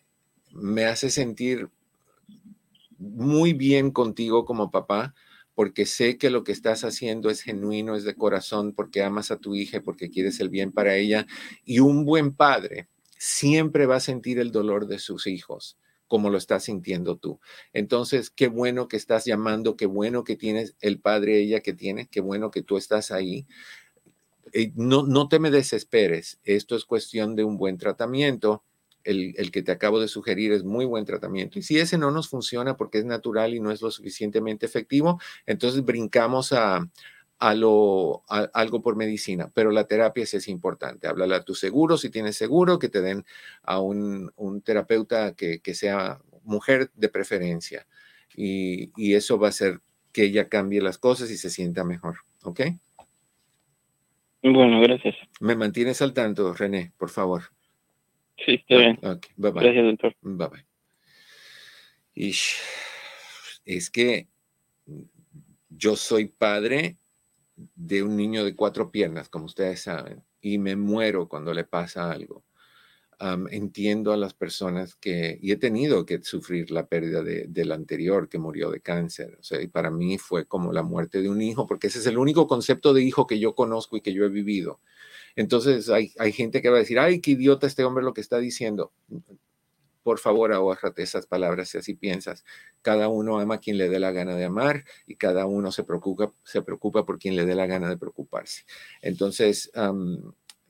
me 0.53 0.85
hace 0.85 1.11
sentir 1.11 1.69
muy 2.99 3.53
bien 3.53 3.93
contigo 3.93 4.45
como 4.45 4.71
papá, 4.71 5.15
porque 5.55 5.87
sé 5.87 6.19
que 6.19 6.31
lo 6.31 6.43
que 6.43 6.53
estás 6.53 6.85
haciendo 6.85 7.31
es 7.31 7.43
genuino, 7.43 7.95
es 7.95 8.05
de 8.05 8.15
corazón, 8.15 8.73
porque 8.75 9.03
amas 9.03 9.31
a 9.31 9.39
tu 9.39 9.55
hija, 9.55 9.81
porque 9.81 10.11
quieres 10.11 10.41
el 10.41 10.49
bien 10.49 10.73
para 10.73 10.97
ella. 10.97 11.27
Y 11.65 11.81
un 11.81 12.05
buen 12.05 12.35
padre 12.35 12.89
siempre 13.21 13.85
va 13.85 13.97
a 13.97 14.01
sentir 14.01 14.39
el 14.39 14.51
dolor 14.51 14.87
de 14.87 14.99
sus 14.99 15.27
hijos 15.27 15.77
como 16.09 16.31
lo 16.31 16.39
estás 16.39 16.65
sintiendo 16.65 17.17
tú. 17.17 17.39
Entonces, 17.73 18.31
qué 18.31 18.49
bueno 18.49 18.89
que 18.89 18.97
estás 18.97 19.27
llamando, 19.27 19.77
qué 19.77 19.87
bueno 19.87 20.25
que 20.25 20.37
tienes 20.37 20.75
el 20.81 20.99
padre 20.99 21.39
ella 21.39 21.61
que 21.61 21.75
tiene, 21.75 22.09
qué 22.09 22.21
bueno 22.21 22.51
que 22.51 22.63
tú 22.63 22.79
estás 22.79 23.13
ahí. 23.13 23.47
Eh, 24.53 24.73
no, 24.75 25.07
no 25.07 25.29
te 25.29 25.39
me 25.39 25.51
desesperes, 25.51 26.41
esto 26.45 26.75
es 26.75 26.85
cuestión 26.85 27.37
de 27.37 27.45
un 27.45 27.59
buen 27.59 27.77
tratamiento. 27.79 28.65
El, 29.05 29.35
el, 29.37 29.51
que 29.51 29.63
te 29.63 29.73
acabo 29.73 30.01
de 30.01 30.09
sugerir 30.09 30.53
es 30.53 30.65
muy 30.65 30.85
buen 30.85 31.05
tratamiento. 31.05 31.59
Y 31.59 31.63
si 31.63 31.79
ese 31.79 31.97
no 31.97 32.11
nos 32.11 32.29
funciona 32.29 32.77
porque 32.77 32.99
es 32.99 33.05
natural 33.05 33.55
y 33.55 33.61
no 33.61 33.71
es 33.71 33.81
lo 33.81 33.91
suficientemente 33.91 34.67
efectivo, 34.67 35.21
entonces 35.47 35.85
brincamos 35.85 36.53
a, 36.53 36.87
a 37.41 37.55
lo, 37.55 38.23
algo 38.29 38.83
por 38.83 38.97
medicina, 38.97 39.51
pero 39.55 39.71
la 39.71 39.87
terapia 39.87 40.27
sí 40.27 40.37
es 40.37 40.47
importante. 40.47 41.09
Háblale 41.09 41.37
a 41.37 41.43
tu 41.43 41.55
seguro, 41.55 41.97
si 41.97 42.11
tienes 42.11 42.37
seguro, 42.37 42.79
que 42.79 42.91
te 42.91 43.01
den 43.01 43.25
a 43.63 43.81
un, 43.81 44.31
terapeuta 44.63 45.35
que, 45.35 45.61
sea 45.75 46.21
mujer 46.45 46.91
de 46.95 47.09
preferencia. 47.09 47.87
Y, 48.37 49.15
eso 49.15 49.39
va 49.39 49.47
a 49.47 49.51
hacer 49.51 49.81
que 50.13 50.25
ella 50.25 50.51
cambie 50.51 50.83
las 50.83 50.99
cosas 50.99 51.31
y 51.31 51.39
se 51.39 51.49
sienta 51.49 51.83
mejor. 51.83 52.19
¿Ok? 52.43 52.61
Bueno, 54.43 54.83
gracias. 54.83 55.15
Me 55.41 55.57
mantienes 55.57 56.03
al 56.03 56.13
tanto, 56.13 56.53
René, 56.53 56.93
por 56.99 57.09
favor. 57.09 57.45
Sí, 58.45 58.55
está 58.55 58.77
bien. 58.77 58.99
bye 59.37 59.51
bye. 59.51 59.63
Gracias, 59.63 59.85
doctor. 59.85 60.17
Bye 60.21 60.49
bye. 60.49 60.67
Y 62.15 62.35
es 63.65 63.91
que 63.91 64.29
yo 65.71 65.97
soy 65.97 66.27
padre 66.27 66.99
de 67.75 68.03
un 68.03 68.17
niño 68.17 68.45
de 68.45 68.55
cuatro 68.57 68.91
piernas, 68.91 69.29
como 69.29 69.47
ustedes 69.47 69.83
saben, 69.83 70.23
y 70.41 70.59
me 70.59 70.77
muero 70.77 71.29
cuando 71.29 71.53
le 71.55 71.65
pasa 71.65 72.11
algo. 72.11 72.45
entiendo 73.51 74.13
a 74.13 74.17
las 74.17 74.35
personas 74.35 74.95
que, 74.97 75.39
y 75.43 75.53
he 75.53 75.57
tenido 75.57 76.07
que 76.07 76.23
sufrir 76.23 76.71
la 76.71 76.87
pérdida 76.87 77.23
de, 77.23 77.47
del 77.49 77.73
anterior 77.73 78.29
que 78.29 78.39
murió 78.39 78.71
de 78.71 78.81
cáncer. 78.81 79.37
O 79.41 79.43
sea, 79.43 79.61
y 79.61 79.69
para 79.69 79.91
mí 79.91 80.17
fue 80.19 80.47
como 80.47 80.73
la 80.73 80.83
muerte 80.83 81.21
de 81.23 81.29
un 81.29 81.43
hijo, 81.43 81.67
porque 81.67 81.89
ese 81.89 81.99
es 81.99 82.07
el 82.07 82.19
único 82.19 82.47
concepto 82.49 82.95
de 82.95 83.03
hijo 83.03 83.27
que 83.27 83.39
yo 83.39 83.55
conozco 83.55 83.97
y 83.97 84.01
que 84.01 84.15
yo 84.15 84.25
he 84.25 84.31
vivido. 84.31 84.81
Entonces 85.37 85.91
hay, 85.91 86.13
hay 86.19 86.33
gente 86.33 86.63
que 86.63 86.71
va 86.71 86.77
a 86.77 86.81
decir, 86.81 86.99
ay, 86.99 87.21
qué 87.21 87.33
idiota 87.33 87.67
este 87.67 87.85
hombre 87.85 88.05
lo 88.05 88.15
que 88.15 88.23
está 88.23 88.39
diciendo 88.39 88.93
por 90.03 90.19
favor 90.19 90.53
ahórrate 90.53 91.03
esas 91.03 91.27
palabras 91.27 91.69
si 91.71 91.79
así 91.79 91.95
piensas. 91.95 92.45
Cada 92.83 93.09
uno 93.09 93.39
ama 93.39 93.57
a 93.57 93.59
quien 93.59 93.79
le 93.79 93.89
dé 93.89 94.01
la 94.01 94.13
gana 94.13 94.35
de 94.35 94.45
amar 94.45 94.85
y 95.07 95.17
cada 95.17 95.47
uno 95.47 95.73
se 95.73 95.85
preocupa, 95.85 96.33
se 96.45 96.63
preocupa 96.63 97.05
por 97.05 97.19
quien 97.19 97.37
le 97.37 97.45
dé 97.45 97.55
la 97.55 97.67
gana 97.67 97.89
de 97.89 97.97
preocuparse. 97.97 98.65
Entonces, 99.03 99.71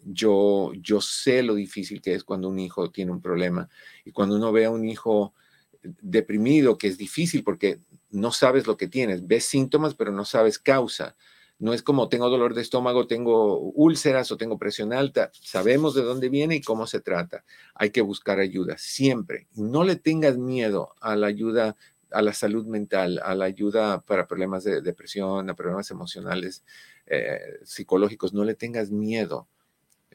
yo, 0.04 0.72
yo 0.74 1.00
sé 1.00 1.42
lo 1.42 1.54
difícil 1.54 2.00
que 2.00 2.14
es 2.14 2.24
cuando 2.24 2.48
un 2.48 2.58
hijo 2.58 2.90
tiene 2.90 3.12
un 3.12 3.20
problema 3.20 3.68
y 4.04 4.12
cuando 4.12 4.36
uno 4.36 4.52
ve 4.52 4.64
a 4.64 4.70
un 4.70 4.84
hijo 4.84 5.34
deprimido, 5.82 6.78
que 6.78 6.88
es 6.88 6.98
difícil 6.98 7.42
porque 7.42 7.80
no 8.10 8.32
sabes 8.32 8.66
lo 8.66 8.76
que 8.76 8.88
tienes, 8.88 9.26
ves 9.26 9.44
síntomas, 9.46 9.94
pero 9.94 10.12
no 10.12 10.24
sabes 10.24 10.58
causa. 10.58 11.16
No 11.60 11.74
es 11.74 11.82
como 11.82 12.08
tengo 12.08 12.30
dolor 12.30 12.54
de 12.54 12.62
estómago, 12.62 13.06
tengo 13.06 13.58
úlceras 13.58 14.32
o 14.32 14.38
tengo 14.38 14.58
presión 14.58 14.94
alta. 14.94 15.30
Sabemos 15.34 15.94
de 15.94 16.02
dónde 16.02 16.30
viene 16.30 16.56
y 16.56 16.62
cómo 16.62 16.86
se 16.86 17.00
trata. 17.00 17.44
Hay 17.74 17.90
que 17.90 18.00
buscar 18.00 18.40
ayuda 18.40 18.76
siempre. 18.78 19.46
No 19.54 19.84
le 19.84 19.96
tengas 19.96 20.38
miedo 20.38 20.94
a 21.02 21.16
la 21.16 21.26
ayuda, 21.26 21.76
a 22.10 22.22
la 22.22 22.32
salud 22.32 22.66
mental, 22.66 23.20
a 23.22 23.34
la 23.34 23.44
ayuda 23.44 24.00
para 24.00 24.26
problemas 24.26 24.64
de 24.64 24.80
depresión, 24.80 25.50
a 25.50 25.54
problemas 25.54 25.90
emocionales, 25.90 26.64
eh, 27.06 27.58
psicológicos. 27.62 28.32
No 28.32 28.44
le 28.44 28.54
tengas 28.54 28.90
miedo 28.90 29.46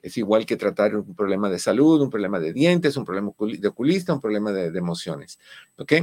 es 0.05 0.17
igual 0.17 0.45
que 0.45 0.55
tratar 0.55 0.95
un 0.95 1.15
problema 1.15 1.49
de 1.49 1.57
salud, 1.57 1.99
un 1.99 2.11
problema 2.11 2.39
de 2.39 2.53
dientes, 2.53 2.95
un 2.95 3.05
problema 3.05 3.31
de 3.39 3.67
oculista, 3.67 4.13
un 4.13 4.21
problema 4.21 4.51
de, 4.51 4.67
emociones. 4.77 5.39
¿Ok? 5.77 5.93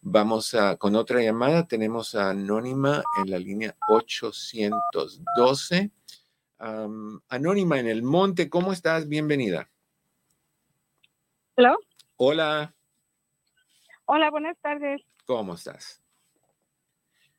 Vamos 0.00 0.54
a, 0.54 0.76
con 0.76 0.94
otra 0.94 1.20
llamada. 1.20 1.66
Tenemos 1.66 2.14
a 2.14 2.30
Anónima 2.30 3.02
en 3.20 3.32
la 3.32 3.38
línea 3.40 3.74
812. 3.88 5.90
Anónima 7.28 7.80
en 7.80 7.88
el 7.88 8.04
monte, 8.04 8.48
¿cómo 8.48 8.72
estás? 8.72 9.08
Bienvenida. 9.08 9.68
Hola. 11.56 11.76
Hola. 12.14 12.72
Hola, 14.04 14.30
buenas 14.30 14.56
tardes. 14.58 15.02
¿Cómo 15.26 15.54
estás? 15.54 16.00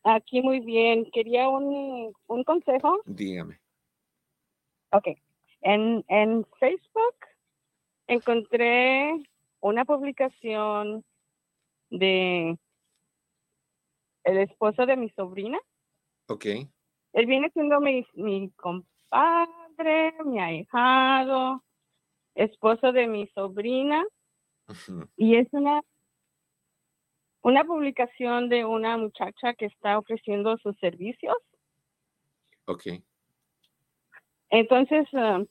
Aquí 0.03 0.41
muy 0.41 0.59
bien. 0.59 1.09
Quería 1.13 1.47
un, 1.47 2.13
un 2.27 2.43
consejo. 2.43 2.99
Dígame. 3.05 3.61
Ok. 4.91 5.07
En, 5.61 6.03
en 6.07 6.45
Facebook 6.59 7.15
encontré 8.07 9.13
una 9.61 9.85
publicación 9.85 11.03
de 11.89 12.57
el 14.23 14.37
esposo 14.37 14.85
de 14.85 14.95
mi 14.95 15.09
sobrina. 15.11 15.59
Ok. 16.27 16.45
Él 17.13 17.25
viene 17.25 17.49
siendo 17.51 17.79
mi, 17.79 18.05
mi 18.13 18.51
compadre, 18.51 20.13
mi 20.25 20.39
ahijado, 20.39 21.63
esposo 22.35 22.91
de 22.91 23.07
mi 23.07 23.27
sobrina. 23.27 24.05
Y 25.17 25.35
es 25.35 25.47
una, 25.51 25.81
una 27.41 27.63
publicación 27.63 28.49
de 28.49 28.65
una 28.65 28.97
muchacha 28.97 29.55
que 29.55 29.65
está 29.65 29.97
ofreciendo 29.97 30.57
sus 30.57 30.77
servicios. 30.77 31.35
Ok. 32.65 32.83
Entonces, 34.49 35.07
ah, 35.13 35.43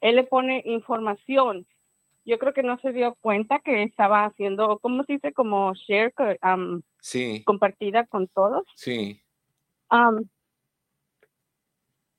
él 0.00 0.16
le 0.16 0.24
pone 0.24 0.62
información. 0.64 1.66
Yo 2.24 2.38
creo 2.38 2.52
que 2.52 2.62
no 2.62 2.78
se 2.80 2.92
dio 2.92 3.14
cuenta 3.20 3.60
que 3.60 3.84
estaba 3.84 4.24
haciendo, 4.24 4.78
¿cómo 4.80 5.04
se 5.04 5.14
dice? 5.14 5.32
Como 5.32 5.72
share, 5.74 6.12
sí. 7.00 7.42
compartida 7.44 8.06
con 8.06 8.26
todos. 8.28 8.64
Sí. 8.74 9.22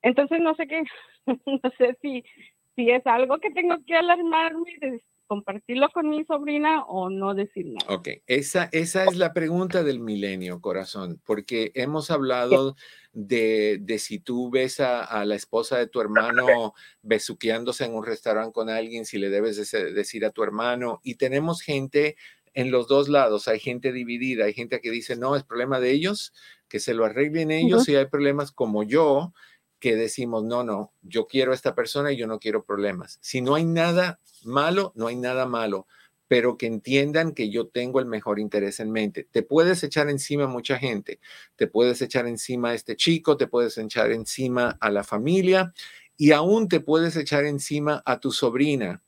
entonces, 0.02 0.40
no 0.40 0.56
sé 0.56 0.68
qué, 0.68 0.84
no 1.46 1.72
sé 1.78 1.98
si, 2.02 2.24
si 2.76 2.90
es 2.90 3.06
algo 3.06 3.40
que 3.40 3.52
tengo 3.52 3.76
que 3.86 3.96
alarmarme 3.96 4.78
de 4.80 5.04
compartirlo 5.28 5.90
con 5.90 6.10
mi 6.10 6.24
sobrina 6.26 6.84
o 6.86 7.10
no 7.10 7.36
decir 7.36 7.68
nada. 7.68 7.94
Ok, 7.94 8.10
esa, 8.26 8.70
esa 8.72 9.04
es 9.04 9.16
la 9.16 9.34
pregunta 9.34 9.84
del 9.84 10.00
milenio, 10.00 10.62
corazón, 10.62 11.22
porque 11.26 11.72
hemos 11.76 12.10
hablado 12.10 12.76
de, 13.14 13.78
de, 13.82 14.00
si 14.00 14.20
tú 14.20 14.50
ves 14.50 14.80
a, 14.80 15.26
la 15.26 15.36
esposa 15.36 15.78
de 15.78 15.88
tu 15.88 16.02
hermano 16.02 16.74
besuqueándose 17.02 17.86
en 17.86 17.96
un 17.96 18.06
restaurante 18.06 18.54
con 18.54 18.70
alguien, 18.70 19.06
si 19.06 19.18
le 19.18 19.30
debes 19.30 19.72
decir 19.72 20.26
a 20.26 20.32
tu 20.32 20.44
hermano, 20.44 21.00
y 21.04 21.16
tenemos 21.16 21.62
gente 21.62 22.16
en 22.54 22.72
los 22.72 22.88
dos 22.88 23.10
lados, 23.10 23.48
hay 23.48 23.60
gente 23.60 23.92
dividida, 23.92 24.46
hay 24.46 24.54
gente 24.54 24.82
que 24.82 24.92
dice, 24.92 25.16
no, 25.16 25.36
es 25.36 25.44
problema 25.44 25.80
de 25.80 25.92
ellos, 25.92 26.34
que 26.68 26.80
se 26.80 26.94
lo 26.94 27.06
arreglen 27.06 27.52
ellos, 27.52 27.88
y 27.90 27.96
hay 27.96 28.06
problemas 28.06 28.52
como 28.52 28.84
yo, 28.84 29.34
que 29.80 29.96
decimos, 29.96 30.44
no, 30.44 30.64
no, 30.64 30.94
yo 31.02 31.28
quiero 31.28 31.52
a 31.52 31.56
esta 31.56 31.76
persona 31.76 32.12
y 32.12 32.18
yo 32.18 32.28
no 32.28 32.40
quiero 32.40 32.64
problemas. 32.64 33.20
Si 33.22 33.42
no 33.42 33.56
hay 33.56 33.66
nada 33.66 34.20
malo, 34.44 34.92
no 34.96 35.08
hay 35.08 35.16
nada 35.16 35.46
malo, 35.46 35.88
pero 36.28 36.58
que 36.58 36.66
entiendan 36.66 37.34
que 37.34 37.50
yo 37.50 37.68
tengo 37.68 38.00
el 38.00 38.06
mejor 38.06 38.40
interés 38.40 38.80
en 38.80 38.92
mente. 38.92 39.28
Te 39.32 39.44
puedes 39.44 39.84
echar 39.84 40.10
encima 40.10 40.48
mucha 40.48 40.78
gente, 40.78 41.20
te 41.56 41.68
puedes 41.68 42.02
echar 42.02 42.28
encima 42.28 42.72
a 42.72 42.74
este 42.74 42.96
chico, 42.96 43.38
te 43.38 43.48
puedes 43.48 43.78
echar 43.78 44.12
encima 44.12 44.78
a 44.80 44.90
la 44.92 45.04
familia 45.04 45.74
y 46.18 46.32
aún 46.32 46.68
te 46.68 46.80
puedes 46.80 47.16
echar 47.16 47.46
encima 47.46 48.02
a 48.06 48.20
tu 48.20 48.32
sobrina 48.32 49.04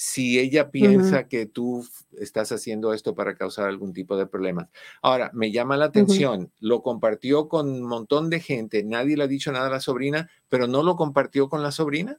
si 0.00 0.38
ella 0.38 0.70
piensa 0.70 1.28
que 1.28 1.44
tú 1.44 1.84
estás 2.18 2.50
haciendo 2.52 2.94
esto 2.94 3.14
para 3.14 3.34
causar 3.34 3.68
algún 3.68 3.92
tipo 3.92 4.16
de 4.16 4.26
problema. 4.26 4.70
Ahora, 5.02 5.30
me 5.34 5.52
llama 5.52 5.76
la 5.76 5.84
atención, 5.84 6.50
lo 6.58 6.80
compartió 6.80 7.50
con 7.50 7.68
un 7.68 7.82
montón 7.82 8.30
de 8.30 8.40
gente, 8.40 8.82
nadie 8.82 9.18
le 9.18 9.24
ha 9.24 9.26
dicho 9.26 9.52
nada 9.52 9.66
a 9.66 9.70
la 9.72 9.80
sobrina, 9.80 10.30
pero 10.48 10.66
no 10.66 10.82
lo 10.82 10.96
compartió 10.96 11.50
con 11.50 11.62
la 11.62 11.70
sobrina. 11.70 12.16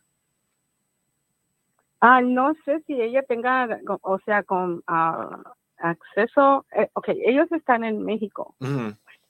Ah, 2.01 2.21
no 2.21 2.53
sé 2.65 2.83
si 2.85 3.01
ella 3.01 3.23
tenga, 3.23 3.79
o 4.03 4.19
sea, 4.25 4.43
con 4.43 4.83
ah, 4.85 5.41
acceso, 5.77 6.67
eh, 6.77 6.87
ok, 6.93 7.07
ellos 7.25 7.51
están 7.51 7.83
en 7.83 8.05
México. 8.05 8.55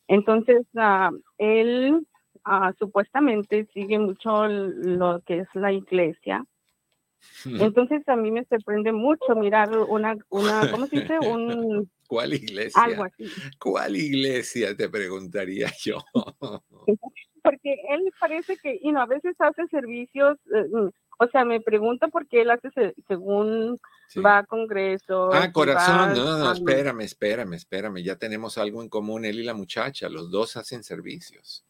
Entonces, 0.09 0.67
ah, 0.75 1.11
él 1.37 2.05
ah, 2.43 2.73
supuestamente 2.77 3.65
sigue 3.73 3.97
mucho 3.97 4.45
lo 4.45 5.21
que 5.21 5.39
es 5.39 5.47
la 5.53 5.71
iglesia. 5.71 6.45
Entonces 7.45 8.07
a 8.07 8.15
mí 8.15 8.31
me 8.31 8.45
sorprende 8.45 8.91
mucho 8.91 9.35
mirar 9.35 9.69
una, 9.77 10.15
una 10.29 10.61
¿cómo 10.71 10.87
se 10.87 11.01
dice? 11.01 11.19
Un, 11.19 11.89
¿Cuál 12.07 12.33
iglesia? 12.33 12.83
Algo 12.83 13.05
así. 13.05 13.25
¿Cuál 13.57 13.95
iglesia? 13.95 14.75
Te 14.75 14.89
preguntaría 14.89 15.71
yo. 15.81 15.97
Porque 17.43 17.73
él 17.89 18.11
parece 18.19 18.57
que, 18.57 18.77
y 18.81 18.91
no, 18.91 19.01
a 19.01 19.05
veces 19.05 19.35
hace 19.39 19.65
servicios, 19.67 20.37
eh, 20.53 20.67
mm, 20.71 20.89
o 21.19 21.27
sea, 21.31 21.45
me 21.45 21.61
pregunta 21.61 22.07
por 22.09 22.27
qué 22.27 22.41
él 22.41 22.51
hace 22.51 22.69
según 23.07 23.79
va 24.23 24.39
a 24.39 24.45
congreso. 24.45 25.31
Ah, 25.33 25.51
corazón, 25.51 26.13
no, 26.13 26.37
no, 26.37 26.51
espérame, 26.51 27.01
espérame, 27.01 27.53
espérame, 27.53 28.03
ya 28.03 28.17
tenemos 28.17 28.57
algo 28.57 28.81
en 28.81 28.89
común, 28.89 29.25
él 29.25 29.39
y 29.39 29.43
la 29.43 29.53
muchacha, 29.53 30.09
los 30.09 30.29
dos 30.29 30.57
hacen 30.57 30.83
servicios. 30.83 31.65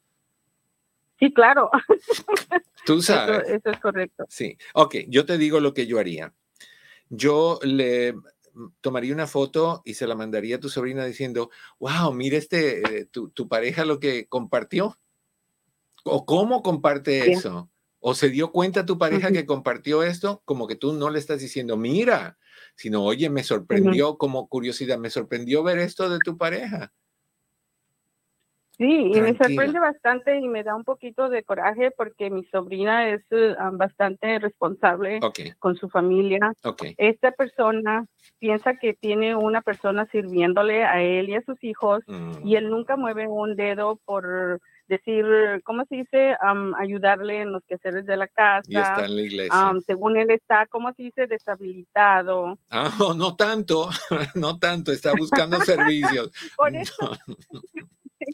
Sí, 1.22 1.32
claro. 1.32 1.69
Tú 2.86 3.01
sabes. 3.01 3.47
Eso, 3.47 3.69
es 3.69 3.80
correcto. 3.80 4.26
Sí. 4.28 4.57
Ok, 4.74 4.95
yo 5.07 5.26
te 5.26 5.38
digo 5.38 5.59
lo 5.59 5.74
que 5.76 5.86
yo 5.86 5.99
haría. 5.99 6.34
Yo 7.09 7.59
le 7.61 8.15
tomaría 8.82 9.13
una 9.13 9.28
foto 9.28 9.84
y 9.86 9.93
se 9.93 10.07
la 10.07 10.15
mandaría 10.15 10.55
a 10.55 10.59
tu 10.59 10.69
sobrina 10.69 11.05
diciendo, 11.05 11.51
wow, 11.80 12.11
mira 12.11 12.38
este, 12.38 13.01
eh, 13.01 13.05
tu, 13.05 13.47
pareja 13.47 13.86
lo 13.86 13.99
que 13.99 14.28
compartió. 14.28 14.97
¿O 16.03 16.26
cómo 16.26 16.63
comparte 16.63 17.32
eso? 17.32 17.69
¿O 17.99 18.15
se 18.15 18.30
dio 18.30 18.51
cuenta 18.51 18.88
tu 18.88 18.97
pareja 18.97 19.32
que 19.32 19.45
compartió 19.45 20.01
esto? 20.01 20.41
Como 20.45 20.65
que 20.65 20.76
tú 20.76 20.93
no 20.93 21.11
le 21.11 21.19
estás 21.19 21.39
diciendo, 21.39 21.78
mira, 21.78 22.39
sino, 22.76 23.03
oye, 23.03 23.30
me 23.30 23.43
sorprendió 23.43 24.17
como 24.17 24.47
curiosidad, 24.47 24.97
me 24.97 25.11
sorprendió 25.11 25.61
ver 25.61 25.78
esto 25.78 26.09
de 26.09 26.17
tu 26.17 26.36
pareja. 26.36 26.91
Sí, 28.82 29.12
y 29.14 29.22
me 29.22 29.38
sorprende 29.38 29.80
bastante 29.80 30.40
y 30.40 30.48
me 30.48 30.64
da 30.64 30.76
un 30.76 30.84
poquito 30.84 31.30
de 31.30 31.44
coraje 31.44 31.92
porque 31.92 32.32
mi 32.32 32.44
sobrina 32.46 33.10
es 33.10 33.22
eh, 33.30 33.56
bastante 33.74 34.40
responsable 34.40 35.20
con 35.60 35.76
su 35.76 35.88
familia. 35.88 36.52
Esta 36.98 37.32
persona 37.32 38.08
piensa 38.40 38.78
que 38.78 38.96
tiene 38.96 39.36
una 39.36 39.62
persona 39.62 40.08
sirviéndole 40.12 40.84
a 40.84 41.00
él 41.00 41.30
y 41.30 41.36
a 41.36 41.44
sus 41.44 41.64
hijos 41.64 42.04
y 42.44 42.56
él 42.56 42.66
mm. 42.66 42.72
nunca 42.72 42.96
mueve 42.96 43.28
un 43.28 43.56
dedo 43.56 44.00
por 44.04 44.60
decir, 44.88 45.26
¿cómo 45.64 45.86
se 45.86 45.98
dice? 45.98 46.36
ayudarle 46.80 47.42
en 47.42 47.52
los 47.52 47.64
quehaceres 47.66 48.08
de 48.08 48.18
la 48.18 48.28
casa. 48.28 48.64
Y 48.68 48.78
está 48.78 49.06
en 49.06 49.16
la 49.16 49.22
iglesia. 49.22 49.74
según 49.86 50.18
él 50.18 50.32
está, 50.32 50.66
¿cómo 50.66 50.92
se 50.94 51.04
dice? 51.04 51.28
Deshabilitado. 51.28 52.58
Ah, 52.72 52.90
no, 53.16 53.36
tanto, 53.36 53.90
no 54.36 54.58
tanto, 54.58 54.92
está 54.92 55.14
buscando 55.16 55.60
servicios. 55.66 56.32
Por 56.58 56.76
eso. 56.76 57.12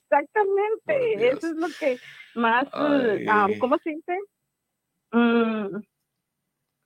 Exactamente, 0.10 1.28
eso 1.28 1.48
es 1.48 1.56
lo 1.56 1.68
que 1.80 2.00
más, 2.36 2.70
¿cómo 3.60 3.78
se 3.80 3.90
dice? 3.90 4.18
Mm, 5.12 5.80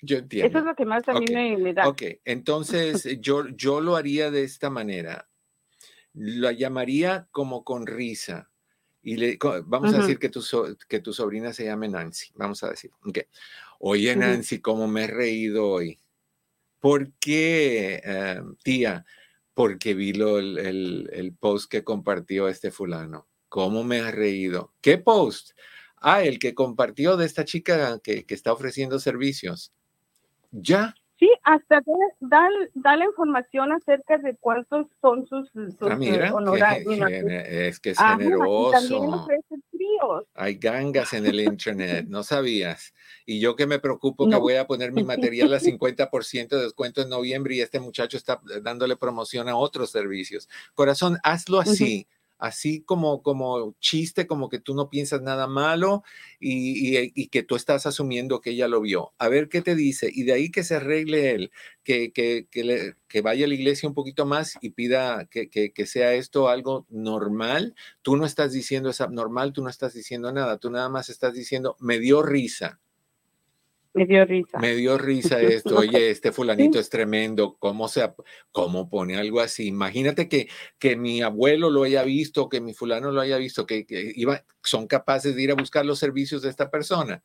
yo 0.02 0.18
entiendo. 0.18 0.48
Eso 0.48 0.60
es 0.60 0.66
lo 0.66 0.76
que 0.76 0.86
más 0.86 1.08
a 1.08 1.14
mí 1.14 1.28
me, 1.58 1.74
da. 1.74 1.88
Ok, 1.88 2.04
entonces 2.26 3.20
yo, 3.20 3.48
yo 3.50 3.80
lo 3.80 3.96
haría 3.96 4.32
de 4.32 4.44
esta 4.44 4.70
manera. 4.70 5.30
Lo 6.14 6.50
llamaría 6.52 7.28
como 7.32 7.64
con 7.64 7.86
risa. 7.86 8.50
Y 9.04 9.18
le, 9.18 9.38
vamos 9.66 9.94
a 9.94 9.98
decir 9.98 10.20
que 10.20 10.30
tu, 10.30 10.42
que 10.88 11.00
tu 11.00 11.14
sobrina 11.14 11.54
se 11.54 11.66
llame 11.66 11.88
Nancy. 11.88 12.32
Vamos 12.36 12.64
a 12.64 12.70
decir. 12.70 12.92
Okay. 13.04 13.24
Oye, 13.80 14.16
Nancy, 14.16 14.60
¿cómo 14.60 14.88
me 14.88 15.06
he 15.06 15.08
reído 15.08 15.68
hoy? 15.68 16.00
¿Por 16.80 17.12
qué, 17.14 18.02
eh, 18.04 18.42
tía? 18.64 19.06
Porque 19.62 19.94
vi 19.94 20.10
el, 20.10 21.36
post 21.40 21.70
que 21.70 21.84
compartió 21.84 22.48
este 22.48 22.72
fulano. 22.72 23.28
¿Cómo 23.48 23.84
me 23.84 24.00
ha 24.00 24.10
reído? 24.10 24.74
¿Qué 24.82 24.98
post? 24.98 25.52
Ah, 25.98 26.24
el 26.24 26.40
que 26.40 26.56
compartió 26.56 27.16
de 27.16 27.28
esta 27.28 27.46
chica 27.46 28.00
que, 28.04 28.26
que 28.26 28.34
está 28.34 28.52
ofreciendo 28.54 29.00
servicios. 29.00 29.72
Ya, 30.50 30.96
Sí, 31.22 31.30
hasta 31.44 31.82
da, 32.20 32.50
da, 32.74 32.98
la 32.98 33.06
información 33.06 33.72
acerca 33.72 34.18
de 34.18 34.36
cuántos 34.38 34.88
son 35.02 35.28
sus, 35.28 35.52
ah, 35.82 35.96
eh, 36.02 36.32
honorarios. 36.32 37.00
es 37.12 37.80
que 37.80 37.92
es 37.92 38.00
generoso. 38.00 38.72
también 38.72 39.12
Hay 40.34 40.56
gangas 40.56 41.14
en 41.14 41.28
el 41.28 41.42
internet, 41.42 42.08
no 42.10 42.24
sabías. 42.24 42.96
Y 43.28 43.40
yo 43.40 43.56
que 43.56 43.68
me 43.68 43.78
preocupo 43.78 44.28
que 44.28 44.36
voy 44.36 44.56
a 44.56 44.66
poner 44.66 44.94
mi 44.94 45.04
material 45.04 45.54
a 45.54 45.60
50% 45.60 46.58
de 46.58 46.64
descuento 46.64 47.04
en 47.04 47.10
noviembre 47.10 47.54
y 47.54 47.62
este 47.62 47.80
muchacho 47.80 48.18
está 48.18 48.42
dándole 48.64 48.96
promoción 48.96 49.48
a 49.48 49.56
otros 49.56 49.92
servicios. 49.92 50.50
Corazón, 50.74 51.20
hazlo 51.22 51.60
así 51.60 52.08
así 52.42 52.82
como, 52.82 53.22
como 53.22 53.76
chiste, 53.80 54.28
como 54.28 54.50
que 54.50 54.60
tú 54.60 54.74
no 54.74 54.90
piensas 54.90 55.22
nada 55.22 55.48
malo 55.48 56.04
y, 56.40 57.28
que 57.28 57.44
tú 57.44 57.56
estás 57.56 57.86
asumiendo 57.86 58.42
que 58.42 58.50
ella 58.50 58.68
lo 58.68 58.82
vio. 58.82 59.14
A 59.20 59.30
ver 59.30 59.48
qué 59.48 59.62
te 59.62 59.76
dice. 59.76 60.10
Y 60.12 60.24
de 60.24 60.34
ahí 60.34 60.52
que 60.52 60.64
se 60.64 60.76
arregle 60.76 61.32
él, 61.32 61.52
que, 61.84 62.12
que, 62.12 62.48
que, 62.50 63.22
vaya 63.22 63.46
a 63.46 63.48
la 63.48 63.54
iglesia 63.54 63.88
un 63.88 63.96
poquito 63.96 64.26
más 64.26 64.58
y 64.60 64.72
pida 64.72 65.28
que, 65.30 65.50
que, 65.50 65.86
sea 65.86 66.14
esto 66.16 66.50
algo 66.50 66.88
normal. 66.90 67.76
Tú 68.02 68.18
no 68.18 68.26
estás 68.26 68.52
diciendo 68.52 68.90
es 68.90 69.02
abnormal, 69.02 69.54
tú 69.54 69.64
no 69.64 69.70
estás 69.70 69.94
diciendo 69.94 70.32
nada, 70.34 70.58
tú 70.58 70.72
nada 70.72 70.90
más 70.90 71.10
estás 71.10 71.34
diciendo, 71.34 71.78
me 71.80 72.00
dio 72.00 72.24
risa. 72.24 72.80
Me 73.94 74.06
dio 74.06 74.24
risa. 74.26 74.58
Me 74.60 74.76
dio 74.76 74.98
risa 74.98 75.42
esto. 75.42 75.78
Oye, 75.78 76.12
este 76.12 76.32
fulanito 76.32 76.80
es 76.80 76.90
tremendo. 76.90 77.58
¿Cómo, 77.60 77.88
se, 77.88 78.10
¿Cómo 78.52 78.90
pone 78.90 79.18
algo 79.18 79.40
así? 79.42 79.68
Imagínate 79.68 80.30
que, 80.30 80.48
que 80.80 80.96
mi 80.96 81.22
abuelo 81.22 81.70
lo 81.70 81.84
haya 81.84 82.04
visto, 82.04 82.48
que 82.50 82.62
mi 82.62 82.74
fulano 82.74 83.12
lo 83.12 83.22
haya 83.22 83.38
visto, 83.38 83.66
que, 83.66 83.86
iba, 84.16 84.44
son 84.64 84.88
capaces 84.88 85.36
de 85.36 85.42
ir 85.42 85.52
a 85.52 85.56
buscar 85.56 85.86
los 85.86 86.00
servicios 86.00 86.42
de 86.42 86.50
esta 86.50 86.70
persona. 86.70 87.24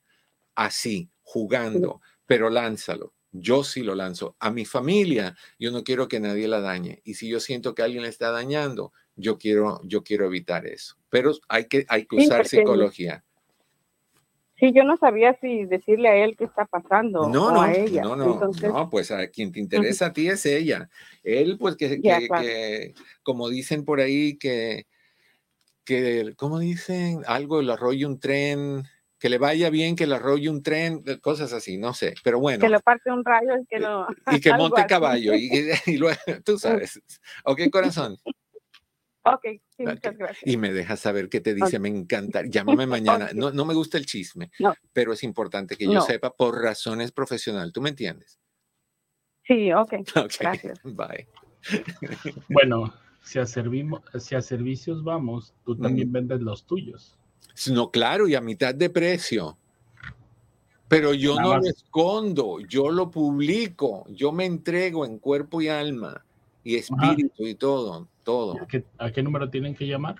Así, 0.54 1.10
jugando, 1.22 2.00
pero 2.26 2.50
lánzalo. 2.50 3.14
Yo 3.32 3.64
sí 3.64 3.82
lo 3.82 3.94
lanzo. 3.94 4.34
A 4.40 4.50
mi 4.50 4.64
familia, 4.64 5.36
yo 5.58 5.70
no 5.70 5.84
quiero 5.84 6.08
que 6.08 6.20
nadie 6.20 6.48
la 6.48 6.60
dañe. 6.60 7.02
Y 7.04 7.14
si 7.14 7.28
yo 7.28 7.38
siento 7.38 7.74
que 7.74 7.82
alguien 7.82 8.02
le 8.02 8.08
está 8.08 8.30
dañando, 8.30 8.92
yo 9.14 9.36
quiero, 9.36 9.80
yo 9.84 10.02
quiero 10.02 10.26
evitar 10.26 10.66
eso. 10.66 10.96
Pero 11.10 11.32
hay 11.48 11.66
que, 11.66 11.84
hay 11.88 12.06
que 12.06 12.16
usar 12.16 12.46
psicología. 12.46 13.25
Sí, 14.58 14.72
yo 14.72 14.84
no 14.84 14.96
sabía 14.96 15.36
si 15.40 15.66
decirle 15.66 16.08
a 16.08 16.16
él 16.16 16.34
qué 16.36 16.44
está 16.44 16.64
pasando 16.64 17.28
no, 17.28 17.48
o 17.48 17.50
no, 17.52 17.60
a 17.60 17.74
ella. 17.74 18.02
No, 18.02 18.16
no, 18.16 18.40
no, 18.62 18.90
pues 18.90 19.10
a 19.10 19.28
quien 19.28 19.52
te 19.52 19.60
interesa 19.60 20.06
a 20.06 20.12
ti 20.14 20.28
es 20.28 20.46
ella. 20.46 20.88
Él, 21.22 21.58
pues 21.58 21.76
que, 21.76 22.00
que, 22.00 22.94
como 23.22 23.50
dicen 23.50 23.84
por 23.84 24.00
ahí, 24.00 24.38
que, 24.38 24.86
que, 25.84 26.32
¿cómo 26.36 26.58
dicen? 26.58 27.22
Algo, 27.26 27.60
el 27.60 27.68
arroyo 27.68 28.08
un 28.08 28.18
tren, 28.18 28.84
que 29.18 29.28
le 29.28 29.36
vaya 29.36 29.68
bien, 29.68 29.94
que 29.94 30.06
le 30.06 30.14
arrolle 30.14 30.48
un 30.48 30.62
tren, 30.62 31.02
cosas 31.20 31.52
así, 31.52 31.76
no 31.76 31.92
sé, 31.92 32.14
pero 32.24 32.40
bueno. 32.40 32.60
Que 32.60 32.70
lo 32.70 32.80
parte 32.80 33.10
un 33.10 33.24
rayo 33.24 33.58
y 33.60 33.66
que 33.66 33.78
lo... 33.78 34.06
Y 34.30 34.40
que 34.40 34.52
monte 34.56 34.86
caballo, 34.86 35.34
y, 35.34 35.70
y 35.84 35.96
luego, 35.98 36.18
tú 36.44 36.58
sabes. 36.58 37.00
Ok, 37.44 37.60
corazón. 37.70 38.16
Ok, 39.26 39.44
muchas 39.78 40.16
gracias. 40.16 40.46
Y 40.46 40.56
me 40.56 40.72
dejas 40.72 41.00
saber 41.00 41.28
qué 41.28 41.40
te 41.40 41.52
dice, 41.52 41.80
me 41.80 41.88
encanta. 41.88 42.42
Llámame 42.48 42.86
mañana. 42.86 43.30
No, 43.34 43.50
no 43.50 43.64
me 43.64 43.74
gusta 43.74 43.98
el 43.98 44.06
chisme, 44.06 44.50
pero 44.92 45.12
es 45.12 45.24
importante 45.24 45.76
que 45.76 45.86
yo 45.86 46.00
sepa 46.00 46.30
por 46.30 46.62
razones 46.62 47.10
profesionales. 47.10 47.72
¿Tú 47.72 47.80
me 47.80 47.90
entiendes? 47.90 48.38
Sí, 49.44 49.72
ok. 49.72 49.94
Gracias. 50.40 50.80
Bye. 50.82 51.26
Bueno, 52.48 52.94
si 53.24 53.40
a, 53.40 53.46
servimos, 53.46 54.00
si 54.20 54.36
a 54.36 54.40
servicios 54.40 55.02
vamos, 55.02 55.52
tú 55.64 55.76
también 55.76 56.12
vendes 56.12 56.40
los 56.40 56.64
tuyos. 56.64 57.18
No, 57.72 57.90
claro, 57.90 58.28
y 58.28 58.36
a 58.36 58.40
mitad 58.40 58.72
de 58.72 58.88
precio. 58.88 59.58
Pero 60.86 61.12
yo 61.12 61.40
no 61.40 61.56
lo 61.56 61.64
escondo, 61.64 62.60
yo 62.60 62.90
lo 62.90 63.10
publico, 63.10 64.04
yo 64.10 64.30
me 64.30 64.44
entrego 64.44 65.04
en 65.04 65.18
cuerpo 65.18 65.60
y 65.60 65.66
alma 65.66 66.24
y 66.62 66.76
espíritu 66.76 67.44
y 67.44 67.56
todo 67.56 68.08
todo. 68.26 68.58
¿A 68.98 69.10
qué, 69.10 69.22
número 69.22 69.48
tienen 69.48 69.74
que 69.74 69.86
llamar? 69.86 70.16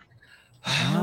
Amén. 0.62 0.96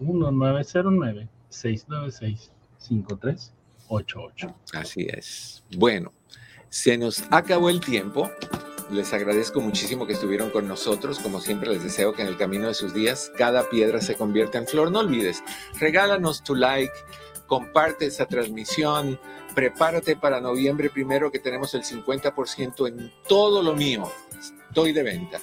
1909-696-5388. 3.91 4.55
Así 4.75 5.07
es. 5.11 5.63
Bueno, 5.77 6.13
se 6.69 6.97
nos 6.97 7.25
acabó 7.31 7.69
el 7.69 7.81
tiempo. 7.81 8.31
Les 8.91 9.13
agradezco 9.13 9.61
muchísimo 9.61 10.07
que 10.07 10.15
estuvieron 10.15 10.51
con 10.51 10.67
nosotros. 10.67 11.19
Como 11.21 11.41
siempre, 11.41 11.71
les 11.71 11.83
deseo 11.83 12.13
que 12.13 12.23
en 12.23 12.29
el 12.29 12.37
camino 12.37 12.67
de 12.69 12.75
sus 12.75 12.95
días 12.95 13.31
cada 13.37 13.69
piedra 13.69 14.01
se 14.01 14.17
convierta 14.17 14.59
en 14.59 14.67
flor. 14.67 14.91
No 14.91 15.01
olvides, 15.01 15.43
regálanos 15.79 16.43
tu 16.43 16.55
like, 16.55 16.93
comparte 17.47 18.07
esta 18.07 18.27
transmisión, 18.27 19.21
prepárate 19.55 20.17
para 20.17 20.41
noviembre 20.41 20.91
primero 20.91 21.31
que 21.31 21.39
tenemos 21.39 21.75
el 21.75 21.83
50% 21.83 22.89
en 22.89 23.13
todo 23.29 23.63
lo 23.63 23.75
mío. 23.75 24.11
Estoy 24.69 24.93
de 24.93 25.03
venta, 25.03 25.41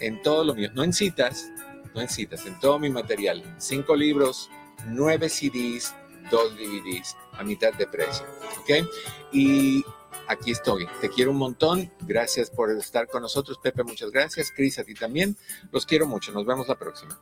en 0.00 0.22
todo 0.22 0.44
lo 0.44 0.54
mío. 0.54 0.70
No 0.74 0.84
en 0.84 0.92
citas, 0.92 1.50
no 1.94 2.00
en 2.00 2.08
citas, 2.08 2.46
en 2.46 2.58
todo 2.58 2.78
mi 2.78 2.90
material. 2.90 3.56
Cinco 3.58 3.94
libros, 3.96 4.50
nueve 4.86 5.28
CDs, 5.28 5.94
dos 6.30 6.56
DVDs 6.56 7.16
a 7.32 7.42
mitad 7.42 7.72
de 7.74 7.86
precio. 7.86 8.26
¿Ok? 8.60 8.88
Y 9.32 9.84
aquí 10.28 10.50
estoy. 10.52 10.86
Te 11.00 11.08
quiero 11.08 11.30
un 11.30 11.38
montón. 11.38 11.92
Gracias 12.02 12.50
por 12.50 12.70
estar 12.70 13.06
con 13.06 13.22
nosotros, 13.22 13.58
Pepe. 13.58 13.82
Muchas 13.82 14.10
gracias. 14.10 14.50
Cris, 14.50 14.78
a 14.78 14.84
ti 14.84 14.94
también. 14.94 15.36
Los 15.70 15.86
quiero 15.86 16.06
mucho. 16.06 16.32
Nos 16.32 16.46
vemos 16.46 16.68
la 16.68 16.76
próxima. 16.76 17.18